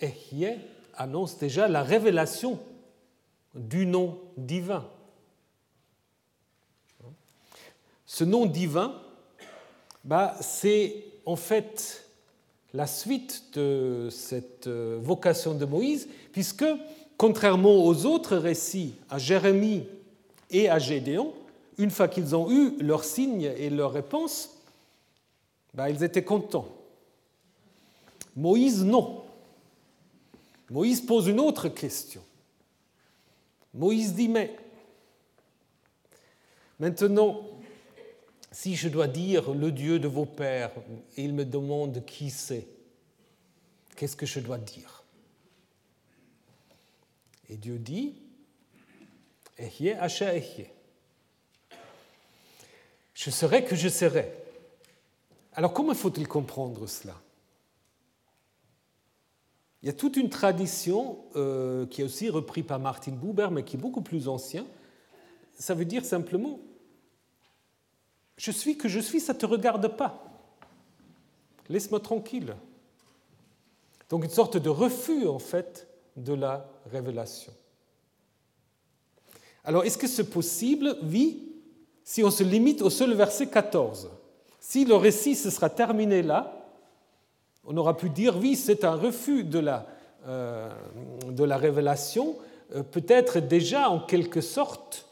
Ehye 0.00 0.58
annonce 0.94 1.38
déjà 1.38 1.68
la 1.68 1.82
révélation 1.82 2.58
du 3.54 3.86
nom 3.86 4.20
divin. 4.36 4.88
Ce 8.06 8.24
nom 8.24 8.46
divin, 8.46 9.00
bah, 10.04 10.36
c'est 10.40 11.04
en 11.26 11.36
fait 11.36 12.09
la 12.72 12.86
suite 12.86 13.44
de 13.54 14.08
cette 14.10 14.66
euh, 14.66 14.98
vocation 15.02 15.54
de 15.54 15.64
Moïse, 15.64 16.08
puisque, 16.32 16.64
contrairement 17.16 17.84
aux 17.84 18.06
autres 18.06 18.36
récits, 18.36 18.94
à 19.08 19.18
Jérémie 19.18 19.84
et 20.50 20.68
à 20.68 20.78
Gédéon, 20.78 21.34
une 21.78 21.90
fois 21.90 22.08
qu'ils 22.08 22.36
ont 22.36 22.50
eu 22.50 22.76
leur 22.80 23.04
signe 23.04 23.42
et 23.42 23.70
leur 23.70 23.92
réponse, 23.92 24.50
ben, 25.74 25.88
ils 25.88 26.04
étaient 26.04 26.24
contents. 26.24 26.68
Moïse, 28.36 28.84
non. 28.84 29.24
Moïse 30.70 31.00
pose 31.00 31.26
une 31.26 31.40
autre 31.40 31.68
question. 31.68 32.22
Moïse 33.74 34.14
dit, 34.14 34.28
mais 34.28 34.54
maintenant, 36.78 37.40
si 38.52 38.74
je 38.74 38.88
dois 38.88 39.06
dire 39.06 39.52
le 39.54 39.70
Dieu 39.70 39.98
de 39.98 40.08
vos 40.08 40.26
pères, 40.26 40.72
il 41.16 41.34
me 41.34 41.44
demande 41.44 42.04
qui 42.04 42.30
c'est, 42.30 42.66
qu'est-ce 43.96 44.16
que 44.16 44.26
je 44.26 44.40
dois 44.40 44.58
dire? 44.58 45.04
Et 47.48 47.56
Dieu 47.56 47.78
dit, 47.78 48.14
Ehye. 49.58 49.96
Je 53.14 53.30
serai 53.30 53.64
que 53.64 53.76
je 53.76 53.88
serai. 53.88 54.32
Alors 55.52 55.74
comment 55.74 55.94
faut-il 55.94 56.26
comprendre 56.26 56.86
cela? 56.86 57.20
Il 59.82 59.86
y 59.86 59.88
a 59.90 59.92
toute 59.92 60.16
une 60.16 60.30
tradition 60.30 61.18
euh, 61.36 61.86
qui 61.86 62.02
est 62.02 62.04
aussi 62.04 62.28
reprise 62.30 62.64
par 62.66 62.78
Martin 62.78 63.12
Buber, 63.12 63.48
mais 63.50 63.64
qui 63.64 63.76
est 63.76 63.80
beaucoup 63.80 64.02
plus 64.02 64.28
ancien. 64.28 64.66
Ça 65.58 65.74
veut 65.74 65.84
dire 65.84 66.04
simplement, 66.04 66.60
je 68.40 68.50
suis 68.50 68.78
que 68.78 68.88
je 68.88 69.00
suis, 69.00 69.20
ça 69.20 69.34
ne 69.34 69.38
te 69.38 69.44
regarde 69.44 69.86
pas. 69.98 70.24
Laisse-moi 71.68 72.00
tranquille. 72.00 72.56
Donc 74.08 74.24
une 74.24 74.30
sorte 74.30 74.56
de 74.56 74.70
refus, 74.70 75.28
en 75.28 75.38
fait, 75.38 75.86
de 76.16 76.32
la 76.32 76.66
révélation. 76.90 77.52
Alors, 79.62 79.84
est-ce 79.84 79.98
que 79.98 80.06
c'est 80.06 80.30
possible? 80.30 80.96
Oui, 81.02 81.52
si 82.02 82.24
on 82.24 82.30
se 82.30 82.42
limite 82.42 82.80
au 82.80 82.88
seul 82.88 83.12
verset 83.12 83.48
14. 83.48 84.08
Si 84.58 84.86
le 84.86 84.94
récit 84.94 85.34
se 85.34 85.50
sera 85.50 85.68
terminé 85.68 86.22
là, 86.22 86.66
on 87.66 87.76
aura 87.76 87.94
pu 87.94 88.08
dire 88.08 88.38
oui, 88.38 88.56
c'est 88.56 88.84
un 88.84 88.94
refus 88.94 89.44
de 89.44 89.58
la, 89.58 89.86
euh, 90.26 90.72
révélation, 91.28 92.38
euh, 92.74 92.82
peut-être 92.82 93.38
déjà 93.38 93.90
en 93.90 94.00
quelque 94.00 94.40
sorte, 94.40 95.06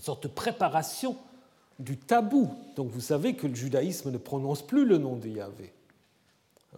une 0.00 0.04
sorte 0.04 0.24
de 0.24 0.28
préparation 0.28 1.16
du 1.78 1.96
tabou. 1.96 2.50
Donc 2.74 2.90
vous 2.90 3.00
savez 3.00 3.34
que 3.34 3.46
le 3.46 3.54
judaïsme 3.54 4.10
ne 4.10 4.18
prononce 4.18 4.66
plus 4.66 4.84
le 4.84 4.98
nom 4.98 5.16
de 5.16 5.28
Yahvé. 5.28 5.72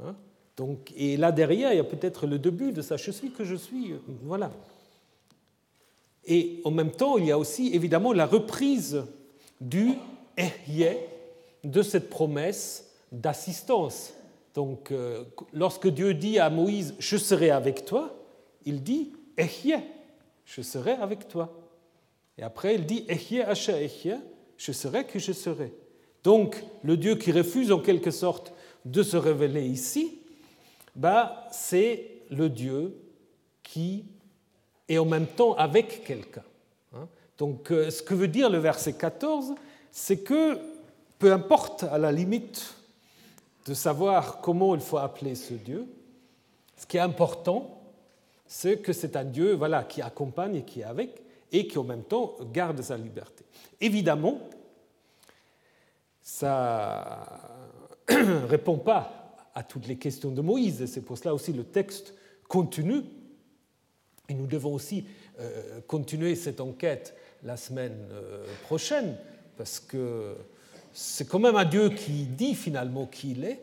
Hein? 0.01 0.15
Donc, 0.57 0.93
et 0.97 1.17
là 1.17 1.31
derrière, 1.31 1.73
il 1.73 1.77
y 1.77 1.81
a 1.81 1.85
peut-être 1.85 2.27
le 2.27 2.39
début 2.39 2.73
de 2.73 2.83
ça, 2.83 2.97
je 2.97 3.11
suis 3.11 3.31
que 3.31 3.45
je 3.45 3.55
suis. 3.55 3.95
Voilà. 4.25 4.51
Et 6.25 6.61
en 6.65 6.71
même 6.71 6.91
temps, 6.91 7.17
il 7.17 7.27
y 7.27 7.33
a 7.33 7.39
aussi 7.39 7.75
évidemment 7.75 8.13
la 8.13 8.27
reprise 8.27 9.03
du 9.61 9.95
Ehyeh, 10.37 10.99
de 11.65 11.83
cette 11.83 12.11
promesse 12.11 12.91
d'assistance. 13.11 14.13
Donc, 14.55 14.91
euh, 14.91 15.25
lorsque 15.53 15.89
Dieu 15.89 16.15
dit 16.15 16.39
à 16.39 16.51
Moïse, 16.51 16.95
je 16.99 17.17
serai 17.17 17.51
avec 17.51 17.85
toi, 17.85 18.15
il 18.65 18.83
dit, 18.83 19.13
Ehyeh, 19.37 19.83
je 20.45 20.63
serai 20.63 20.93
avec 20.93 21.29
toi. 21.29 21.53
Et 22.37 22.43
après, 22.43 22.75
il 22.75 22.87
dit, 22.87 23.05
Ehyeh 23.09 23.45
Asher 23.45 23.85
Ehyeh, 23.85 24.19
je 24.59 24.73
serai 24.73 25.05
que 25.05 25.19
je 25.19 25.33
serai. 25.33 25.73
Donc, 26.25 26.63
le 26.83 26.97
Dieu 26.99 27.15
qui 27.15 27.33
refuse 27.33 27.73
en 27.73 27.79
quelque 27.79 28.11
sorte 28.11 28.53
de 28.85 29.03
se 29.03 29.17
révéler 29.17 29.65
ici, 29.65 30.19
bah, 30.95 31.47
c'est 31.51 32.11
le 32.31 32.51
Dieu 32.51 32.95
qui 33.63 34.05
est 34.89 34.99
en 34.99 35.05
même 35.05 35.27
temps 35.27 35.55
avec 35.55 36.05
quelqu'un. 36.05 36.45
Hein. 36.95 37.09
Donc, 37.39 37.71
euh, 37.71 37.91
ce 37.91 38.03
que 38.03 38.15
veut 38.15 38.29
dire 38.29 38.51
le 38.51 38.59
verset 38.59 38.95
14, 38.95 39.55
c'est 39.93 40.19
que 40.19 40.59
peu 41.19 41.33
importe 41.33 41.85
à 41.85 41.99
la 41.99 42.13
limite 42.13 42.75
de 43.67 43.75
savoir 43.75 44.41
comment 44.41 44.75
il 44.75 44.81
faut 44.81 44.99
appeler 44.99 45.35
ce 45.35 45.55
Dieu, 45.55 45.87
ce 46.77 46.87
qui 46.87 46.97
est 46.97 47.01
important, 47.01 47.83
c'est 48.47 48.79
que 48.79 48.93
c'est 48.93 49.15
un 49.15 49.25
Dieu 49.25 49.53
voilà, 49.53 49.85
qui 49.85 50.01
accompagne 50.01 50.57
et 50.57 50.63
qui 50.63 50.81
est 50.81 50.85
avec, 50.85 51.23
et 51.53 51.67
qui 51.67 51.79
en 51.79 51.85
même 51.85 52.05
temps 52.05 52.37
garde 52.53 52.81
sa 52.83 52.97
liberté. 52.97 53.45
Évidemment, 53.81 54.41
ça 56.23 57.65
ne 58.11 58.47
répond 58.47 58.79
pas 58.79 59.37
à 59.55 59.63
toutes 59.63 59.87
les 59.87 59.97
questions 59.97 60.31
de 60.31 60.41
Moïse, 60.41 60.83
et 60.83 60.87
c'est 60.87 61.01
pour 61.01 61.19
cela 61.19 61.35
aussi 61.35 61.53
le 61.53 61.65
texte 61.65 62.15
continue, 62.49 63.03
et 64.29 64.35
nous 64.35 64.47
devons 64.47 64.75
aussi 64.75 65.07
euh, 65.41 65.81
continuer 65.87 66.35
cette 66.35 66.61
enquête 66.61 67.17
la 67.43 67.57
semaine 67.57 68.09
euh, 68.13 68.45
prochaine, 68.65 69.17
parce 69.57 69.81
que 69.81 70.37
c'est 70.93 71.29
quand 71.29 71.39
même 71.39 71.57
un 71.57 71.65
Dieu 71.65 71.91
qui 71.91 72.25
dit 72.25 72.55
finalement 72.55 73.07
qui 73.07 73.33
il 73.33 73.45
est, 73.45 73.63